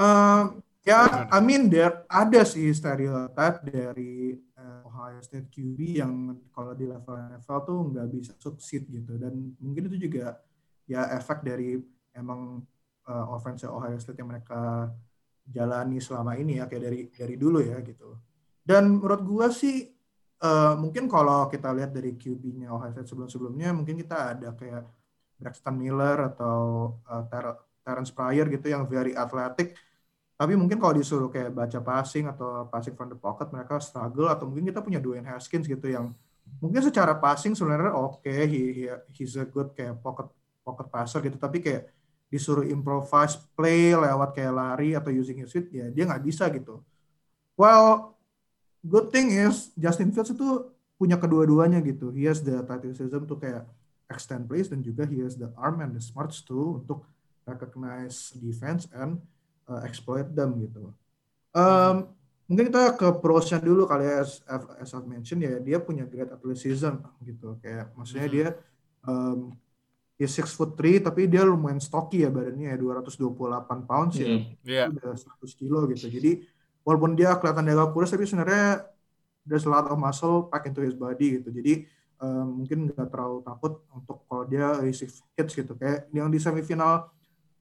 um, 0.00 0.42
ya 0.86 1.28
I 1.28 1.38
mean 1.44 1.68
there 1.68 2.06
ada 2.08 2.40
sih 2.46 2.72
stereotype 2.72 3.68
dari 3.68 4.38
uh, 4.56 4.88
Ohio 4.88 5.20
State 5.20 5.52
QB 5.52 5.78
yang 6.00 6.40
kalau 6.54 6.72
di 6.72 6.88
level 6.88 7.20
NFL 7.20 7.58
tuh 7.68 7.78
nggak 7.92 8.06
bisa 8.16 8.32
succeed 8.40 8.88
gitu 8.88 9.20
dan 9.20 9.52
mungkin 9.60 9.92
itu 9.92 10.08
juga 10.08 10.40
ya 10.86 11.08
efek 11.16 11.44
dari 11.46 11.78
emang 12.12 12.62
uh, 13.08 13.26
offense 13.34 13.66
Ohio 13.66 13.96
State 13.98 14.20
yang 14.20 14.30
mereka 14.30 14.90
jalani 15.42 15.98
selama 15.98 16.38
ini 16.38 16.62
ya 16.62 16.70
kayak 16.70 16.82
dari 16.82 17.00
dari 17.10 17.34
dulu 17.34 17.58
ya 17.62 17.78
gitu. 17.82 18.14
Dan 18.62 18.98
menurut 19.02 19.22
gua 19.26 19.46
sih 19.50 19.90
uh, 20.42 20.74
mungkin 20.78 21.10
kalau 21.10 21.50
kita 21.50 21.74
lihat 21.74 21.90
dari 21.90 22.14
QB-nya 22.14 22.70
Ohio 22.70 22.92
State 22.94 23.10
sebelum-sebelumnya 23.10 23.74
mungkin 23.74 23.98
kita 23.98 24.38
ada 24.38 24.54
kayak 24.54 24.86
Braxton 25.42 25.74
Miller 25.74 26.30
atau 26.30 26.58
uh, 27.06 27.22
Ter 27.26 27.46
Terence 27.82 28.14
Pryor 28.14 28.46
gitu 28.46 28.70
yang 28.70 28.86
very 28.86 29.12
athletic. 29.18 29.74
Tapi 30.38 30.58
mungkin 30.58 30.78
kalau 30.78 30.94
disuruh 30.98 31.30
kayak 31.30 31.54
baca 31.54 31.78
passing 31.82 32.26
atau 32.30 32.66
passing 32.70 32.94
from 32.98 33.10
the 33.10 33.18
pocket 33.18 33.50
mereka 33.50 33.78
struggle 33.78 34.26
atau 34.30 34.46
mungkin 34.46 34.70
kita 34.70 34.82
punya 34.82 34.98
Dwayne 34.98 35.26
Haskins 35.26 35.66
gitu 35.66 35.86
yang 35.86 36.14
mungkin 36.58 36.82
secara 36.82 37.14
passing 37.14 37.54
sebenarnya 37.54 37.94
oke 37.94 38.22
okay, 38.22 38.46
he, 38.50 38.60
he 38.74 38.84
he's 39.14 39.38
a 39.38 39.46
good 39.46 39.70
kayak 39.78 40.02
pocket 40.02 40.26
pocket 40.62 40.88
passer 40.88 41.20
gitu 41.26 41.36
tapi 41.38 41.62
kayak 41.62 41.90
disuruh 42.32 42.64
improvise 42.64 43.36
play 43.52 43.92
lewat 43.92 44.32
kayak 44.32 44.56
lari 44.56 44.96
atau 44.96 45.12
using 45.12 45.44
his 45.44 45.52
feet 45.52 45.68
ya 45.68 45.92
dia 45.92 46.08
nggak 46.08 46.24
bisa 46.24 46.48
gitu. 46.48 46.80
Well 47.54 48.16
good 48.80 49.12
thing 49.12 49.36
is 49.36 49.70
Justin 49.76 50.10
Fields 50.16 50.32
itu 50.32 50.72
punya 50.96 51.20
kedua-duanya 51.20 51.84
gitu. 51.84 52.08
He 52.14 52.24
has 52.24 52.40
the 52.40 52.62
athleticism 52.62 53.28
tuh 53.28 53.36
kayak 53.36 53.68
extend 54.08 54.48
plays 54.48 54.72
dan 54.72 54.80
juga 54.80 55.04
he 55.04 55.20
has 55.20 55.36
the 55.36 55.52
arm 55.60 55.84
and 55.84 55.92
the 55.92 56.02
smarts 56.02 56.40
tuh 56.40 56.80
untuk 56.80 57.04
recognize 57.44 58.32
defense 58.38 58.86
and 58.94 59.18
uh, 59.68 59.82
exploit 59.84 60.30
them 60.32 60.56
gitu. 60.62 60.94
Um, 61.52 62.16
mungkin 62.48 62.72
kita 62.72 62.96
ke 62.96 63.08
prosnya 63.20 63.60
dulu 63.60 63.84
kali 63.84 64.08
ya 64.08 64.24
as, 64.24 64.40
as 64.80 64.92
I've 64.96 65.08
mentioned 65.08 65.42
ya 65.44 65.60
dia 65.60 65.82
punya 65.82 66.08
great 66.08 66.30
athleticism 66.32 67.02
gitu. 67.26 67.58
Kayak 67.60 67.92
maksudnya 67.92 68.28
hmm. 68.28 68.34
dia 68.34 68.48
um, 69.04 69.52
dia 70.16 70.28
six 70.28 70.52
foot 70.54 70.76
three 70.78 71.00
tapi 71.00 71.26
dia 71.26 71.42
lumayan 71.42 71.80
stocky 71.80 72.22
ya 72.22 72.30
badannya 72.30 72.72
ya 72.72 72.76
228 72.78 73.88
pounds 73.88 74.14
ya. 74.20 74.28
Mm, 74.28 74.42
yeah. 74.62 74.86
udah 74.92 75.16
100 75.16 75.60
kilo 75.60 75.88
gitu. 75.90 76.06
Jadi 76.06 76.46
walaupun 76.86 77.16
dia 77.18 77.34
kelihatan 77.40 77.66
agak 77.72 77.90
kurus 77.96 78.12
tapi 78.12 78.28
sebenarnya 78.28 78.86
there's 79.42 79.66
a 79.66 79.70
lot 79.72 79.88
of 79.88 79.98
muscle 79.98 80.46
pack 80.52 80.68
into 80.68 80.84
his 80.84 80.94
body 80.94 81.42
gitu. 81.42 81.48
Jadi 81.50 81.88
um, 82.22 82.62
mungkin 82.62 82.92
nggak 82.92 83.08
terlalu 83.10 83.42
takut 83.42 83.72
untuk 83.90 84.22
kalau 84.28 84.44
dia 84.46 84.78
receive 84.78 85.10
hits 85.34 85.52
gitu. 85.56 85.72
Kayak 85.74 86.06
yang 86.14 86.28
di 86.30 86.38
semifinal 86.38 87.10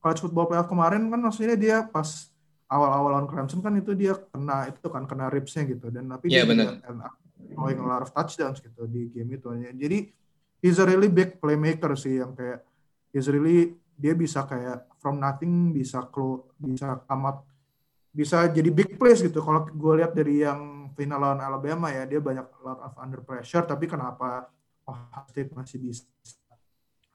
college 0.04 0.22
football 0.22 0.50
playoff 0.52 0.70
kemarin 0.70 1.08
kan 1.10 1.20
maksudnya 1.22 1.58
dia 1.58 1.78
pas 1.88 2.30
awal-awal 2.72 3.20
lawan 3.20 3.28
Clemson 3.28 3.60
kan 3.60 3.76
itu 3.76 3.92
dia 3.98 4.16
kena 4.32 4.72
itu 4.72 4.88
kan 4.88 5.04
kena 5.10 5.32
ribsnya 5.32 5.66
gitu. 5.66 5.90
Dan 5.90 6.12
tapi 6.12 6.30
Iya, 6.30 6.46
dia 6.46 6.78
juga 6.78 6.78
end 6.88 7.02
up 7.02 7.14
throwing 7.52 7.80
a 7.82 7.86
lot 7.86 8.02
of 8.06 8.10
touchdowns 8.14 8.64
gitu 8.64 8.88
di 8.88 9.12
game 9.12 9.36
itu 9.36 9.50
jadi 9.76 9.98
he's 10.62 10.78
a 10.78 10.86
really 10.86 11.10
big 11.10 11.42
playmaker 11.42 11.98
sih 11.98 12.22
yang 12.22 12.38
kayak 12.38 12.62
he's 13.12 13.28
really 13.28 13.76
dia 13.98 14.14
bisa 14.14 14.46
kayak 14.46 14.88
from 15.02 15.18
nothing 15.18 15.74
bisa 15.74 16.06
clo 16.10 16.54
bisa 16.58 17.02
come 17.10 17.26
up 17.28 17.44
bisa 18.14 18.48
jadi 18.50 18.70
big 18.70 18.96
plays 18.96 19.20
gitu 19.26 19.42
kalau 19.42 19.66
gue 19.66 19.94
lihat 20.00 20.14
dari 20.14 20.46
yang 20.46 20.94
final 20.94 21.20
lawan 21.20 21.42
Alabama 21.42 21.90
ya 21.90 22.06
dia 22.06 22.22
banyak 22.22 22.46
lot 22.62 22.80
of 22.84 22.94
under 23.02 23.24
pressure 23.26 23.66
tapi 23.66 23.90
kenapa 23.90 24.52
Ohio 24.86 25.26
State 25.32 25.52
masih 25.56 25.78
bisa 25.80 26.06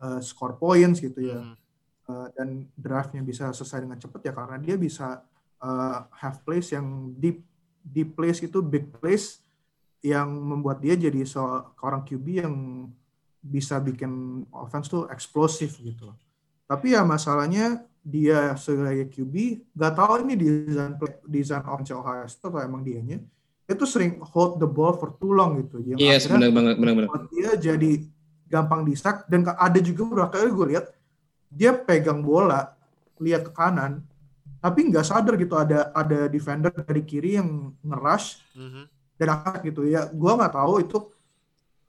uh, 0.03 0.21
score 0.21 0.59
points 0.59 1.01
gitu 1.01 1.23
ya 1.23 1.41
Hmm. 1.41 1.55
Uh, 2.07 2.31
dan 2.39 2.71
drive-nya 2.79 3.19
bisa 3.19 3.51
selesai 3.51 3.83
dengan 3.83 3.99
cepat 3.99 4.23
ya 4.23 4.31
karena 4.31 4.63
dia 4.63 4.79
bisa 4.79 5.27
uh, 5.59 6.07
have 6.15 6.39
plays 6.47 6.71
yang 6.71 7.11
deep 7.19 7.43
deep 7.83 8.15
plays 8.15 8.39
itu 8.39 8.63
big 8.63 8.95
plays 9.03 9.43
yang 10.07 10.31
membuat 10.31 10.79
dia 10.79 10.95
jadi 10.95 11.27
seorang 11.27 12.07
QB 12.07 12.27
yang 12.47 12.55
bisa 13.47 13.79
bikin 13.79 14.11
offense 14.51 14.87
tuh 14.87 15.07
eksplosif 15.09 15.79
gitu. 15.79 16.11
Tapi 16.67 16.93
ya 16.93 17.07
masalahnya 17.07 17.87
dia 18.03 18.55
sebagai 18.55 19.07
QB 19.09 19.35
gak 19.73 19.95
tahu 19.95 20.23
ini 20.23 20.35
desain 20.35 20.95
desain 21.25 21.63
offense 21.63 21.91
Ohio 21.91 22.27
State 22.27 22.51
atau 22.51 22.63
emang 22.63 22.83
dianya 22.83 23.19
itu 23.67 23.83
sering 23.83 24.23
hold 24.23 24.59
the 24.59 24.67
ball 24.67 24.95
for 24.95 25.15
too 25.17 25.31
long 25.31 25.59
gitu. 25.59 25.83
Yang 25.83 25.99
Yes, 25.99 26.23
akhirnya 26.27 26.51
benar 26.51 26.55
banget, 26.55 26.75
benar 26.79 26.95
benar. 26.95 27.27
dia 27.31 27.51
jadi 27.57 27.93
gampang 28.47 28.83
disak 28.83 29.27
dan 29.27 29.43
ada 29.43 29.79
juga 29.79 30.07
beberapa 30.07 30.31
kali 30.33 30.51
gue 30.51 30.67
lihat 30.71 30.87
dia 31.51 31.75
pegang 31.75 32.23
bola 32.23 32.75
lihat 33.19 33.43
ke 33.43 33.53
kanan 33.53 34.07
tapi 34.63 34.87
nggak 34.87 35.03
sadar 35.03 35.35
gitu 35.35 35.55
ada 35.55 35.91
ada 35.91 36.27
defender 36.27 36.71
dari 36.71 37.03
kiri 37.03 37.39
yang 37.39 37.75
ngerush 37.83 38.39
Mhm. 38.55 38.83
dan 39.19 39.27
angkat 39.35 39.61
gitu 39.67 39.83
ya 39.83 40.07
gue 40.07 40.31
nggak 40.31 40.55
tahu 40.55 40.75
itu 40.79 40.99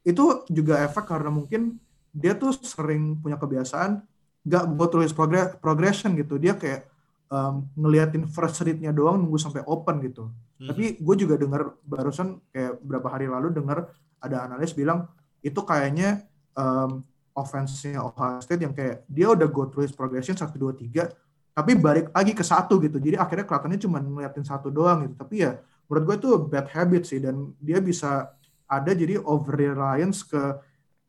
itu 0.08 0.47
juga 0.47 0.80
efek 0.88 1.03
karena 1.03 1.28
mungkin 1.28 1.76
dia 2.16 2.32
tuh 2.39 2.55
sering 2.55 3.20
punya 3.20 3.36
kebiasaan 3.36 3.99
nggak 4.47 4.64
gue 4.80 4.88
tulis 4.88 5.12
progress 5.12 5.60
progression 5.60 6.16
gitu. 6.16 6.39
Dia 6.39 6.55
kayak 6.55 6.88
um, 7.28 7.68
ngeliatin 7.76 8.24
first 8.32 8.64
read-nya 8.64 8.95
doang 8.95 9.20
nunggu 9.20 9.36
sampai 9.36 9.64
open 9.68 9.99
gitu. 10.03 10.32
Mhm. 10.58 10.68
tapi 10.74 10.86
gue 10.97 11.16
juga 11.22 11.38
dengar 11.38 11.78
barusan 11.86 12.41
kayak 12.49 12.82
beberapa 12.82 13.14
hari 13.14 13.30
lalu 13.30 13.53
dengar 13.53 13.93
ada 14.18 14.49
analis 14.49 14.74
bilang 14.74 15.05
itu 15.45 15.62
kayaknya 15.62 16.26
um, 16.58 17.05
offense-nya 17.38 18.01
Ohio 18.01 18.41
State 18.41 18.66
yang 18.66 18.74
kayak 18.74 19.05
dia 19.05 19.30
udah 19.30 19.45
go 19.45 19.70
through 19.70 19.86
his 19.86 19.93
progression 19.93 20.34
1, 20.34 20.49
2, 20.49 20.89
3 20.89 21.14
tapi 21.53 21.74
balik 21.78 22.14
lagi 22.14 22.38
ke 22.38 22.45
satu 22.45 22.78
gitu. 22.82 23.01
Jadi 23.01 23.18
akhirnya 23.18 23.45
kelihatannya 23.45 23.82
cuma 23.82 23.97
ngeliatin 23.97 24.45
satu 24.45 24.70
doang 24.70 25.10
gitu. 25.10 25.16
Tapi 25.18 25.36
ya 25.41 25.58
menurut 25.89 26.03
gue 26.05 26.16
itu 26.22 26.30
bad 26.49 26.68
habit 26.70 27.03
sih 27.05 27.18
dan 27.22 27.53
dia 27.62 27.82
bisa 27.82 28.34
ada 28.68 28.91
jadi 28.91 29.20
over 29.24 29.55
reliance 29.55 30.28
ke 30.28 30.39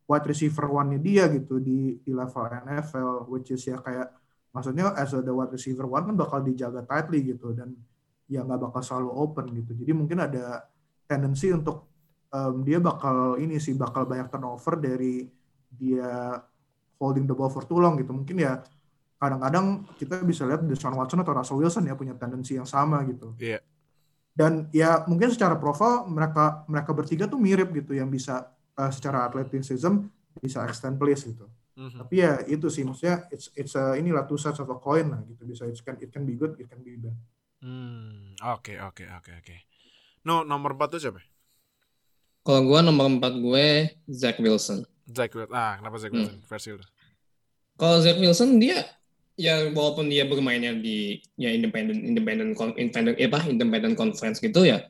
wide 0.09 0.26
receiver 0.26 0.70
one-nya 0.70 0.98
dia 0.98 1.24
gitu 1.28 1.61
di 1.61 2.00
di 2.00 2.11
level 2.14 2.48
NFL 2.48 3.28
which 3.28 3.52
is 3.52 3.61
ya 3.66 3.76
kayak 3.82 4.09
maksudnya 4.54 4.96
as 4.96 5.12
the 5.12 5.32
wide 5.34 5.52
receiver 5.52 5.84
one 5.84 6.09
kan 6.09 6.16
bakal 6.16 6.40
dijaga 6.40 6.80
tightly 6.88 7.20
gitu 7.22 7.52
dan 7.52 7.76
ya 8.28 8.44
nggak 8.44 8.61
bakal 8.70 8.80
selalu 8.84 9.11
open 9.12 9.46
gitu. 9.56 9.72
Jadi 9.76 9.92
mungkin 9.92 10.18
ada 10.20 10.68
tendency 11.09 11.52
untuk 11.52 11.88
um, 12.32 12.64
dia 12.64 12.78
bakal 12.78 13.40
ini 13.40 13.56
sih 13.56 13.76
bakal 13.76 14.04
banyak 14.04 14.28
turnover 14.28 14.76
dari 14.76 15.24
dia 15.68 16.36
holding 17.00 17.24
the 17.24 17.34
ball 17.36 17.48
for 17.48 17.64
too 17.64 17.80
long 17.80 17.96
gitu. 17.96 18.12
Mungkin 18.12 18.36
ya 18.40 18.61
kadang-kadang 19.18 19.88
kita 19.98 20.22
bisa 20.22 20.44
lihat 20.46 20.62
Deshaun 20.68 20.94
Watson 20.94 21.24
atau 21.24 21.34
Russell 21.34 21.59
Wilson 21.59 21.84
ya 21.88 21.96
punya 21.96 22.14
tendensi 22.14 22.54
yang 22.54 22.68
sama 22.68 23.02
gitu. 23.09 23.34
Iya. 23.40 23.64
Dan 24.39 24.70
ya 24.70 25.03
mungkin 25.05 25.34
secara 25.34 25.59
profil 25.59 26.07
mereka 26.07 26.62
mereka 26.70 26.95
bertiga 26.95 27.26
tuh 27.26 27.43
mirip 27.43 27.74
gitu 27.74 27.91
yang 27.91 28.07
bisa 28.07 28.47
uh, 28.78 28.86
secara 28.89 29.26
athleticism 29.26 30.07
bisa 30.39 30.62
extend 30.64 30.95
plays 30.95 31.26
gitu 31.26 31.51
Mhm. 31.74 31.95
tapi 32.03 32.14
ya 32.18 32.43
itu 32.45 32.66
sih 32.66 32.82
maksudnya 32.82 33.30
it's 33.30 33.55
it's 33.55 33.74
a, 33.74 33.95
inilah 33.95 34.26
two 34.26 34.34
sides 34.34 34.59
of 34.59 34.66
a 34.66 34.78
coin 34.78 35.11
lah 35.11 35.22
gitu 35.22 35.43
bisa 35.43 35.62
it 35.62 35.78
can 35.78 35.95
it 35.99 36.11
can 36.11 36.22
be 36.22 36.34
good 36.34 36.59
it 36.59 36.66
can 36.66 36.82
be 36.82 36.95
bad 36.95 37.14
Hmm, 37.59 38.39
oke 38.39 38.70
oke 38.78 39.03
oke 39.03 39.30
oke. 39.34 39.57
No, 40.22 40.43
nomor 40.43 40.78
4 40.78 40.91
tuh 40.91 41.03
siapa? 41.03 41.18
Kalau 42.43 42.62
gue 42.64 42.78
nomor 42.80 43.11
4 43.11 43.34
gue 43.34 43.66
Zach 44.07 44.39
Wilson. 44.39 44.86
Zach 45.05 45.34
Wilson. 45.34 45.51
Ah, 45.51 45.74
kenapa 45.76 45.99
Zach 45.99 46.11
Hmm. 46.11 46.22
Wilson? 46.22 46.39
Versi 46.47 46.68
lu. 46.70 46.82
Kalau 47.74 47.99
Zach 47.99 48.14
Wilson 48.14 48.59
dia 48.59 48.78
ya 49.39 49.70
walaupun 49.70 50.11
dia 50.11 50.26
bermainnya 50.26 50.74
di 50.74 51.22
ya 51.39 51.55
independent 51.55 52.03
independent 52.03 52.59
independent 52.74 53.14
eh, 53.16 53.30
apa 53.30 53.47
independent 53.47 53.95
conference 53.95 54.43
gitu 54.43 54.66
ya 54.66 54.82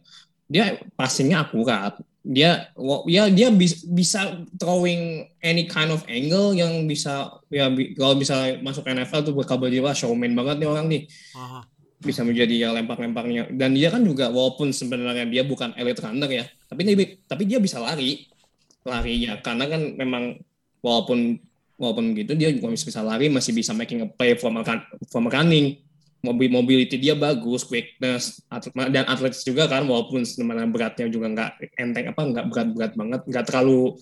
dia 0.48 0.80
passingnya 0.96 1.44
akurat. 1.44 2.00
Dia 2.24 2.72
wa- 2.72 3.04
ya 3.04 3.28
dia 3.28 3.52
bis- 3.52 3.84
bisa 3.84 4.40
throwing 4.56 5.28
any 5.44 5.68
kind 5.68 5.92
of 5.92 6.00
angle 6.08 6.56
yang 6.56 6.88
bisa 6.88 7.28
ya 7.52 7.68
bi- 7.68 7.92
kalau 7.92 8.16
bisa 8.16 8.56
masuk 8.64 8.88
NFL 8.88 9.28
tuh 9.28 9.36
jadi 9.68 9.84
wah 9.84 9.92
showman 9.92 10.32
banget 10.32 10.64
nih 10.64 10.68
orang 10.68 10.88
nih. 10.88 11.04
Aha. 11.36 11.68
bisa 11.98 12.22
menjadi 12.22 12.54
ya 12.64 12.68
lempar-lemparnya. 12.72 13.50
Dan 13.52 13.74
dia 13.74 13.90
kan 13.90 14.06
juga 14.06 14.30
walaupun 14.30 14.70
sebenarnya 14.70 15.26
dia 15.26 15.42
bukan 15.42 15.74
elite 15.74 15.98
runner 16.00 16.30
ya 16.30 16.44
tapi 16.70 16.86
dia 16.86 16.94
tapi 17.28 17.42
dia 17.44 17.58
bisa 17.60 17.76
lari. 17.82 18.24
Larinya 18.88 19.36
karena 19.44 19.64
kan 19.68 19.82
memang 20.00 20.24
walaupun 20.80 21.36
walaupun 21.78 22.12
gitu 22.18 22.34
dia 22.34 22.50
juga 22.50 22.74
masih 22.74 22.86
bisa 22.90 23.00
lari 23.06 23.26
masih 23.30 23.52
bisa 23.54 23.72
making 23.72 24.02
a 24.02 24.08
play 24.10 24.34
from 24.34 24.58
a, 24.58 24.66
run- 24.66 24.86
from 25.08 25.24
a 25.26 25.32
running 25.32 25.78
mobil 26.18 26.50
mobility 26.50 26.98
dia 26.98 27.14
bagus 27.14 27.62
quickness 27.62 28.42
atlet- 28.50 28.90
dan 28.90 29.06
atletis 29.06 29.46
juga 29.46 29.70
kan 29.70 29.86
walaupun 29.86 30.26
sebenarnya 30.26 30.66
beratnya 30.66 31.06
juga 31.06 31.30
nggak 31.30 31.50
enteng 31.78 32.10
apa 32.10 32.20
nggak 32.26 32.44
berat-berat 32.50 32.92
banget 32.98 33.20
nggak 33.22 33.44
terlalu 33.46 33.94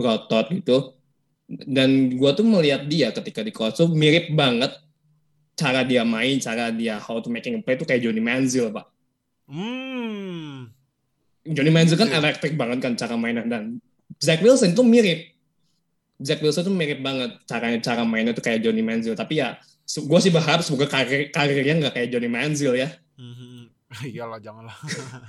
berotot 0.00 0.48
gitu 0.48 0.96
dan 1.50 2.16
gua 2.16 2.32
tuh 2.32 2.48
melihat 2.48 2.88
dia 2.88 3.12
ketika 3.12 3.44
di 3.44 3.52
tuh 3.52 3.92
mirip 3.92 4.32
banget 4.32 4.72
cara 5.60 5.84
dia 5.84 6.08
main, 6.08 6.40
cara 6.40 6.72
dia 6.72 6.96
how 6.96 7.20
to 7.20 7.28
making 7.28 7.58
a 7.58 7.60
play 7.60 7.76
itu 7.76 7.84
kayak 7.84 8.00
Johnny 8.00 8.24
Manziel, 8.24 8.72
Pak. 8.72 8.86
Hmm. 9.44 10.72
Johnny 11.44 11.68
Manziel 11.68 12.00
kan 12.00 12.08
Iya. 12.08 12.16
elektrik 12.16 12.56
banget 12.56 12.80
kan 12.80 12.92
cara 12.96 13.20
mainnya 13.20 13.44
dan 13.44 13.76
Zach 14.16 14.40
Wilson 14.40 14.72
itu 14.72 14.80
mirip. 14.80 15.29
Zach 16.20 16.40
Wilson 16.40 16.68
tuh 16.68 16.74
mirip 16.76 17.00
banget 17.00 17.32
caranya 17.48 17.80
cara 17.80 18.04
mainnya 18.04 18.36
tuh 18.36 18.44
kayak 18.44 18.60
Johnny 18.60 18.84
Manziel. 18.84 19.16
Tapi 19.16 19.40
ya, 19.40 19.56
gue 19.84 20.18
sih 20.20 20.28
berharap 20.28 20.60
semoga 20.60 20.84
karir 20.86 21.32
karirnya 21.32 21.74
nggak 21.88 21.94
kayak 21.96 22.08
Johnny 22.12 22.28
Manziel 22.28 22.76
ya. 22.76 22.88
Mhm. 23.20 23.68
Iyalah 24.06 24.38
janganlah. 24.38 24.76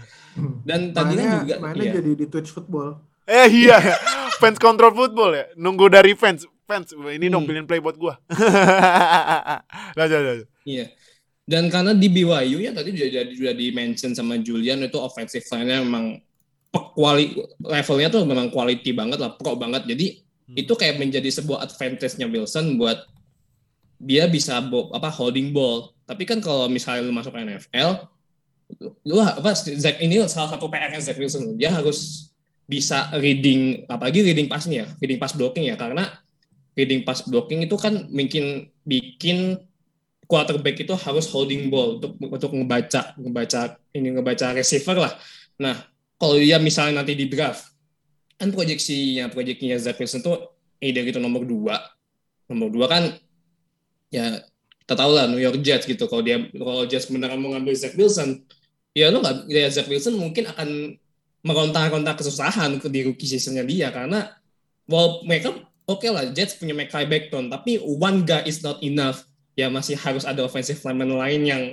Dan 0.67 0.93
tadi 0.93 1.17
kan 1.17 1.23
mainnya 1.25 1.39
juga, 1.41 1.55
mainnya 1.59 1.83
iya. 1.83 1.93
jadi 1.97 2.11
di 2.13 2.25
Twitch 2.29 2.53
football 2.53 3.03
Eh 3.25 3.47
iya, 3.65 3.77
fans 4.41 4.61
control 4.61 4.93
football 4.93 5.31
ya. 5.33 5.45
Nunggu 5.57 5.89
dari 5.89 6.13
fans. 6.13 6.45
Fans, 6.63 6.93
ini 6.93 7.27
dong 7.27 7.43
Hmm. 7.43 7.49
pilihin 7.51 7.67
play 7.67 7.81
buat 7.81 7.97
gua. 7.97 8.15
Lanjut, 9.97 10.19
lanjut. 10.19 10.47
Iya. 10.63 10.85
Dan 11.41 11.67
karena 11.67 11.91
di 11.91 12.07
BYU 12.07 12.63
ya 12.63 12.71
tadi 12.71 12.95
sudah 12.95 13.09
jadi 13.11 13.31
sudah 13.33 13.53
di 13.57 13.67
mention 13.75 14.15
sama 14.15 14.39
Julian 14.39 14.79
itu 14.85 14.95
offensive 14.95 15.43
line-nya 15.51 15.83
memang 15.83 16.21
kuali 16.95 17.35
levelnya 17.59 18.07
tuh 18.07 18.23
memang 18.23 18.47
quality 18.47 18.91
banget 18.95 19.19
lah, 19.19 19.35
pro 19.35 19.57
banget. 19.59 19.83
Jadi 19.89 20.21
Hmm. 20.51 20.59
itu 20.59 20.73
kayak 20.75 20.99
menjadi 20.99 21.31
sebuah 21.31 21.63
advantage-nya 21.63 22.27
Wilson 22.27 22.75
buat 22.75 23.07
dia 24.01 24.27
bisa 24.27 24.59
bo- 24.59 24.91
apa 24.91 25.07
holding 25.07 25.55
ball. 25.55 25.95
Tapi 26.03 26.27
kan 26.27 26.43
kalau 26.43 26.67
misalnya 26.67 27.07
lu 27.07 27.15
masuk 27.15 27.31
NFL, 27.31 28.03
lu 29.07 29.15
apa 29.23 29.55
Zach 29.55 29.95
ini 30.03 30.19
salah 30.27 30.51
satu 30.51 30.67
PR-nya 30.67 30.99
Zach 30.99 31.15
Wilson. 31.15 31.55
Dia 31.55 31.71
harus 31.71 32.27
bisa 32.67 33.07
reading 33.15 33.87
apalagi 33.87 34.27
reading 34.27 34.51
pasnya, 34.51 34.91
reading 34.99 35.19
pass 35.21 35.31
blocking 35.31 35.71
ya 35.71 35.79
karena 35.79 36.19
reading 36.75 37.07
pass 37.07 37.23
blocking 37.23 37.63
itu 37.63 37.75
kan 37.79 38.11
mungkin 38.11 38.67
bikin 38.83 39.55
quarterback 40.27 40.79
itu 40.79 40.95
harus 40.95 41.27
holding 41.31 41.71
ball 41.71 41.99
untuk 41.99 42.15
untuk 42.19 42.51
ngebaca 42.55 43.15
ngebaca 43.19 43.79
ini 43.95 44.19
ngebaca 44.19 44.51
receiver 44.55 44.99
lah. 44.99 45.13
Nah, 45.59 45.79
kalau 46.19 46.35
dia 46.35 46.59
misalnya 46.59 47.03
nanti 47.03 47.15
di 47.15 47.31
draft 47.31 47.70
kan 48.41 48.49
proyeksinya 48.49 49.29
proyeksinya 49.29 49.77
Zach 49.77 50.01
Wilson 50.01 50.25
tuh 50.25 50.57
either 50.81 51.05
itu 51.05 51.21
nomor 51.21 51.45
dua. 51.45 51.77
Nomor 52.49 52.73
dua 52.73 52.89
kan 52.89 53.03
ya 54.09 54.41
kita 54.81 54.97
tahu 54.97 55.11
lah 55.13 55.29
New 55.29 55.37
York 55.37 55.61
Jets 55.61 55.85
gitu. 55.85 56.09
Kalau 56.09 56.25
dia 56.25 56.41
kalau 56.49 56.89
Jets 56.89 57.05
beneran 57.05 57.37
mau 57.37 57.53
ngambil 57.53 57.77
Zach 57.77 57.93
Wilson 57.93 58.41
ya 58.97 59.13
lo 59.13 59.21
nggak 59.21 59.45
ya 59.45 59.69
Zach 59.69 59.85
Wilson 59.85 60.17
mungkin 60.17 60.49
akan 60.49 60.97
meronta-ronta 61.45 62.17
kesusahan 62.17 62.81
ke 62.81 62.89
di 62.89 63.05
rookie 63.05 63.29
seasonnya 63.29 63.61
dia. 63.61 63.93
Karena 63.93 64.33
well 64.89 65.21
mereka 65.21 65.53
oke 65.85 66.09
lah 66.09 66.33
Jets 66.33 66.57
punya 66.57 66.73
Mekhi 66.73 67.05
Becton 67.05 67.53
tapi 67.53 67.77
one 67.77 68.25
guy 68.25 68.41
is 68.49 68.65
not 68.65 68.81
enough. 68.81 69.21
Ya 69.53 69.69
masih 69.69 69.93
harus 70.01 70.25
ada 70.25 70.41
offensive 70.41 70.81
lineman 70.81 71.13
lain 71.13 71.41
yang 71.45 71.63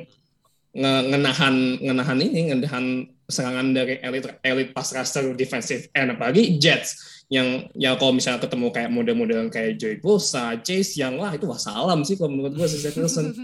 nge- 0.76 1.04
ngenahan 1.08 1.54
ngenahan 1.80 2.18
ini 2.20 2.40
ngenahan 2.52 3.08
serangan 3.28 3.76
dari 3.76 4.00
elite 4.00 4.40
elite 4.40 4.72
pass 4.72 4.96
rusher 4.96 5.36
defensive 5.36 5.84
end 5.92 6.16
apalagi 6.16 6.56
Jets 6.56 7.18
yang 7.28 7.68
yang 7.76 8.00
kalau 8.00 8.16
misalnya 8.16 8.40
ketemu 8.40 8.72
kayak 8.72 8.88
model-model 8.88 9.52
kayak 9.52 9.76
Joey 9.76 10.00
Bosa, 10.00 10.56
Chase 10.64 10.96
yang 10.96 11.20
wah 11.20 11.28
itu 11.36 11.44
wah 11.44 11.60
salam 11.60 12.00
sih 12.00 12.16
kalau 12.16 12.32
menurut 12.32 12.56
gue 12.56 12.68
si 12.68 12.80
Zach 12.80 12.96
Wilson. 12.96 13.36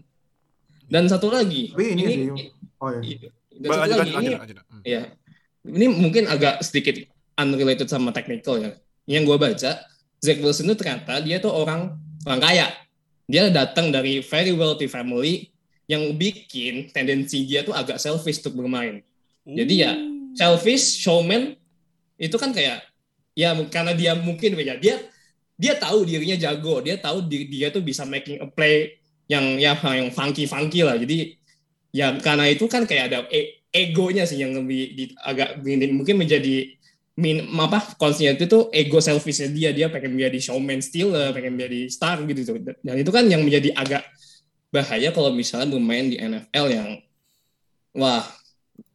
Dan 0.92 1.08
satu 1.08 1.28
lagi. 1.28 1.72
Tapi 1.72 1.92
ini, 1.92 2.02
ini 2.08 2.24
sih. 2.36 2.48
Oh 2.80 2.88
ya. 2.88 3.28
Dan 3.52 3.68
satu 3.68 3.96
lagi 4.00 4.12
ini. 4.16 4.32
Hmm. 4.32 4.82
Ya. 4.84 5.02
Ini 5.62 5.86
mungkin 5.92 6.24
agak 6.26 6.64
sedikit 6.64 7.04
unrelated 7.36 7.88
sama 7.92 8.16
technical 8.16 8.56
ya. 8.60 8.72
Yang 9.04 9.22
gue 9.28 9.36
baca, 9.36 9.72
Zach 10.24 10.38
Wilson 10.40 10.72
itu 10.72 10.76
ternyata 10.80 11.20
dia 11.20 11.36
tuh 11.36 11.52
orang 11.52 12.00
orang 12.24 12.40
kaya. 12.40 12.66
Dia 13.28 13.52
datang 13.52 13.92
dari 13.92 14.24
very 14.24 14.56
wealthy 14.56 14.88
family 14.88 15.51
yang 15.92 16.16
bikin 16.16 16.88
tendensi 16.88 17.44
dia 17.44 17.60
tuh 17.60 17.76
agak 17.76 18.00
selfish 18.00 18.40
untuk 18.40 18.64
bermain. 18.64 19.04
Ooh. 19.44 19.52
Jadi 19.52 19.74
ya 19.84 19.92
selfish 20.32 21.04
showman 21.04 21.52
itu 22.16 22.36
kan 22.40 22.56
kayak 22.56 22.88
ya 23.36 23.52
karena 23.68 23.92
dia 23.92 24.16
mungkin 24.16 24.56
ya 24.56 24.80
dia 24.80 24.96
dia 25.60 25.76
tahu 25.76 26.08
dirinya 26.08 26.34
jago, 26.34 26.80
dia 26.80 26.96
tahu 26.96 27.28
diri 27.28 27.46
dia 27.46 27.68
tuh 27.68 27.84
bisa 27.84 28.08
making 28.08 28.40
a 28.40 28.48
play 28.48 28.98
yang 29.28 29.60
ya 29.60 29.76
yang 29.76 30.08
funky 30.10 30.48
funky 30.48 30.80
lah. 30.80 30.96
Jadi 30.96 31.36
ya 31.92 32.16
karena 32.18 32.48
itu 32.48 32.64
kan 32.66 32.88
kayak 32.88 33.04
ada 33.12 33.18
e 33.28 33.62
egonya 33.72 34.24
sih 34.28 34.40
yang 34.40 34.52
lebih 34.56 34.82
di, 34.96 35.04
agak 35.20 35.60
mungkin 35.92 36.20
menjadi 36.20 36.76
min 37.12 37.44
apa 37.60 37.92
konsepnya 38.00 38.40
itu 38.40 38.48
tuh 38.48 38.72
ego 38.72 38.96
selfishnya 38.96 39.52
dia 39.52 39.70
dia 39.76 39.86
pengen 39.92 40.16
menjadi 40.16 40.48
showman 40.48 40.80
stealer 40.80 41.28
pengen 41.36 41.60
menjadi 41.60 41.88
star 41.92 42.16
gitu 42.24 42.40
tuh 42.48 42.56
dan 42.80 42.96
itu 42.96 43.12
kan 43.12 43.28
yang 43.28 43.44
menjadi 43.44 43.76
agak 43.76 44.00
bahaya 44.72 45.12
kalau 45.12 45.30
misalnya 45.30 45.68
bermain 45.68 46.08
di 46.08 46.16
NFL 46.16 46.66
yang 46.72 46.88
wah 47.92 48.24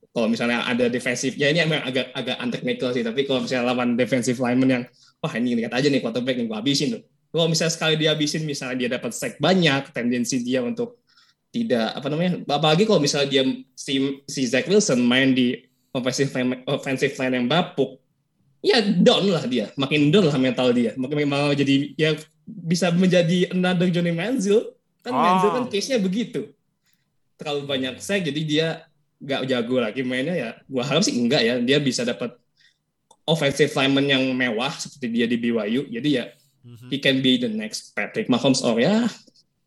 kalau 0.10 0.26
misalnya 0.26 0.66
ada 0.66 0.90
defensif 0.90 1.38
ya 1.38 1.54
ini 1.54 1.62
emang 1.62 1.86
agak 1.86 2.10
agak 2.18 2.42
untechnical 2.42 2.90
sih 2.90 3.06
tapi 3.06 3.30
kalau 3.30 3.46
misalnya 3.46 3.70
lawan 3.70 3.94
defensive 3.94 4.42
lineman 4.42 4.70
yang 4.74 4.84
wah 5.22 5.34
ini 5.38 5.54
lihat 5.62 5.78
aja 5.78 5.86
nih 5.94 6.02
quarterback 6.02 6.34
nih 6.42 6.50
gua 6.50 6.60
habisin 6.66 6.98
tuh. 6.98 7.04
Kalau 7.30 7.46
misalnya 7.46 7.74
sekali 7.78 7.96
dia 8.02 8.18
habisin 8.18 8.42
misalnya 8.42 8.76
dia 8.82 8.90
dapat 8.98 9.14
sack 9.14 9.38
banyak 9.38 9.94
tendensi 9.94 10.42
dia 10.42 10.66
untuk 10.66 10.98
tidak 11.54 11.94
apa 11.94 12.08
namanya 12.10 12.42
apalagi 12.50 12.84
kalau 12.90 12.98
misalnya 12.98 13.30
dia 13.30 13.44
si, 13.78 14.26
si 14.26 14.42
Zach 14.50 14.66
Wilson 14.66 15.00
main 15.06 15.38
di 15.38 15.54
offensive 15.94 16.34
line, 16.34 16.66
offensive 16.66 17.14
line 17.22 17.34
yang 17.38 17.46
bapuk 17.46 18.02
ya 18.66 18.82
down 18.82 19.30
lah 19.30 19.46
dia 19.46 19.70
makin 19.78 20.10
down 20.10 20.26
lah 20.26 20.38
mental 20.42 20.74
dia. 20.74 20.98
Makin 20.98 21.30
mau 21.30 21.54
jadi 21.54 21.94
ya 21.94 22.18
bisa 22.48 22.90
menjadi 22.90 23.54
another 23.54 23.86
Johnny 23.94 24.16
Manziel 24.16 24.77
kan 25.08 25.14
oh. 25.16 25.24
Manziel 25.24 25.52
kan 25.56 25.66
case 25.72 25.88
nya 25.96 26.00
begitu. 26.04 26.52
Terlalu 27.40 27.64
banyak 27.64 27.96
sack 28.04 28.28
jadi 28.28 28.42
dia 28.44 28.68
nggak 29.24 29.42
jago 29.48 29.80
lagi 29.80 30.04
mainnya 30.04 30.36
ya. 30.36 30.50
Gua 30.68 30.84
harap 30.84 31.08
sih 31.08 31.16
enggak 31.16 31.42
ya. 31.48 31.56
Dia 31.64 31.80
bisa 31.80 32.04
dapat 32.04 32.36
offensive 33.28 33.76
lineman 33.76 34.08
yang 34.08 34.24
mewah 34.32 34.72
seperti 34.72 35.12
dia 35.12 35.28
di 35.28 35.36
BYU 35.36 35.92
jadi 35.92 36.10
ya 36.10 36.26
mm-hmm. 36.64 36.90
he 36.90 36.98
can 36.98 37.20
be 37.20 37.36
the 37.36 37.52
next 37.52 37.92
Patrick 37.92 38.32
Mahomes 38.32 38.64
or 38.64 38.80
ya 38.80 39.12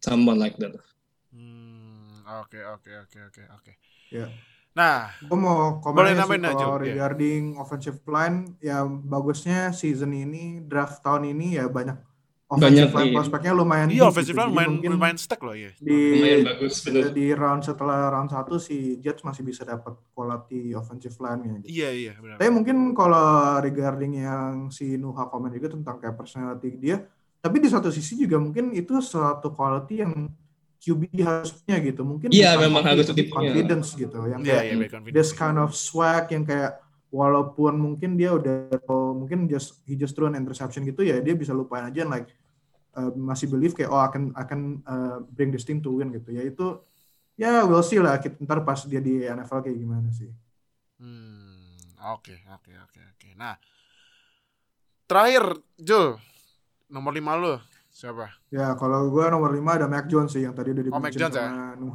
someone 0.01 0.41
like 0.41 0.57
that. 0.57 0.73
Hmm, 1.29 2.25
oke 2.41 2.57
oke 2.57 2.91
oke 3.05 3.19
oke 3.29 3.43
oke. 3.53 3.73
Ya. 4.09 4.33
Nah 4.73 5.13
gue 5.21 5.37
mau 5.37 5.79
komen 5.85 6.17
sih 6.17 6.41
kalau 6.41 6.81
regarding 6.81 7.55
yeah. 7.55 7.61
offensive 7.61 8.01
line. 8.09 8.57
Ya 8.65 8.83
bagusnya 8.89 9.77
season 9.77 10.17
ini 10.17 10.65
draft 10.65 11.05
tahun 11.05 11.37
ini 11.37 11.61
ya 11.61 11.69
banyak 11.69 12.01
banyak 12.51 12.91
line 12.91 13.07
iya. 13.07 13.15
prospeknya 13.15 13.53
lumayan 13.55 13.89
iya 13.95 14.03
offensive 14.11 14.35
line 14.35 14.51
lumayan 14.51 14.73
lumayan 14.83 15.19
stack 15.23 15.39
loh 15.39 15.55
ya 15.55 15.71
di 15.79 15.99
lumayan 16.19 16.41
bagus 16.51 16.75
bener. 16.83 17.15
di 17.15 17.27
round 17.31 17.63
setelah 17.63 18.11
round 18.11 18.31
satu 18.35 18.59
si 18.59 18.99
Jets 18.99 19.23
masih 19.23 19.47
bisa 19.47 19.63
dapat 19.63 19.95
quality 20.11 20.75
offensive 20.75 21.15
line 21.23 21.41
nya 21.47 21.55
gitu. 21.63 21.71
iya 21.71 21.89
iya 21.95 22.13
benar 22.19 22.43
tapi 22.43 22.51
mungkin 22.51 22.91
kalau 22.91 23.63
regarding 23.63 24.19
yang 24.19 24.75
si 24.75 24.99
Nuha 24.99 25.31
komen 25.31 25.55
juga 25.55 25.71
tentang 25.79 26.03
kayak 26.03 26.19
personality 26.19 26.75
dia 26.75 27.07
tapi 27.39 27.63
di 27.63 27.71
satu 27.71 27.87
sisi 27.95 28.19
juga 28.19 28.43
mungkin 28.43 28.75
itu 28.75 28.99
suatu 28.99 29.55
quality 29.55 29.95
yang 30.03 30.13
QB 30.81 31.13
harusnya 31.23 31.77
gitu 31.85 32.03
mungkin 32.03 32.35
iya 32.35 32.57
memang 32.57 32.83
harus 32.83 33.13
confidence 33.13 33.95
ya. 33.95 34.09
gitu 34.09 34.19
yang 34.27 34.41
yeah, 34.43 34.65
kayak 34.65 34.91
yeah, 34.91 35.13
this 35.13 35.31
kind 35.31 35.61
of 35.61 35.77
swag 35.77 36.33
yang 36.35 36.43
kayak 36.43 36.81
walaupun 37.13 37.75
mungkin 37.77 38.15
dia 38.15 38.33
udah 38.33 38.81
mungkin 39.13 39.51
just 39.51 39.83
he 39.85 39.99
just 39.99 40.15
threw 40.15 40.31
an 40.31 40.39
interception 40.39 40.87
gitu 40.87 41.03
ya 41.03 41.19
dia 41.19 41.35
bisa 41.35 41.51
lupain 41.51 41.85
aja 41.85 42.07
like 42.07 42.31
uh, 42.97 43.13
masih 43.15 43.47
believe 43.47 43.75
kayak 43.77 43.91
oh 43.91 44.01
akan 44.01 44.35
akan 44.35 44.61
uh, 44.87 45.19
bring 45.31 45.51
this 45.55 45.67
team 45.67 45.79
to 45.79 45.95
win 45.95 46.11
gitu 46.11 46.35
ya 46.35 46.43
itu 46.43 46.81
ya 47.39 47.65
we'll 47.65 47.85
see 47.85 48.01
lah 48.03 48.19
kita 48.19 48.37
ntar 48.45 48.63
pas 48.67 48.81
dia 48.85 49.01
di 49.01 49.25
NFL 49.25 49.65
kayak 49.65 49.79
gimana 49.79 50.09
sih. 50.11 50.31
Hmm 51.01 51.77
oke 52.13 52.33
okay, 52.33 52.39
oke 52.51 52.69
okay, 52.69 52.77
oke 52.81 52.93
okay, 52.97 53.05
oke. 53.07 53.29
Nah 53.39 53.55
terakhir 55.07 55.45
Jul 55.79 56.19
nomor 56.91 57.13
lima 57.15 57.39
lo 57.39 57.55
siapa? 57.91 58.31
Ya 58.49 58.73
kalau 58.79 59.11
gue 59.11 59.25
nomor 59.29 59.51
lima 59.51 59.77
ada 59.79 59.87
Mac 59.91 60.07
Jones 60.07 60.33
sih 60.33 60.47
yang 60.47 60.55
tadi 60.55 60.73
udah 60.73 60.85
dibilang 60.87 61.05
oh, 61.05 61.13
Jones 61.13 61.37
ya? 61.37 61.49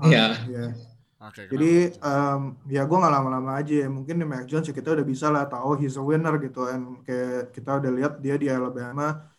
Iya. 0.05 0.27
Ya. 0.51 0.67
Okay, 1.15 1.49
Jadi 1.49 1.95
um, 2.05 2.53
ya 2.69 2.85
gue 2.85 2.97
nggak 3.01 3.13
lama-lama 3.17 3.57
aja 3.57 3.73
ya. 3.73 3.89
Mungkin 3.89 4.21
di 4.21 4.25
Mac 4.27 4.45
Jones 4.45 4.69
ya 4.69 4.75
kita 4.75 4.93
udah 4.93 5.05
bisa 5.07 5.33
lah 5.33 5.49
tahu 5.49 5.79
he's 5.81 5.97
a 5.97 6.03
winner 6.03 6.37
gitu. 6.37 6.69
And 6.69 7.01
kayak 7.01 7.55
kita 7.55 7.81
udah 7.81 7.91
lihat 7.91 8.13
dia 8.21 8.35
di 8.37 8.45
Alabama 8.51 9.34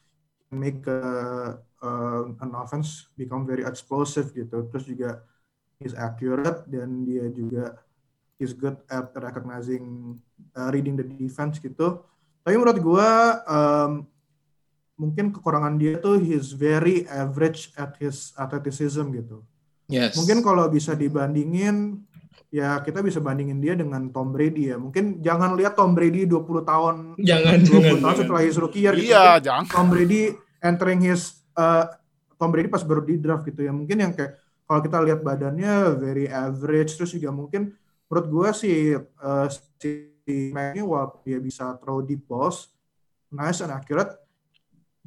make 0.50 0.86
uh, 0.86 1.58
uh, 1.82 2.22
an 2.40 2.50
offense 2.54 3.10
become 3.18 3.46
very 3.46 3.66
explosive 3.66 4.30
gitu. 4.32 4.66
Terus 4.70 4.84
juga 4.86 5.10
he's 5.82 5.92
accurate 5.92 6.64
dan 6.70 7.04
dia 7.04 7.28
juga 7.28 7.76
he's 8.40 8.52
good 8.52 8.76
at 8.88 9.12
recognizing 9.16 10.16
uh, 10.56 10.68
reading 10.72 10.96
the 10.96 11.04
defense 11.04 11.60
gitu. 11.60 12.04
Tapi 12.46 12.54
menurut 12.54 12.78
gue 12.78 13.10
um, 13.50 13.92
mungkin 14.96 15.34
kekurangan 15.34 15.76
dia 15.76 16.00
tuh 16.00 16.16
he's 16.22 16.54
very 16.54 17.04
average 17.10 17.74
at 17.76 17.98
his 18.00 18.32
athleticism 18.38 19.12
gitu. 19.12 19.44
Yes. 19.86 20.18
Mungkin 20.18 20.42
kalau 20.42 20.66
bisa 20.66 20.94
dibandingin 20.94 22.02
ya 22.50 22.78
kita 22.80 23.02
bisa 23.02 23.18
bandingin 23.18 23.58
dia 23.58 23.74
dengan 23.74 24.08
Tom 24.10 24.30
Brady 24.30 24.72
ya. 24.72 24.76
Mungkin 24.78 25.20
jangan 25.20 25.58
lihat 25.58 25.74
Tom 25.74 25.92
Brady 25.92 26.24
20 26.24 26.62
tahun 26.62 26.94
jangan 27.18 27.58
20 27.62 27.66
jangan, 27.66 27.82
tahun 27.82 28.00
jangan. 28.00 28.16
setelah 28.16 28.42
his 28.42 28.56
rookie 28.56 28.82
year 28.86 28.94
gitu. 28.94 29.12
Iya, 29.12 29.26
jangan. 29.42 29.64
Tom 29.70 29.86
Brady 29.90 30.22
entering 30.62 31.00
his 31.04 31.36
uh, 31.58 31.90
Tom 32.36 32.50
Brady 32.52 32.68
pas 32.68 32.82
baru 32.84 33.02
di 33.02 33.16
draft 33.18 33.44
gitu 33.46 33.64
ya. 33.64 33.72
Mungkin 33.72 33.96
yang 33.98 34.12
kayak 34.14 34.38
kalau 34.66 34.80
kita 34.82 34.98
lihat 35.02 35.20
badannya 35.22 35.94
very 35.98 36.26
average 36.26 36.98
terus 36.98 37.14
juga 37.14 37.30
mungkin 37.30 37.74
menurut 38.06 38.26
gue 38.26 38.48
sih 38.54 38.78
uh, 38.98 39.46
si 39.78 40.10
Mac 40.50 40.74
walaupun 40.74 41.22
dia 41.22 41.38
bisa 41.38 41.78
throw 41.78 42.02
deep 42.02 42.26
balls 42.26 42.74
nice 43.30 43.62
and 43.62 43.70
accurate 43.70 44.10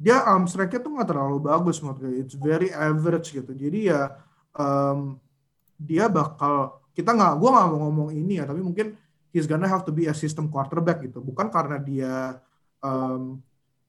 dia 0.00 0.24
arm 0.24 0.48
strength-nya 0.48 0.80
tuh 0.80 0.96
nggak 0.96 1.12
terlalu 1.12 1.38
bagus 1.44 1.84
menurut 1.84 2.00
gue. 2.00 2.24
It's 2.24 2.32
very 2.32 2.72
average 2.72 3.36
gitu. 3.36 3.52
Jadi 3.52 3.92
ya 3.92 4.16
um, 4.56 5.20
dia 5.76 6.08
bakal 6.08 6.79
kita 6.94 7.10
nggak 7.14 7.32
gue 7.38 7.50
nggak 7.50 7.66
mau 7.70 7.78
ngomong 7.88 8.08
ini 8.14 8.42
ya 8.42 8.44
tapi 8.44 8.60
mungkin 8.60 8.94
he's 9.30 9.46
gonna 9.46 9.66
have 9.66 9.86
to 9.86 9.94
be 9.94 10.10
a 10.10 10.14
system 10.14 10.50
quarterback 10.50 11.02
gitu. 11.06 11.22
Bukan 11.22 11.48
karena 11.48 11.78
dia 11.78 12.38
um, 12.82 13.38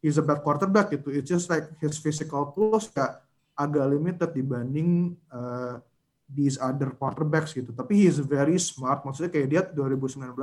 he's 0.01 0.17
a 0.17 0.25
bad 0.25 0.41
quarterback 0.45 0.93
gitu. 0.93 1.09
It's 1.09 1.29
just 1.29 1.49
like 1.49 1.69
his 1.81 1.97
physical 1.97 2.53
tools 2.53 2.89
ya 2.93 3.21
agak 3.57 3.85
limited 3.93 4.31
dibanding 4.33 5.17
uh, 5.29 5.77
these 6.31 6.55
other 6.61 6.95
quarterbacks 6.95 7.51
gitu. 7.51 7.75
Tapi 7.75 8.07
he's 8.07 8.17
very 8.21 8.55
smart. 8.61 9.03
Maksudnya 9.03 9.29
kayak 9.33 9.47
dia 9.49 9.61
2019 9.67 10.33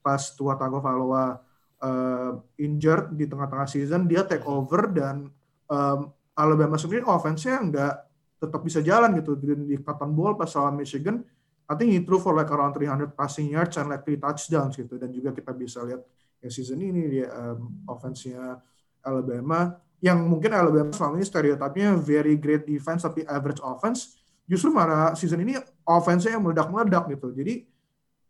pas 0.00 0.22
Tua 0.32 0.54
Tagovailoa 0.56 1.42
uh, 1.82 2.32
injured 2.56 3.12
di 3.14 3.28
tengah-tengah 3.28 3.68
season 3.68 4.08
dia 4.08 4.24
take 4.24 4.46
over 4.48 4.88
dan 4.88 5.28
um, 5.68 6.10
Alabama 6.38 6.78
sendiri 6.78 7.02
offense-nya 7.02 7.58
nggak 7.66 7.94
tetap 8.38 8.60
bisa 8.62 8.80
jalan 8.80 9.18
gitu. 9.18 9.34
Di, 9.34 9.54
di 9.54 9.76
Cotton 9.82 10.14
Bowl 10.14 10.38
pas 10.38 10.50
lawan 10.54 10.78
Michigan 10.78 11.22
I 11.68 11.76
think 11.76 11.92
he 11.92 12.00
threw 12.00 12.16
for 12.16 12.32
like 12.32 12.48
around 12.48 12.72
300 12.72 13.12
passing 13.12 13.52
yards 13.52 13.76
and 13.76 13.92
like 13.92 14.00
three 14.00 14.16
touchdowns 14.16 14.72
gitu. 14.72 14.96
Dan 14.96 15.12
juga 15.12 15.36
kita 15.36 15.52
bisa 15.52 15.84
lihat 15.84 16.00
ya 16.40 16.48
season 16.48 16.80
ini 16.80 17.20
dia 17.20 17.28
um, 17.28 17.84
offense-nya 17.84 18.56
Alabama 19.04 19.76
yang 20.00 20.24
mungkin 20.24 20.56
Alabama 20.56 20.88
selama 20.94 21.20
ini 21.20 21.26
stereotipnya 21.28 21.92
very 22.00 22.40
great 22.40 22.64
defense 22.64 23.04
tapi 23.04 23.20
average 23.28 23.60
offense. 23.60 24.16
Justru 24.48 24.72
malah 24.72 25.12
season 25.12 25.44
ini 25.44 25.60
offense-nya 25.84 26.40
yang 26.40 26.42
meledak-meledak 26.48 27.04
gitu. 27.12 27.36
Jadi 27.36 27.68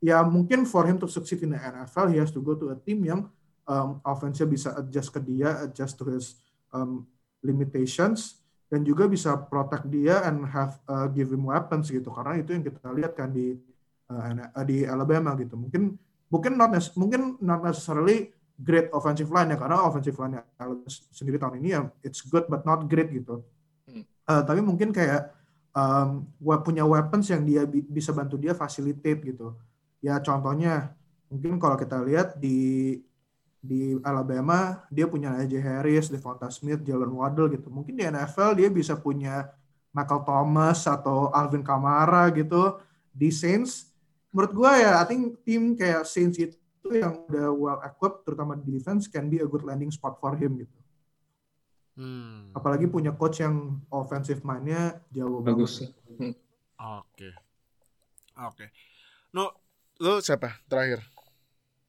ya 0.03 0.27
mungkin 0.27 0.67
for 0.67 0.83
him 0.83 0.99
to 0.99 1.07
succeed 1.07 1.43
in 1.47 1.55
the 1.55 1.61
NFL 1.63 2.11
he 2.11 2.19
has 2.19 2.35
to 2.35 2.43
go 2.43 2.59
to 2.59 2.75
a 2.75 2.77
team 2.83 3.07
yang 3.07 3.31
um, 3.71 4.03
offense-nya 4.03 4.51
bisa 4.51 4.75
adjust 4.75 5.15
ke 5.15 5.23
dia 5.23 5.63
adjust 5.63 5.95
to 5.95 6.11
his 6.11 6.43
um, 6.75 7.07
limitations 7.43 8.43
dan 8.69 8.85
juga 8.85 9.09
bisa 9.09 9.37
protect 9.37 9.89
dia 9.89 10.25
and 10.29 10.45
have 10.45 10.77
uh, 10.89 11.09
give 11.09 11.33
him 11.33 11.49
weapons 11.49 11.89
gitu. 11.89 12.13
Karena 12.13 12.37
itu 12.37 12.53
yang 12.53 12.65
kita 12.65 12.89
lihat 12.93 13.13
kan 13.17 13.33
di 13.33 13.57
uh, 14.13 14.65
di 14.65 14.85
Alabama 14.85 15.33
gitu. 15.41 15.57
Mungkin 15.57 15.97
mungkin 16.29 16.53
not 16.61 16.73
mungkin 16.95 17.41
not 17.41 17.65
necessarily 17.65 18.29
great 18.61 18.93
offensive 18.93 19.33
line 19.33 19.55
ya 19.55 19.57
karena 19.57 19.81
offensive 19.81 20.19
line 20.21 20.45
Alabama 20.61 20.89
sendiri 20.89 21.41
tahun 21.41 21.65
ini 21.65 21.69
ya 21.73 21.81
it's 22.05 22.21
good 22.29 22.45
but 22.53 22.63
not 22.69 22.85
great 22.85 23.09
gitu. 23.09 23.41
Uh, 24.29 24.45
tapi 24.45 24.61
mungkin 24.61 24.93
kayak 24.93 25.33
um, 25.73 26.29
punya 26.61 26.85
weapons 26.85 27.33
yang 27.33 27.49
dia 27.49 27.65
bi 27.65 27.81
bisa 27.81 28.13
bantu 28.13 28.37
dia 28.37 28.53
facilitate 28.53 29.33
gitu. 29.33 29.57
Ya 30.05 30.21
contohnya 30.21 30.93
mungkin 31.33 31.57
kalau 31.57 31.81
kita 31.81 32.05
lihat 32.05 32.37
di 32.37 33.01
di 33.69 34.01
Alabama 34.01 34.81
dia 34.89 35.05
punya 35.05 35.37
AJ 35.37 35.61
Harris, 35.61 36.09
Devonta 36.09 36.49
Smith, 36.49 36.81
Jalen 36.81 37.13
Waddle 37.13 37.53
gitu. 37.53 37.69
Mungkin 37.69 37.93
di 37.93 38.09
NFL 38.09 38.57
dia 38.57 38.73
bisa 38.73 38.97
punya 38.97 39.53
Michael 39.93 40.25
Thomas 40.25 40.89
atau 40.89 41.29
Alvin 41.37 41.61
Kamara 41.61 42.33
gitu 42.33 42.81
di 43.13 43.29
Saints. 43.29 43.93
Menurut 44.33 44.53
gue 44.57 44.73
ya, 44.81 44.97
I 44.97 45.05
think 45.05 45.45
tim 45.45 45.77
kayak 45.77 46.09
Saints 46.09 46.41
itu 46.41 46.57
yang 46.89 47.29
udah 47.29 47.53
well 47.53 47.81
equipped, 47.85 48.25
terutama 48.25 48.57
di 48.57 48.73
defense, 48.73 49.05
can 49.05 49.29
be 49.29 49.45
a 49.45 49.49
good 49.49 49.65
landing 49.65 49.93
spot 49.93 50.17
for 50.17 50.33
him 50.33 50.65
gitu. 50.65 50.79
Hmm. 51.99 52.55
Apalagi 52.55 52.87
punya 52.87 53.11
coach 53.11 53.43
yang 53.43 53.83
offensive 53.91 54.41
mind-nya 54.47 55.03
jauh 55.11 55.43
bagus. 55.43 55.83
Oke. 56.79 57.29
Oke. 58.39 58.71
No, 59.35 59.51
lo 59.99 60.23
siapa 60.23 60.63
terakhir? 60.71 61.03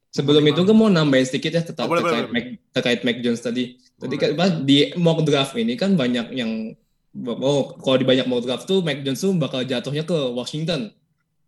Sebelum 0.09 0.41
itu 0.49 0.65
gue 0.65 0.73
mau 0.73 0.89
nambahin 0.89 1.25
sedikit 1.29 1.53
ya 1.53 1.61
tetap 1.61 1.85
oh, 1.85 1.93
terkait, 1.93 2.25
boleh, 2.25 2.33
Mac, 2.33 2.45
terkait 2.73 2.99
Mac 3.05 3.17
Jones 3.21 3.41
tadi. 3.45 3.77
Tadi 3.77 4.15
kan 4.17 4.65
di 4.65 4.89
mock 4.97 5.21
draft 5.21 5.53
ini 5.53 5.77
kan 5.77 5.93
banyak 5.93 6.33
yang 6.33 6.73
oh 7.25 7.77
kalau 7.77 7.97
di 8.01 8.05
banyak 8.09 8.25
mock 8.25 8.41
draft 8.41 8.65
tuh 8.65 8.81
Mac 8.81 9.05
Jones 9.05 9.21
tuh 9.21 9.37
bakal 9.37 9.61
jatuhnya 9.61 10.01
ke 10.01 10.17
Washington. 10.33 10.89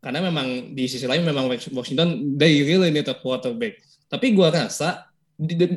Karena 0.01 0.21
memang 0.29 0.77
di 0.77 0.85
sisi 0.85 1.09
lain 1.09 1.25
memang 1.25 1.49
Washington 1.49 2.37
they 2.37 2.61
really 2.61 2.93
need 2.93 3.09
a 3.09 3.17
quarterback. 3.17 3.81
Tapi 4.05 4.33
gue 4.37 4.47
rasa 4.49 5.09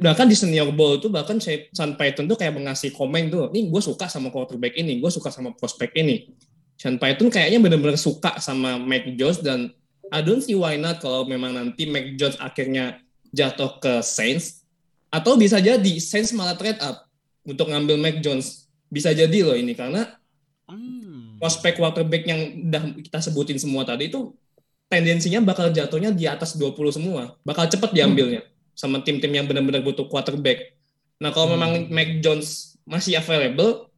bahkan 0.05 0.29
di 0.29 0.37
senior 0.37 0.69
ball 0.77 1.01
tuh 1.01 1.09
bahkan 1.09 1.41
Sean 1.41 1.97
Payton 1.97 2.29
tuh 2.29 2.37
kayak 2.37 2.53
mengasih 2.53 2.93
komen 2.93 3.33
tuh, 3.33 3.49
nih 3.49 3.73
gue 3.73 3.81
suka 3.81 4.13
sama 4.13 4.29
quarterback 4.29 4.77
ini, 4.77 5.01
gue 5.01 5.09
suka 5.09 5.33
sama 5.33 5.57
prospek 5.57 5.97
ini. 5.97 6.29
Sean 6.77 7.01
Payton 7.01 7.33
kayaknya 7.33 7.65
benar-benar 7.65 7.97
suka 7.97 8.37
sama 8.45 8.77
Mac 8.77 9.09
Jones 9.17 9.41
dan 9.41 9.73
I 10.13 10.21
don't 10.21 10.45
see 10.45 10.57
why 10.57 10.77
not 10.77 11.01
kalau 11.01 11.25
memang 11.25 11.57
nanti 11.57 11.89
Mac 11.89 12.17
Jones 12.19 12.37
akhirnya 12.41 13.01
jatuh 13.33 13.79
ke 13.81 14.01
Saints 14.05 14.65
atau 15.09 15.39
bisa 15.39 15.63
jadi 15.63 15.95
Saints 16.03 16.35
malah 16.35 16.59
trade 16.59 16.81
up 16.83 17.07
untuk 17.47 17.71
ngambil 17.71 17.97
Mac 18.01 18.17
Jones. 18.21 18.67
Bisa 18.91 19.11
jadi 19.15 19.43
loh 19.43 19.57
ini 19.57 19.73
karena 19.75 20.07
hmm. 20.71 21.39
prospek 21.39 21.79
quarterback 21.79 22.25
yang 22.27 22.41
udah 22.71 22.83
kita 23.01 23.19
sebutin 23.23 23.59
semua 23.59 23.83
tadi 23.83 24.11
itu 24.11 24.35
tendensinya 24.87 25.43
bakal 25.43 25.73
jatuhnya 25.73 26.15
di 26.15 26.29
atas 26.31 26.55
20 26.59 26.77
semua. 27.01 27.35
Bakal 27.43 27.71
cepat 27.71 27.91
diambilnya 27.95 28.47
sama 28.75 29.03
tim-tim 29.03 29.31
yang 29.31 29.47
benar-benar 29.47 29.83
butuh 29.83 30.07
quarterback. 30.11 30.75
Nah, 31.23 31.31
kalau 31.31 31.51
hmm. 31.51 31.55
memang 31.55 31.73
Mac 31.91 32.11
Jones 32.21 32.79
masih 32.85 33.17
available, 33.19 33.89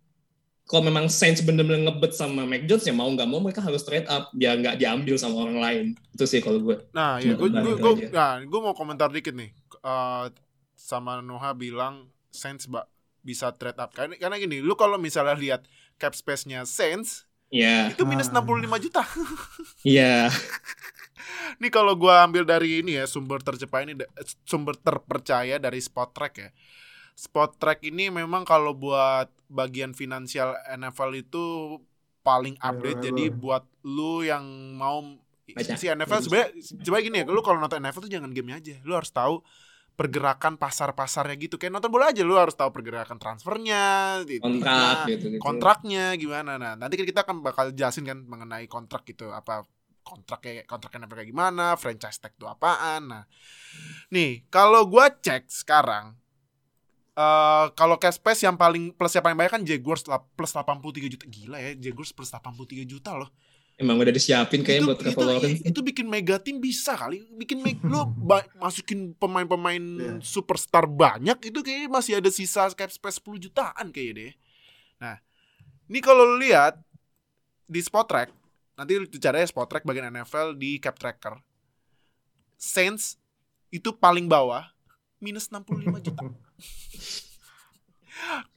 kalau 0.66 0.82
memang 0.82 1.06
Saints 1.06 1.46
bener-bener 1.46 1.86
ngebet 1.86 2.10
sama 2.10 2.42
Mac 2.42 2.66
Jones 2.66 2.82
ya 2.82 2.90
mau 2.90 3.06
nggak 3.06 3.30
mau 3.30 3.38
mereka 3.38 3.62
harus 3.62 3.86
trade 3.86 4.10
up 4.10 4.34
biar 4.34 4.58
nggak 4.58 4.82
diambil 4.82 5.14
sama 5.14 5.46
orang 5.46 5.58
lain. 5.62 5.86
Itu 6.10 6.26
sih 6.26 6.42
kalau 6.42 6.58
gue. 6.58 6.82
Nah 6.90 7.22
ya 7.22 7.38
gue 7.38 7.46
gue 7.46 7.74
gue 7.78 8.10
nah 8.10 8.42
gue 8.42 8.60
mau 8.60 8.74
komentar 8.74 9.14
dikit 9.14 9.30
nih. 9.38 9.54
Uh, 9.86 10.26
sama 10.74 11.22
Noha 11.22 11.54
bilang 11.54 12.10
Saints 12.34 12.66
mbak 12.66 12.90
bisa 13.22 13.54
trade 13.54 13.78
up. 13.78 13.94
Karena 13.94 14.18
karena 14.18 14.42
gini 14.42 14.58
lu 14.58 14.74
kalau 14.74 14.98
misalnya 14.98 15.38
lihat 15.38 15.62
cap 16.02 16.18
space-nya 16.18 16.66
Saints 16.66 17.30
ya 17.46 17.86
yeah. 17.86 17.94
itu 17.94 18.02
minus 18.02 18.34
enam 18.34 18.42
puluh 18.42 18.58
lima 18.58 18.82
juta. 18.82 19.06
Iya. 19.86 20.26
Yeah. 20.26 21.56
Nih 21.62 21.70
kalau 21.70 21.94
gue 21.94 22.10
ambil 22.10 22.42
dari 22.42 22.82
ini 22.82 22.98
ya 22.98 23.06
sumber 23.06 23.38
tercepat 23.38 23.86
ini 23.86 23.94
sumber 24.42 24.74
terpercaya 24.74 25.62
dari 25.62 25.78
Spot 25.78 26.10
Track 26.10 26.34
ya. 26.42 26.50
Spot 27.16 27.48
Track 27.56 27.80
ini 27.88 28.12
memang 28.12 28.44
kalau 28.44 28.76
buat 28.76 29.32
bagian 29.48 29.96
finansial 29.96 30.52
NFL 30.68 31.16
itu 31.16 31.44
paling 32.20 32.60
update. 32.60 33.08
Jadi 33.08 33.32
buat 33.32 33.64
lu 33.88 34.20
yang 34.20 34.44
mau 34.76 35.00
Baca. 35.48 35.80
si 35.80 35.88
NFL 35.88 36.20
sebenarnya 36.28 36.48
coba 36.84 36.96
gini 37.00 37.16
ya, 37.22 37.24
lu 37.24 37.40
kalau 37.40 37.56
nonton 37.56 37.80
NFL 37.80 38.04
tuh 38.04 38.12
jangan 38.12 38.30
game 38.36 38.52
aja. 38.52 38.76
Lu 38.84 38.92
harus 38.92 39.08
tahu 39.08 39.40
pergerakan 39.96 40.60
pasar-pasarnya 40.60 41.40
gitu 41.40 41.56
kayak 41.56 41.72
nonton 41.72 41.88
bola 41.88 42.12
aja 42.12 42.20
lu 42.20 42.36
harus 42.36 42.52
tahu 42.52 42.68
pergerakan 42.68 43.16
transfernya 43.16 44.20
gitu, 44.28 44.44
kontrak 44.44 45.08
gitu, 45.08 45.26
gitu 45.32 45.40
kontraknya 45.40 46.12
gimana 46.20 46.60
nah 46.60 46.76
nanti 46.76 47.00
kita 47.00 47.24
akan 47.24 47.40
bakal 47.40 47.72
jelasin 47.72 48.04
kan 48.04 48.20
mengenai 48.28 48.68
kontrak 48.68 49.08
gitu 49.08 49.32
apa 49.32 49.64
kontrak 50.04 50.44
kayak 50.44 50.68
kontrak 50.68 50.92
NFL 51.00 51.16
kayak 51.16 51.30
gimana 51.32 51.80
franchise 51.80 52.20
tag 52.20 52.36
itu 52.36 52.44
apaan 52.44 53.08
nah 53.08 53.24
nih 54.12 54.44
kalau 54.52 54.84
gua 54.84 55.08
cek 55.08 55.48
sekarang 55.48 56.12
Uh, 57.16 57.72
kalau 57.72 57.96
cash 57.96 58.20
space 58.20 58.44
yang 58.44 58.60
paling 58.60 58.92
plus 58.92 59.16
yang 59.16 59.24
paling 59.24 59.40
banyak 59.40 59.52
kan 59.56 59.64
Jaguars 59.64 60.04
plus 60.36 60.52
83 60.52 61.08
juta. 61.08 61.24
Gila 61.24 61.56
ya, 61.56 61.72
Jaguars 61.72 62.12
plus 62.12 62.28
83 62.28 62.84
juta 62.84 63.16
loh. 63.16 63.32
Emang 63.76 64.00
udah 64.00 64.08
disiapin 64.08 64.64
kayaknya 64.64 64.88
buat 64.88 65.00
Trevor 65.00 65.24
Lawrence. 65.36 65.60
Itu, 65.60 65.68
itu 65.68 65.80
bikin 65.84 66.08
mega 66.08 66.40
team 66.40 66.64
bisa 66.64 66.96
kali. 66.96 67.28
Bikin 67.36 67.60
meg 67.60 67.80
lo 67.84 68.08
masukin 68.64 69.12
pemain-pemain 69.20 69.80
yeah. 69.80 70.16
superstar 70.24 70.88
banyak 70.88 71.36
itu 71.44 71.60
kayaknya 71.60 71.88
masih 71.92 72.16
ada 72.16 72.32
sisa 72.32 72.72
cap 72.72 72.88
space 72.88 73.20
10 73.20 73.48
jutaan 73.48 73.92
kayaknya 73.92 74.12
deh. 74.16 74.32
Nah, 74.96 75.16
ini 75.92 76.00
kalau 76.00 76.40
lihat 76.40 76.80
di 77.68 77.80
spot 77.84 78.08
track, 78.08 78.32
nanti 78.80 78.96
caranya 79.20 79.44
spot 79.44 79.68
track 79.68 79.84
bagian 79.84 80.08
NFL 80.08 80.56
di 80.56 80.80
cap 80.80 80.96
tracker. 80.96 81.36
Saints 82.56 83.20
itu 83.68 83.92
paling 83.92 84.24
bawah 84.24 84.64
minus 85.20 85.52
65 85.52 86.00
juta. 86.00 86.24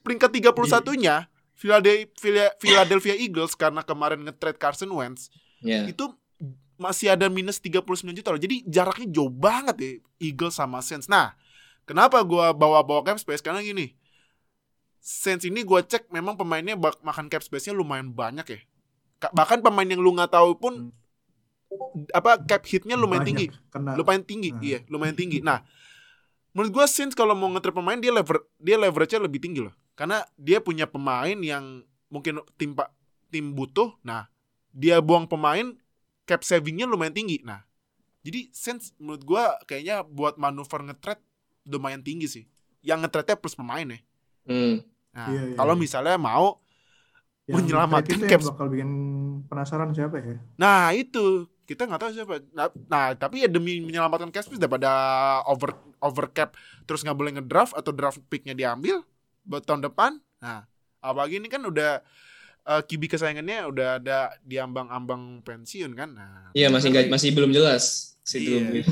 Peringkat 0.02 0.30
31-nya 0.32 1.30
Philadelphia, 1.54 2.56
Philadelphia 2.56 3.14
Eagles 3.14 3.52
karena 3.52 3.84
kemarin 3.84 4.24
nge-trade 4.24 4.56
Carson 4.56 4.90
Wentz 4.90 5.28
yeah. 5.60 5.84
itu 5.84 6.08
masih 6.80 7.12
ada 7.12 7.28
minus 7.28 7.60
39 7.60 7.84
juta 8.16 8.32
loh. 8.32 8.40
Jadi 8.40 8.64
jaraknya 8.64 9.08
jauh 9.12 9.28
banget 9.28 9.76
ya 9.76 9.90
Eagles 10.32 10.56
sama 10.56 10.80
Saints. 10.80 11.12
Nah, 11.12 11.36
kenapa 11.84 12.24
gue 12.24 12.46
bawa-bawa 12.56 13.04
cap 13.04 13.20
space? 13.20 13.44
Karena 13.44 13.60
gini, 13.60 13.92
Saints 14.96 15.44
ini 15.44 15.60
gue 15.60 15.80
cek 15.84 16.08
memang 16.08 16.40
pemainnya 16.40 16.80
bak 16.80 17.04
makan 17.04 17.28
cap 17.28 17.44
space-nya 17.44 17.76
lumayan 17.76 18.16
banyak 18.16 18.46
ya. 18.48 18.60
Bahkan 19.20 19.60
pemain 19.60 19.84
yang 19.84 20.00
lu 20.00 20.16
nggak 20.16 20.32
tahu 20.32 20.56
pun 20.56 20.88
apa 22.16 22.40
cap 22.48 22.64
hitnya 22.64 22.96
lumayan 22.96 23.22
banyak, 23.22 23.28
tinggi, 23.28 23.46
kena. 23.70 23.94
lumayan 23.94 24.24
tinggi, 24.26 24.50
nah. 24.50 24.60
iya 24.64 24.78
lumayan 24.88 25.16
tinggi. 25.16 25.38
Nah, 25.44 25.60
menurut 26.52 26.70
gue 26.74 26.84
Saints 26.90 27.14
kalau 27.14 27.34
mau 27.36 27.50
ngetrip 27.52 27.74
pemain 27.74 27.98
dia 27.98 28.10
lever 28.10 28.42
dia 28.58 28.76
leverage-nya 28.76 29.20
lebih 29.22 29.40
tinggi 29.42 29.60
loh. 29.62 29.74
Karena 29.94 30.24
dia 30.40 30.58
punya 30.64 30.88
pemain 30.88 31.36
yang 31.36 31.84
mungkin 32.08 32.40
tim 32.56 32.72
pak 32.74 32.90
tim 33.30 33.54
butuh. 33.54 33.94
Nah, 34.02 34.26
dia 34.74 34.98
buang 34.98 35.28
pemain 35.30 35.76
cap 36.26 36.42
savingnya 36.42 36.86
lumayan 36.86 37.14
tinggi. 37.14 37.42
Nah, 37.42 37.62
jadi 38.26 38.50
Saints 38.52 38.92
menurut 39.00 39.22
gue 39.24 39.44
kayaknya 39.70 40.04
buat 40.04 40.36
manuver 40.36 40.84
ngetrade 40.84 41.22
lumayan 41.68 42.02
tinggi 42.04 42.26
sih. 42.26 42.44
Yang 42.80 43.06
ngetrade 43.06 43.36
plus 43.38 43.56
pemain 43.56 43.86
ya. 43.86 44.00
Hmm. 44.48 44.82
Nah, 45.10 45.28
iya, 45.34 45.42
iya, 45.52 45.56
kalau 45.58 45.74
iya. 45.74 45.82
misalnya 45.82 46.16
mau 46.16 46.62
yang 47.50 47.66
menyelamatkan 47.66 48.18
cap 48.30 48.40
bakal 48.46 48.66
bikin 48.70 48.90
penasaran 49.50 49.90
siapa 49.90 50.22
ya? 50.22 50.38
Nah, 50.54 50.94
itu 50.94 51.50
kita 51.70 51.86
nggak 51.86 52.02
tahu 52.02 52.10
siapa. 52.10 52.34
Nah, 52.50 52.66
nah, 52.90 53.14
tapi 53.14 53.46
ya 53.46 53.48
demi 53.48 53.78
menyelamatkan 53.78 54.34
cash 54.34 54.50
daripada 54.58 54.90
over 55.46 55.78
over 56.02 56.26
cap 56.34 56.58
terus 56.82 57.06
nggak 57.06 57.14
boleh 57.14 57.32
ngedraft 57.38 57.78
atau 57.78 57.94
draft 57.94 58.18
picknya 58.26 58.58
diambil 58.58 59.06
buat 59.46 59.62
tahun 59.62 59.86
depan. 59.86 60.18
Nah, 60.42 60.66
apalagi 60.98 61.38
ini 61.38 61.46
kan 61.46 61.62
udah 61.62 62.02
uh, 62.66 62.82
kibi 62.82 63.06
kesayangannya 63.06 63.70
udah 63.70 63.88
ada 64.02 64.34
di 64.42 64.58
ambang-ambang 64.58 65.46
pensiun 65.46 65.94
kan. 65.94 66.10
Nah, 66.10 66.50
iya 66.58 66.66
masih 66.74 66.90
gak, 66.90 67.06
masih 67.06 67.30
belum 67.38 67.54
jelas 67.54 68.18
si 68.26 68.50
iya. 68.50 68.82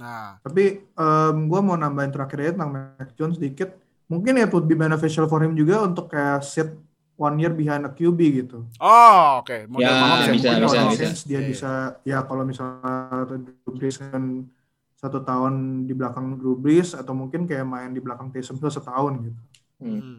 Nah, 0.00 0.40
tapi 0.40 0.80
um, 0.96 1.52
gue 1.52 1.60
mau 1.60 1.76
nambahin 1.76 2.08
terakhir 2.08 2.38
ya 2.40 2.50
tentang 2.56 2.72
Mac 2.72 3.12
Jones 3.20 3.36
sedikit. 3.36 3.76
Mungkin 4.08 4.40
ya 4.40 4.48
would 4.48 4.64
be 4.64 4.72
beneficial 4.72 5.28
for 5.28 5.44
him 5.44 5.52
juga 5.52 5.84
untuk 5.84 6.08
kayak 6.08 6.40
sit 6.40 6.72
one 7.20 7.36
year 7.36 7.52
behind 7.52 7.84
a 7.84 7.92
QB 7.92 8.20
gitu. 8.32 8.64
Oh, 8.80 9.44
oke. 9.44 9.52
Okay. 9.52 9.68
Ya, 9.76 9.92
ya, 10.24 10.32
bisa, 10.32 10.56
bisa, 10.56 10.56
bisa, 10.56 10.80
bisa. 10.88 11.06
Dia 11.28 11.36
yeah. 11.36 11.42
bisa, 11.44 11.70
ya 12.00 12.18
kalau 12.24 12.48
misalnya 12.48 13.28
Drew 13.28 13.76
Brees 13.76 14.00
kan 14.00 14.48
satu 14.96 15.20
tahun 15.20 15.84
di 15.84 15.92
belakang 15.92 16.40
Drew 16.40 16.56
Brees 16.56 16.96
atau 16.96 17.12
mungkin 17.12 17.44
kayak 17.44 17.68
main 17.68 17.92
di 17.92 18.00
belakang 18.00 18.32
Taysom 18.32 18.56
Hill 18.56 18.72
setahun 18.72 19.12
gitu. 19.20 19.40
Hmm. 19.84 20.16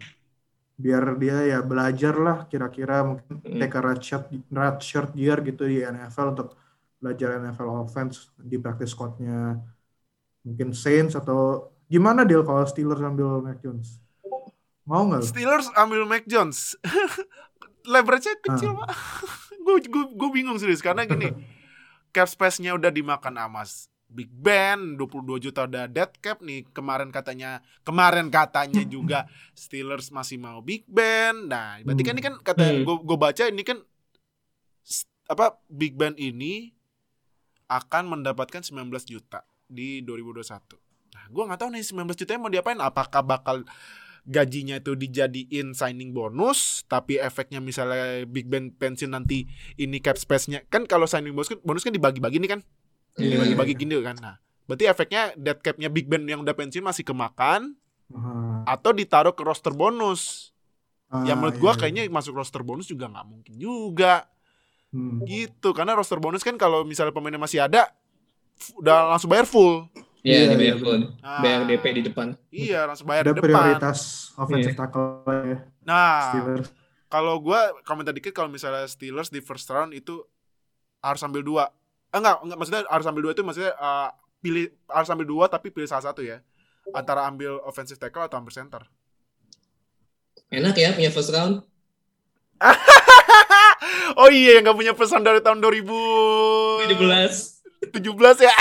Biar 0.77 1.17
dia 1.17 1.37
ya 1.57 1.59
belajar 1.65 2.13
lah 2.21 2.37
kira-kira 2.45 3.01
mungkin 3.01 3.33
hmm. 3.33 3.57
take 3.57 3.77
a 3.77 3.81
red 3.81 4.01
shirt, 4.05 4.29
red 4.53 4.77
shirt 4.77 5.09
year 5.17 5.41
gitu 5.41 5.65
di 5.65 5.81
NFL 5.81 6.37
untuk 6.37 6.53
belajar 7.01 7.41
NFL 7.41 7.81
offense 7.81 8.29
di 8.37 8.61
practice 8.61 8.93
squadnya 8.93 9.57
mungkin 10.45 10.73
Saints 10.73 11.17
atau 11.17 11.69
gimana 11.89 12.25
deal 12.25 12.45
kalau 12.45 12.61
Steelers 12.65 13.01
ambil 13.01 13.41
Mac 13.41 13.57
Jones? 13.61 14.01
Mau 14.91 15.07
nggak? 15.07 15.23
Steelers 15.23 15.71
ambil 15.79 16.03
Mac 16.03 16.27
Jones. 16.27 16.75
Leverage-nya 17.93 18.35
kecil, 18.43 18.75
ah. 18.75 18.83
Pak. 18.83 18.89
gue 19.87 20.03
gue 20.11 20.29
bingung 20.35 20.59
serius 20.59 20.83
karena 20.83 21.07
gini. 21.07 21.31
cap 22.11 22.27
space-nya 22.27 22.75
udah 22.75 22.91
dimakan 22.91 23.39
Amas. 23.39 23.87
Big 24.11 24.27
Ben 24.27 24.99
22 24.99 25.47
juta 25.47 25.63
udah 25.63 25.87
dead 25.87 26.11
cap 26.19 26.43
nih. 26.43 26.67
Kemarin 26.75 27.15
katanya 27.15 27.63
kemarin 27.87 28.27
katanya 28.27 28.83
juga 28.83 29.31
Steelers 29.55 30.11
masih 30.11 30.35
mau 30.35 30.59
Big 30.59 30.83
Ben. 30.91 31.47
Nah, 31.47 31.79
berarti 31.87 32.03
kan 32.03 32.13
ini 32.19 32.23
kan 32.27 32.35
kata 32.43 32.59
hmm. 32.59 32.83
gue 32.83 32.95
gue 33.07 33.17
baca 33.17 33.43
ini 33.47 33.63
kan 33.63 33.79
apa 35.31 35.55
Big 35.71 35.95
Ben 35.95 36.11
ini 36.19 36.75
akan 37.71 38.19
mendapatkan 38.19 38.59
19 38.59 38.91
juta 39.07 39.47
di 39.71 40.03
2021. 40.03 40.43
Nah, 41.15 41.23
gue 41.31 41.43
nggak 41.47 41.59
tahu 41.63 41.69
nih 41.71 41.83
19 41.87 42.19
juta 42.19 42.35
mau 42.35 42.51
diapain. 42.51 42.83
Apakah 42.83 43.23
bakal 43.23 43.63
gajinya 44.21 44.77
itu 44.77 44.93
dijadiin 44.93 45.73
signing 45.73 46.13
bonus 46.13 46.85
tapi 46.85 47.17
efeknya 47.17 47.57
misalnya 47.57 48.25
Big 48.29 48.45
Ben 48.45 48.69
pensiun 48.69 49.11
nanti 49.11 49.49
ini 49.77 49.97
cap 49.99 50.17
space-nya. 50.17 50.61
Kan 50.69 50.85
kalau 50.85 51.09
signing 51.09 51.33
bonus 51.33 51.49
kan 51.49 51.59
bonus 51.65 51.81
kan 51.81 51.93
dibagi-bagi 51.93 52.37
nih 52.41 52.51
kan? 52.57 52.61
Iya. 53.19 53.43
dibagi-bagi 53.43 53.73
gini 53.75 53.99
kan. 53.99 54.15
Nah 54.21 54.35
berarti 54.69 54.87
efeknya 54.87 55.35
dead 55.35 55.59
cap-nya 55.59 55.89
Big 55.91 56.07
Ben 56.07 56.23
yang 56.29 56.45
udah 56.45 56.55
pensiun 56.55 56.85
masih 56.85 57.03
kemakan 57.03 57.75
Ah, 58.11 58.75
atau 58.75 58.91
ditaruh 58.91 59.31
ke 59.31 59.39
roster 59.39 59.71
bonus. 59.71 60.51
Ah, 61.07 61.23
yang 61.27 61.39
menurut 61.39 61.55
iya, 61.59 61.63
gua 61.63 61.71
iya. 61.75 61.79
kayaknya 61.79 62.03
masuk 62.11 62.35
roster 62.35 62.63
bonus 62.63 62.87
juga 62.87 63.07
nggak 63.07 63.27
mungkin 63.27 63.55
juga. 63.55 64.27
Hmm. 64.91 65.23
gitu 65.23 65.71
karena 65.71 65.95
roster 65.95 66.19
bonus 66.19 66.43
kan 66.43 66.59
kalau 66.59 66.83
misalnya 66.83 67.15
pemainnya 67.15 67.39
masih 67.39 67.63
ada 67.63 67.95
udah 68.75 69.15
langsung 69.15 69.31
bayar 69.31 69.47
full 69.47 69.87
Iya, 70.21 70.37
Iya, 70.37 70.53
dibayar 70.53 70.77
full. 70.77 71.01
Nah, 71.17 71.41
Bayar 71.41 71.61
DP 71.65 71.85
di 71.91 72.01
depan. 72.03 72.27
iya 72.47 72.85
langsung 72.85 73.05
bayar 73.05 73.23
Ada 73.23 73.27
di 73.27 73.35
depan 73.35 73.45
prioritas 73.47 73.99
offensive 74.35 74.69
Iya. 74.69 74.79
tackle 74.79 75.05
ya 75.43 75.57
nah 75.81 76.13
Steelers. 76.29 76.67
kalau 77.07 77.35
gua 77.37 77.59
komentar 77.81 78.11
dikit 78.11 78.29
kalau 78.31 78.45
misalnya 78.47 78.85
Steelers 78.85 79.27
di 79.27 79.39
first 79.39 79.65
round 79.67 79.91
itu 79.91 80.21
harus 80.99 81.21
ambil 81.21 81.41
dua 81.41 81.63
eh, 82.07 82.15
enggak 82.15 82.37
enggak 82.39 82.53
maksudnya 82.55 82.81
harus 82.85 83.03
ambil 83.03 83.21
dua 83.23 83.33
itu 83.33 83.41
maksudnya 83.41 83.73
eh, 83.73 84.09
pilih 84.39 84.65
harus 84.85 85.09
ambil 85.09 85.25
dua 85.25 85.45
tapi 85.47 85.69
pilih 85.69 85.85
salah 85.85 86.05
satu 86.05 86.21
ya 86.21 86.37
antara 86.91 87.25
ambil 87.25 87.57
offensive 87.61 87.97
tackle 87.97 88.21
atau 88.21 88.37
ambil 88.37 88.51
center 88.51 88.85
Enak 90.49 90.75
ya 90.75 90.91
punya 90.91 91.07
first 91.09 91.31
round. 91.31 91.63
oh 94.19 94.27
iya 94.27 94.59
yang 94.59 94.63
nggak 94.63 94.75
punya 94.75 94.91
pesan 94.91 95.23
dari 95.23 95.39
tahun 95.39 95.57
2017 95.57 96.91
17. 96.91 97.60
Ya 98.39 98.53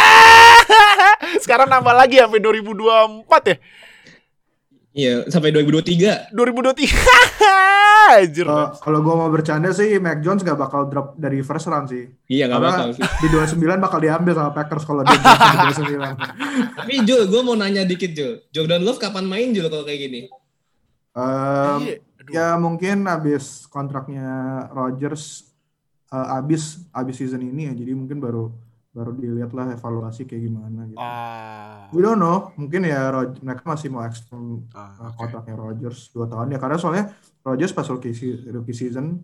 sekarang 1.45 1.69
nambah 1.69 1.95
lagi 1.95 2.19
sampai 2.19 2.41
2024 2.41 3.27
ya 3.47 3.59
Iya, 4.91 5.23
sampai 5.31 5.55
2023. 5.55 6.35
2023 6.35 6.83
Anjir 8.11 8.43
Kalau- 8.43 8.75
Kalau 8.75 8.99
gue 9.01 9.15
mau 9.15 9.31
bercanda 9.31 9.71
sih, 9.71 10.03
Mac 10.03 10.19
Jones 10.19 10.43
gak 10.43 10.59
bakal 10.59 10.91
drop 10.91 11.15
dari 11.15 11.47
first 11.47 11.71
round 11.71 11.87
sih. 11.87 12.11
Iya, 12.27 12.51
nggak 12.51 12.59
Karena 12.59 12.75
bakal 12.75 12.89
sih. 12.99 13.03
di 13.23 13.27
29 13.31 13.79
bakal 13.79 13.99
diambil 14.03 14.35
sama 14.35 14.51
Packers 14.51 14.83
kalau 14.83 15.07
dia 15.07 15.15
di 15.15 15.23
29. 15.23 15.95
Tapi 16.83 16.93
Jul, 17.07 17.23
gue 17.25 17.41
mau 17.41 17.55
nanya 17.55 17.87
dikit 17.87 18.11
Jul. 18.11 18.43
Jordan 18.51 18.83
Love 18.83 18.99
kapan 18.99 19.31
main 19.31 19.55
Jul 19.55 19.71
kalau 19.71 19.87
kayak 19.87 20.01
gini? 20.03 20.21
Iya, 21.15 22.03
aduh. 22.19 22.33
ya 22.33 22.47
mungkin 22.57 23.03
abis 23.05 23.67
kontraknya 23.67 24.27
Rodgers 24.71 25.55
eh, 26.09 26.29
abis 26.35 26.83
abis 26.91 27.15
season 27.17 27.43
ini 27.43 27.67
ya, 27.67 27.73
jadi 27.73 27.95
mungkin 27.95 28.19
baru 28.19 28.51
baru 28.91 29.15
dilihat 29.15 29.51
lah 29.51 29.71
evaluasi 29.71 30.27
kayak 30.27 30.43
gimana 30.43 30.83
gitu. 30.85 30.99
Ah, 30.99 31.87
We 31.91 32.01
don't 32.01 32.19
know, 32.19 32.51
mungkin 32.55 32.83
ya 32.83 33.07
Rod- 33.09 33.39
mereka 33.39 33.63
masih 33.65 33.87
mau 33.87 34.03
extend 34.03 34.67
ah, 34.73 34.91
uh, 34.99 35.09
oke. 35.09 35.17
kontraknya 35.17 35.55
Rodgers 35.55 36.11
2 36.11 36.27
tahun 36.27 36.51
ya 36.51 36.59
karena 36.59 36.75
soalnya 36.75 37.05
Rodgers 37.41 37.71
pas 37.71 37.87
rookie, 37.87 38.11
se- 38.11 38.43
rookie 38.47 38.75
season 38.75 39.23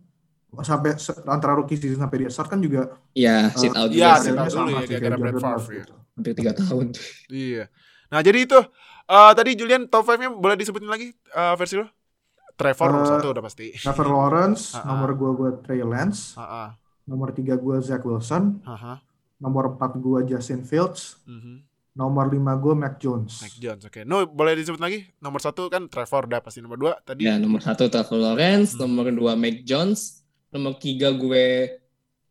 sampai 0.56 0.94
se- 0.96 1.18
antara 1.26 1.52
rookie 1.52 1.74
season 1.74 1.98
sampai 1.98 2.16
dia 2.16 2.30
start 2.30 2.48
kan 2.48 2.58
juga 2.58 2.94
Iya, 3.12 3.50
sit 3.52 3.68
eh, 3.68 3.76
out 3.76 3.90
Iya, 3.90 4.06
juga 4.08 4.22
sit 4.22 4.32
out 4.32 4.46
dulu 4.46 4.54
sama 4.70 4.80
ya, 4.80 4.98
gara-gara 5.00 5.32
Favre 5.36 5.66
ya. 5.68 5.78
gitu. 5.82 5.94
Hampir 6.14 6.32
3 6.32 6.52
tahun. 6.54 6.86
Iya. 7.28 7.64
Nah, 8.06 8.20
jadi 8.22 8.38
itu 8.40 8.58
eh 9.06 9.32
tadi 9.34 9.50
Julian 9.52 9.82
top 9.84 10.02
5-nya 10.04 10.30
boleh 10.30 10.54
disebutin 10.54 10.86
lagi 10.86 11.10
eh, 11.10 11.54
versi 11.54 11.74
lo? 11.74 11.86
Trevor 12.54 12.88
nomor 12.88 13.02
Eh, 13.02 13.10
satu 13.12 13.26
udah 13.34 13.42
pasti. 13.42 13.66
Trevor 13.74 14.08
Lawrence, 14.08 14.62
Ah, 14.72 14.80
ah. 14.80 14.84
nomor 14.88 15.10
gua 15.12 15.30
gua 15.32 15.50
Trey 15.58 15.82
Lance, 15.82 16.32
Heeh. 16.34 16.68
nomor 17.04 17.28
3 17.30 17.52
gua 17.54 17.76
Zach 17.78 18.00
Wilson, 18.00 18.62
Heeh. 18.64 18.96
Nomor 19.36 19.74
4 19.74 19.96
gua 19.96 20.20
Justin 20.22 20.62
Fields, 20.62 21.20
Mhm. 21.24 21.60
nomor 21.92 22.26
5 22.26 22.56
gua 22.56 22.74
Mac 22.74 22.94
Jones. 22.96 23.38
Mac 23.38 23.54
Jones, 23.54 23.82
oke. 23.82 24.00
No, 24.02 24.24
boleh 24.24 24.54
disebut 24.54 24.78
lagi? 24.78 25.04
Nomor 25.18 25.40
satu 25.40 25.66
kan 25.66 25.86
Trevor 25.86 26.26
udah 26.26 26.40
pasti 26.40 26.60
nomor 26.60 26.76
dua 26.76 26.92
tadi. 27.00 27.24
Ya, 27.24 27.36
nomor 27.36 27.60
satu 27.60 27.86
Trevor 27.86 28.16
Lawrence, 28.16 28.72
Hmm. 28.72 28.86
nomor 28.86 29.08
dua 29.10 29.32
Mac 29.34 29.60
Jones, 29.62 30.20
nomor 30.48 30.76
tiga 30.76 31.10
gue 31.10 31.76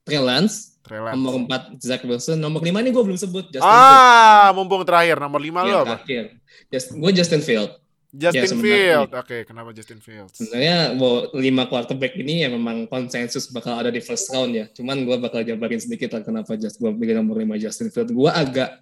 Trey 0.02 0.18
Lance, 0.18 0.78
Trey 0.82 0.98
Lance. 0.98 1.14
nomor 1.14 1.34
empat 1.40 1.62
Zach 1.80 2.02
Wilson, 2.02 2.38
nomor 2.38 2.62
lima 2.62 2.78
ini 2.78 2.90
gue 2.90 3.02
belum 3.02 3.18
sebut 3.18 3.50
Justin 3.50 3.66
Ah, 3.66 4.54
mumpung 4.54 4.82
terakhir 4.82 5.18
nomor 5.18 5.38
lima 5.38 5.62
Fields. 5.62 5.74
lo 5.74 5.82
apa? 5.82 5.90
terakhir. 5.98 6.24
Just, 6.70 6.88
gue 6.94 7.12
Justin 7.12 7.42
Field. 7.42 7.72
Justin 8.16 8.40
Ya, 8.40 8.48
sebenarnya. 8.48 8.96
Field. 9.04 9.12
Oke, 9.20 9.38
kenapa 9.44 9.70
Justin 9.76 10.00
Fields? 10.00 10.40
Sebenarnya 10.40 10.96
mau 10.96 11.28
lima 11.36 11.68
quarterback 11.68 12.16
ini 12.16 12.48
ya 12.48 12.50
memang 12.50 12.88
konsensus 12.88 13.52
bakal 13.52 13.76
ada 13.76 13.92
di 13.92 14.00
first 14.00 14.32
round 14.32 14.56
ya. 14.56 14.66
Cuman 14.72 15.04
gue 15.04 15.18
bakal 15.20 15.44
jabarin 15.44 15.84
sedikit 15.84 16.16
lah 16.16 16.24
kenapa 16.24 16.56
just 16.56 16.80
gue 16.80 16.88
pilih 16.96 17.20
nomor 17.20 17.44
lima 17.44 17.60
Justin 17.60 17.92
Field. 17.92 18.16
Gue 18.16 18.32
agak 18.32 18.80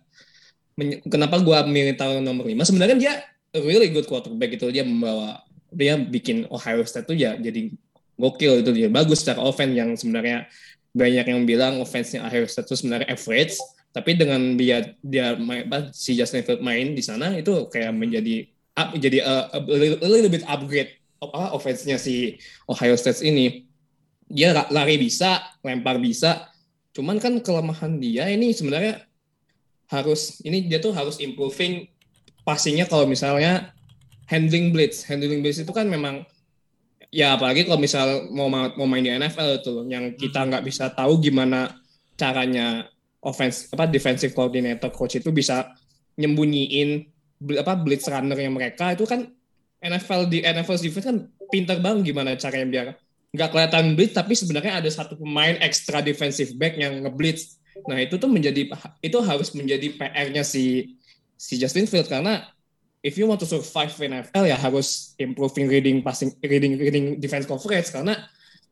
kenapa 1.09 1.41
gue 1.41 1.57
milih 1.65 1.97
taruh 1.97 2.21
nomor 2.21 2.45
lima? 2.45 2.61
Sebenarnya 2.61 2.97
dia 2.97 3.13
really 3.57 3.89
good 3.89 4.05
quarterback 4.05 4.53
itu 4.53 4.69
dia 4.69 4.85
membawa 4.85 5.41
dia 5.73 5.97
bikin 5.97 6.45
Ohio 6.53 6.85
State 6.85 7.09
tuh 7.09 7.17
ya 7.17 7.33
jadi 7.37 7.73
gokil 8.17 8.61
itu 8.61 8.71
dia 8.73 8.89
bagus 8.93 9.25
secara 9.25 9.41
offense 9.41 9.73
yang 9.73 9.93
sebenarnya 9.97 10.45
banyak 10.93 11.25
yang 11.25 11.41
bilang 11.49 11.81
offense-nya 11.81 12.21
Ohio 12.21 12.45
State 12.45 12.69
itu 12.69 12.77
sebenarnya 12.77 13.09
average 13.09 13.57
tapi 13.93 14.17
dengan 14.17 14.57
dia 14.57 14.93
dia 15.05 15.37
main, 15.37 15.65
si 15.93 16.17
Justin 16.17 16.41
Field 16.45 16.61
main 16.65 16.97
di 16.97 17.01
sana 17.05 17.33
itu 17.37 17.69
kayak 17.69 17.93
menjadi 17.93 18.49
up, 18.77 18.89
jadi 18.97 19.21
uh, 19.21 19.45
a, 19.53 19.59
little, 19.61 19.99
a 20.01 20.09
little 20.09 20.31
bit 20.31 20.43
upgrade 20.45 20.91
apa 21.23 21.55
offense-nya 21.55 21.95
si 21.95 22.37
Ohio 22.67 22.97
State 22.99 23.23
ini. 23.23 23.67
Dia 24.27 24.51
la- 24.51 24.69
lari 24.73 24.97
bisa 24.97 25.39
lempar 25.61 26.01
bisa. 26.01 26.49
Cuman 26.93 27.17
kan 27.17 27.37
kelemahan 27.41 27.97
dia 27.97 28.29
ini 28.29 28.53
sebenarnya 28.53 29.05
harus 29.89 30.41
ini 30.41 30.65
dia 30.65 30.81
tuh 30.81 30.93
harus 30.93 31.21
improving 31.21 31.85
passingnya 32.41 32.89
kalau 32.89 33.05
misalnya 33.05 33.73
handling 34.25 34.73
blitz. 34.73 35.05
Handling 35.05 35.45
blitz 35.45 35.61
itu 35.61 35.69
kan 35.69 35.85
memang 35.85 36.25
ya 37.13 37.37
apalagi 37.37 37.69
kalau 37.69 37.77
misal 37.77 38.25
mau 38.33 38.49
ma- 38.49 38.73
mau 38.73 38.89
main 38.89 39.05
di 39.05 39.13
NFL 39.13 39.61
itu 39.61 39.73
yang 39.85 40.17
kita 40.17 40.49
nggak 40.49 40.65
bisa 40.65 40.89
tahu 40.89 41.21
gimana 41.21 41.77
caranya 42.17 42.89
offense 43.21 43.69
apa 43.69 43.85
defensive 43.85 44.33
coordinator 44.33 44.89
coach 44.89 45.21
itu 45.21 45.29
bisa 45.29 45.69
nyembunyiin 46.17 47.12
apa 47.59 47.73
blitz 47.75 48.07
runnernya 48.07 48.49
mereka 48.49 48.95
itu 48.95 49.03
kan 49.03 49.27
NFL 49.83 50.31
di 50.31 50.39
NFL 50.43 50.79
defense 50.79 51.05
kan 51.05 51.17
pintar 51.51 51.77
banget 51.83 52.15
gimana 52.15 52.39
caranya 52.39 52.67
biar 52.71 52.87
nggak 53.33 53.49
kelihatan 53.49 53.85
blitz 53.97 54.13
tapi 54.15 54.33
sebenarnya 54.37 54.79
ada 54.79 54.89
satu 54.89 55.17
pemain 55.19 55.57
extra 55.59 55.99
defensive 55.99 56.53
back 56.55 56.77
yang 56.77 57.01
ngeblitz. 57.03 57.57
Nah 57.89 57.97
itu 57.97 58.21
tuh 58.21 58.29
menjadi 58.29 58.69
itu 59.01 59.17
harus 59.25 59.49
menjadi 59.57 59.97
PR-nya 59.97 60.45
si 60.45 60.95
si 61.33 61.57
Justin 61.57 61.89
Field 61.89 62.05
karena 62.07 62.45
if 63.03 63.19
you 63.19 63.27
want 63.27 63.41
to 63.41 63.49
survive 63.49 63.91
in 63.99 64.15
NFL 64.15 64.45
ya 64.47 64.55
harus 64.55 65.17
improving 65.19 65.67
reading 65.67 65.99
passing 66.05 66.31
reading 66.39 66.79
reading 66.79 67.05
defense 67.19 67.43
coverage 67.49 67.91
karena 67.91 68.15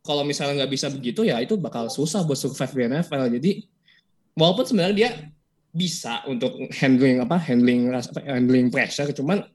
kalau 0.05 0.23
misalnya 0.23 0.63
nggak 0.63 0.71
bisa 0.71 0.87
begitu 0.87 1.27
ya 1.27 1.41
itu 1.43 1.59
bakal 1.59 1.91
susah 1.91 2.23
buat 2.23 2.39
survive 2.39 2.71
di 2.71 2.81
NFL 2.95 3.23
jadi 3.41 3.51
walaupun 4.37 4.63
sebenarnya 4.63 4.95
dia 4.95 5.09
bisa 5.71 6.21
untuk 6.27 6.51
handling 6.75 7.23
apa 7.23 7.39
handling 7.39 7.87
handling 8.21 8.67
pressure 8.67 9.07
cuman 9.11 9.47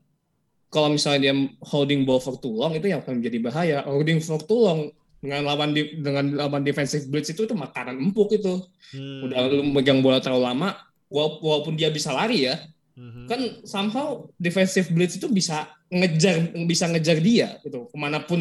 kalau 0.67 0.91
misalnya 0.91 1.31
dia 1.31 1.35
holding 1.63 2.03
ball 2.03 2.19
for 2.19 2.37
too 2.37 2.53
long 2.53 2.75
itu 2.75 2.89
yang 2.89 3.01
akan 3.01 3.21
menjadi 3.23 3.39
bahaya 3.39 3.77
holding 3.85 4.19
for 4.19 4.41
too 4.41 4.61
long 4.61 4.81
dengan 5.21 5.45
lawan 5.45 5.73
di, 5.73 5.97
dengan 5.97 6.37
lawan 6.37 6.63
defensive 6.63 7.09
blitz 7.09 7.33
itu 7.33 7.45
itu 7.45 7.55
makanan 7.55 7.97
empuk 8.01 8.33
itu 8.33 8.65
Hmm. 8.87 9.27
udah 9.27 9.51
lu 9.51 9.67
megang 9.67 9.99
bola 9.99 10.23
terlalu 10.23 10.47
lama 10.47 10.69
wala- 11.11 11.43
walaupun 11.43 11.75
dia 11.75 11.91
bisa 11.91 12.15
lari 12.15 12.47
ya 12.47 12.55
Mhm. 12.95 13.27
kan 13.27 13.41
somehow 13.67 14.31
defensive 14.39 14.87
blitz 14.95 15.19
itu 15.19 15.27
bisa 15.27 15.67
ngejar 15.91 16.39
bisa 16.65 16.87
ngejar 16.87 17.19
dia 17.19 17.59
gitu 17.61 17.91
ke 17.91 17.97
mana 17.99 18.23
pun 18.23 18.39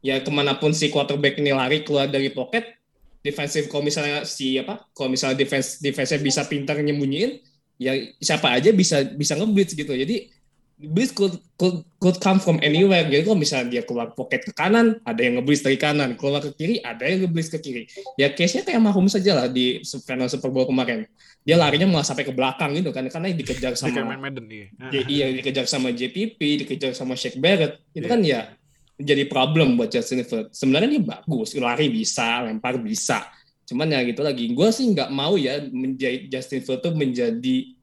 ya 0.00 0.18
ke 0.18 0.30
mana 0.32 0.56
pun 0.56 0.72
si 0.72 0.88
quarterback 0.88 1.36
ini 1.36 1.52
lari 1.52 1.84
keluar 1.84 2.08
dari 2.08 2.32
pocket 2.32 2.64
defensive 3.26 3.66
kalau 3.66 3.82
misalnya 3.82 4.22
si 4.22 4.56
apa 4.62 4.86
kalau 4.94 5.10
misalnya 5.10 5.36
defense 5.36 5.82
defense 5.82 6.14
bisa 6.22 6.46
pintar 6.46 6.78
nyembunyiin 6.78 7.42
ya 7.76 7.92
siapa 8.22 8.54
aja 8.54 8.70
bisa 8.70 9.02
bisa 9.18 9.34
ngeblitz 9.34 9.74
gitu 9.74 9.92
jadi 9.92 10.30
blitz 10.76 11.12
could, 11.16 11.40
could, 11.56 11.84
could 12.00 12.16
come 12.20 12.38
from 12.38 12.60
anywhere 12.62 13.04
jadi 13.04 13.24
kalau 13.26 13.36
misalnya 13.36 13.68
dia 13.80 13.82
keluar 13.84 14.12
pocket 14.12 14.46
ke 14.46 14.52
kanan 14.54 15.00
ada 15.04 15.20
yang 15.20 15.40
ngeblitz 15.40 15.64
dari 15.64 15.76
kanan 15.76 16.14
keluar 16.14 16.40
ke 16.40 16.52
kiri 16.56 16.80
ada 16.80 17.04
yang 17.04 17.26
ngeblitz 17.26 17.50
ke 17.52 17.58
kiri 17.60 17.84
ya 18.16 18.32
case 18.32 18.56
nya 18.56 18.62
kayak 18.64 18.80
Mahomes 18.80 19.12
saja 19.16 19.44
lah 19.44 19.46
di 19.50 19.82
final 20.04 20.28
Super 20.28 20.48
Bowl 20.48 20.68
kemarin 20.68 21.04
dia 21.46 21.54
larinya 21.54 21.86
malah 21.86 22.02
sampai 22.02 22.26
ke 22.26 22.34
belakang 22.34 22.74
gitu 22.74 22.90
kan 22.90 23.06
karena 23.06 23.30
dikejar 23.30 23.78
sama 23.78 24.18
Madden 24.18 24.50
iya. 24.50 24.66
Iya 25.06 25.26
dikejar 25.38 25.70
sama 25.70 25.94
JPP, 25.94 26.42
dikejar 26.66 26.90
sama 26.90 27.14
Shaq 27.14 27.38
Barrett. 27.38 27.78
Itu 27.94 28.02
Iya. 28.02 28.10
kan 28.10 28.20
ya 28.26 28.40
jadi 28.96 29.28
problem 29.28 29.76
buat 29.76 29.92
Justin 29.92 30.24
Field. 30.24 30.52
Sebenarnya 30.56 30.96
dia 30.96 31.04
bagus, 31.04 31.52
lari 31.56 31.92
bisa, 31.92 32.44
lempar 32.48 32.80
bisa. 32.80 33.28
Cuman 33.68 33.92
ya 33.92 34.00
gitu 34.08 34.24
lagi. 34.24 34.52
Gue 34.56 34.72
sih 34.72 34.88
nggak 34.88 35.12
mau 35.12 35.36
ya 35.36 35.60
menjadi 35.68 36.28
Justin 36.32 36.64
Field 36.64 36.80
tuh 36.80 36.96
menjadi 36.96 37.76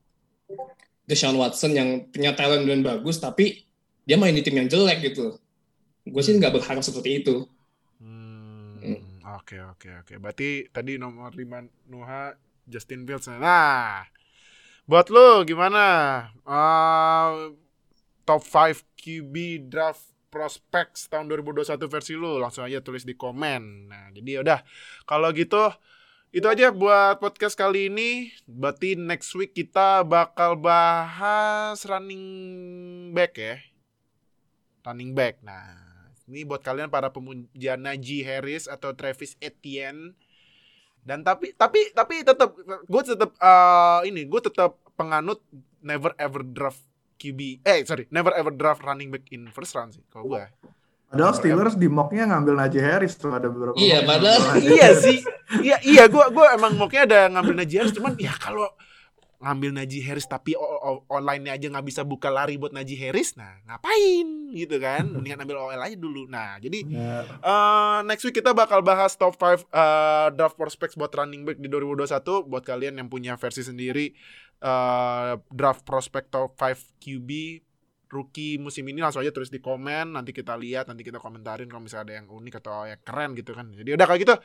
Deshaun 1.04 1.36
Watson 1.36 1.76
yang 1.76 2.10
punya 2.10 2.32
talent 2.34 2.64
dan 2.66 2.82
bagus, 2.82 3.20
tapi 3.20 3.68
dia 4.08 4.16
main 4.16 4.34
di 4.34 4.42
tim 4.42 4.56
yang 4.56 4.72
jelek 4.72 5.14
gitu. 5.14 5.38
Gue 6.08 6.22
sih 6.24 6.36
nggak 6.36 6.56
berharap 6.56 6.84
seperti 6.84 7.24
itu. 7.24 7.46
Hmm, 8.00 8.64
Oke 9.40 9.60
oke 9.60 9.90
oke. 10.04 10.14
Berarti 10.22 10.68
tadi 10.72 10.96
nomor 10.96 11.36
5 11.36 11.90
Nuha 11.92 12.38
Justin 12.64 13.04
Fields. 13.04 13.28
Nah, 13.28 14.08
buat 14.88 15.12
lu 15.12 15.44
gimana? 15.44 15.86
Eh, 16.48 17.32
top 18.24 18.44
5 18.46 18.84
QB 18.96 19.68
draft 19.68 20.13
prospects 20.34 21.06
tahun 21.06 21.30
2021 21.30 21.78
versi 21.86 22.18
lu 22.18 22.42
langsung 22.42 22.66
aja 22.66 22.82
tulis 22.82 23.06
di 23.06 23.14
komen. 23.14 23.94
Nah, 23.94 24.10
jadi 24.10 24.42
udah 24.42 24.66
kalau 25.06 25.30
gitu 25.30 25.70
itu 26.34 26.50
aja 26.50 26.74
buat 26.74 27.22
podcast 27.22 27.54
kali 27.54 27.94
ini. 27.94 28.34
Berarti 28.50 28.98
next 28.98 29.30
week 29.38 29.54
kita 29.54 30.02
bakal 30.02 30.58
bahas 30.58 31.78
running 31.86 32.26
back 33.14 33.38
ya. 33.38 33.62
Running 34.82 35.14
back. 35.14 35.46
Nah, 35.46 35.78
ini 36.26 36.42
buat 36.42 36.66
kalian 36.66 36.90
para 36.90 37.14
pemuja 37.14 37.78
Najee 37.78 38.26
Harris 38.26 38.66
atau 38.66 38.98
Travis 38.98 39.38
Etienne. 39.38 40.18
Dan 41.06 41.22
tapi 41.22 41.54
tapi 41.54 41.94
tapi 41.94 42.26
tetap 42.26 42.58
gue 42.66 43.02
tetap 43.06 43.38
uh, 43.38 44.02
ini 44.02 44.26
gue 44.26 44.42
tetap 44.42 44.82
penganut 44.98 45.38
never 45.84 46.18
ever 46.18 46.42
draft 46.42 46.82
QB 47.24 47.64
eh 47.64 47.88
sorry 47.88 48.12
never 48.12 48.36
ever 48.36 48.52
draft 48.52 48.84
running 48.84 49.08
back 49.08 49.24
in 49.32 49.48
first 49.56 49.72
round 49.80 49.96
sih 49.96 50.04
kalau 50.12 50.28
gue 50.28 50.44
Padahal 51.14 51.38
Steelers 51.38 51.78
di 51.78 51.86
mocknya 51.86 52.26
ngambil 52.26 52.58
Najee 52.58 52.82
Harris 52.82 53.14
tuh 53.22 53.30
ada 53.30 53.46
beberapa. 53.46 53.78
Iya, 53.78 54.02
padahal 54.02 54.58
iya 54.66 54.98
sih. 54.98 55.22
Iya 55.62 55.78
iya 55.86 56.04
gue 56.10 56.26
gue 56.34 56.46
emang 56.58 56.74
mocknya 56.74 57.06
ada 57.06 57.20
ngambil 57.30 57.54
Najee 57.62 57.78
Harris 57.86 57.94
cuman 57.94 58.18
ya 58.18 58.34
kalau 58.34 58.66
ngambil 59.44 59.76
Najee 59.76 60.00
Harris 60.08 60.24
tapi 60.24 60.56
online-nya 61.12 61.60
aja 61.60 61.68
nggak 61.68 61.86
bisa 61.86 62.02
buka 62.08 62.32
lari 62.32 62.56
buat 62.56 62.72
Najee 62.72 62.96
Harris, 62.96 63.36
nah 63.36 63.60
ngapain 63.68 64.56
gitu 64.56 64.80
kan? 64.80 65.04
Mendingan 65.20 65.44
ambil 65.44 65.60
OL 65.60 65.82
aja 65.84 65.98
dulu. 66.00 66.32
Nah 66.32 66.56
jadi 66.64 66.88
uh, 67.44 68.00
next 68.08 68.24
week 68.24 68.40
kita 68.40 68.56
bakal 68.56 68.80
bahas 68.80 69.20
top 69.20 69.36
5 69.36 69.68
uh, 69.68 70.32
draft 70.32 70.56
prospects 70.56 70.96
buat 70.96 71.12
running 71.12 71.44
back 71.44 71.60
di 71.60 71.68
2021 71.68 72.24
buat 72.48 72.64
kalian 72.64 73.04
yang 73.04 73.12
punya 73.12 73.36
versi 73.36 73.68
sendiri 73.68 74.16
uh, 74.64 75.36
draft 75.52 75.84
prospect 75.84 76.32
top 76.32 76.56
5 76.56 77.04
QB 77.04 77.30
rookie 78.14 78.62
musim 78.62 78.86
ini 78.86 79.02
langsung 79.02 79.26
aja 79.26 79.34
tulis 79.34 79.50
di 79.50 79.58
komen 79.58 80.14
nanti 80.14 80.30
kita 80.30 80.54
lihat 80.54 80.86
nanti 80.86 81.02
kita 81.02 81.18
komentarin 81.18 81.66
kalau 81.66 81.82
misalnya 81.82 82.14
ada 82.14 82.16
yang 82.22 82.28
unik 82.30 82.54
atau 82.62 82.86
yang 82.86 83.02
keren 83.02 83.34
gitu 83.34 83.58
kan. 83.58 83.74
Jadi 83.74 83.90
udah 83.98 84.06
kayak 84.06 84.22
gitu. 84.22 84.36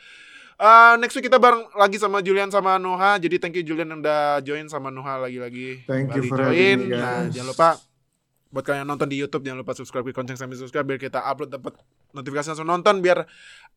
Uh, 0.58 0.98
next 0.98 1.14
week 1.14 1.30
kita 1.30 1.38
bareng 1.38 1.70
lagi 1.76 2.00
sama 2.00 2.24
Julian 2.24 2.48
sama 2.48 2.80
Noha. 2.80 3.20
Jadi 3.20 3.36
thank 3.36 3.54
you 3.60 3.62
Julian 3.62 3.92
yang 3.92 4.00
udah 4.00 4.40
join 4.40 4.66
sama 4.66 4.88
Noha 4.88 5.20
lagi-lagi. 5.28 5.84
Thank 5.84 6.16
you 6.16 6.24
for 6.26 6.40
join. 6.40 6.88
Me, 6.88 6.96
nah 6.96 7.28
jangan 7.28 7.52
lupa 7.52 7.87
buat 8.48 8.64
kalian 8.64 8.84
yang 8.84 8.90
nonton 8.96 9.08
di 9.12 9.16
YouTube 9.20 9.44
jangan 9.44 9.60
lupa 9.60 9.76
subscribe 9.76 10.08
ke 10.08 10.16
konten 10.16 10.36
sambil 10.36 10.56
subscribe 10.56 10.88
biar 10.88 10.96
kita 10.96 11.20
upload 11.20 11.52
dapat 11.52 11.76
notifikasi 12.16 12.56
langsung 12.56 12.68
nonton 12.68 13.04
biar 13.04 13.28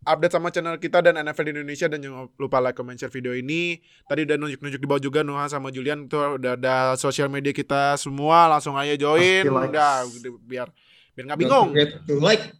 update 0.07 0.33
sama 0.33 0.49
channel 0.49 0.79
kita 0.79 1.03
dan 1.03 1.19
NFL 1.19 1.45
di 1.45 1.51
Indonesia. 1.59 1.87
Dan 1.91 1.99
jangan 2.01 2.31
lupa 2.39 2.57
like 2.63 2.75
comment 2.77 2.97
share 2.97 3.11
video 3.11 3.35
ini. 3.35 3.79
Tadi 4.07 4.25
udah 4.25 4.37
nunjuk-nunjuk 4.39 4.81
di 4.81 4.87
bawah 4.87 5.01
juga 5.03 5.19
Nuha 5.21 5.45
sama 5.51 5.69
Julian. 5.69 6.07
Itu 6.07 6.39
udah 6.39 6.55
ada 6.57 6.75
sosial 6.97 7.27
media 7.27 7.51
kita 7.51 7.99
semua. 7.99 8.47
Langsung 8.47 8.73
aja 8.79 8.95
join. 8.95 9.45
Udah 9.45 10.07
biar 10.47 10.67
biar 11.13 11.23
nggak 11.27 11.39
bingung. 11.39 11.75
like. 12.23 12.55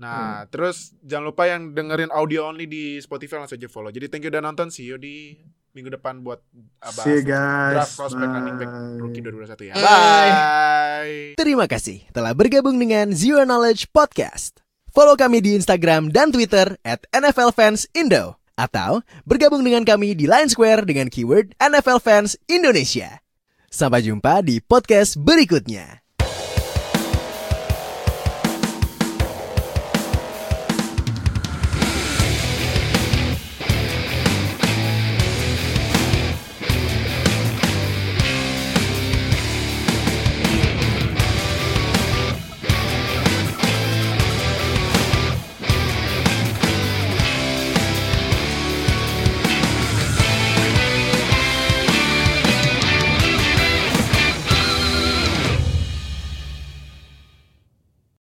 Nah, 0.00 0.48
hmm. 0.48 0.48
terus 0.48 0.96
jangan 1.04 1.28
lupa 1.28 1.44
yang 1.44 1.76
dengerin 1.76 2.08
audio 2.08 2.48
only 2.48 2.64
di 2.64 2.96
Spotify 3.04 3.36
langsung 3.36 3.60
aja 3.60 3.68
follow. 3.68 3.92
Jadi 3.92 4.08
thank 4.08 4.24
you 4.24 4.32
udah 4.32 4.40
nonton. 4.40 4.72
See 4.72 4.88
you 4.88 4.96
di 4.96 5.36
minggu 5.70 5.94
depan 5.94 6.20
buat 6.20 6.42
bahas 6.82 7.04
See 7.06 7.22
you 7.22 7.24
guys. 7.24 7.74
draft 7.78 7.94
prospect 7.94 8.30
running 8.30 8.56
back 8.58 8.72
rookie 8.98 9.22
2021 9.22 9.70
ya. 9.70 9.74
Bye. 9.78 10.30
Bye. 10.34 11.18
Terima 11.38 11.66
kasih 11.70 12.02
telah 12.10 12.34
bergabung 12.34 12.74
dengan 12.76 13.14
Zero 13.14 13.46
Knowledge 13.46 13.90
Podcast. 13.94 14.58
Follow 14.90 15.14
kami 15.14 15.38
di 15.38 15.54
Instagram 15.54 16.10
dan 16.10 16.34
Twitter 16.34 16.74
at 16.82 17.06
NFL 17.14 17.54
Fans 17.54 17.86
Indo. 17.94 18.34
Atau 18.58 19.00
bergabung 19.24 19.64
dengan 19.64 19.86
kami 19.86 20.12
di 20.12 20.28
Line 20.28 20.50
Square 20.50 20.84
dengan 20.84 21.08
keyword 21.08 21.56
NFL 21.56 22.02
Fans 22.02 22.36
Indonesia. 22.44 23.22
Sampai 23.70 24.02
jumpa 24.04 24.42
di 24.44 24.58
podcast 24.60 25.16
berikutnya. 25.16 26.02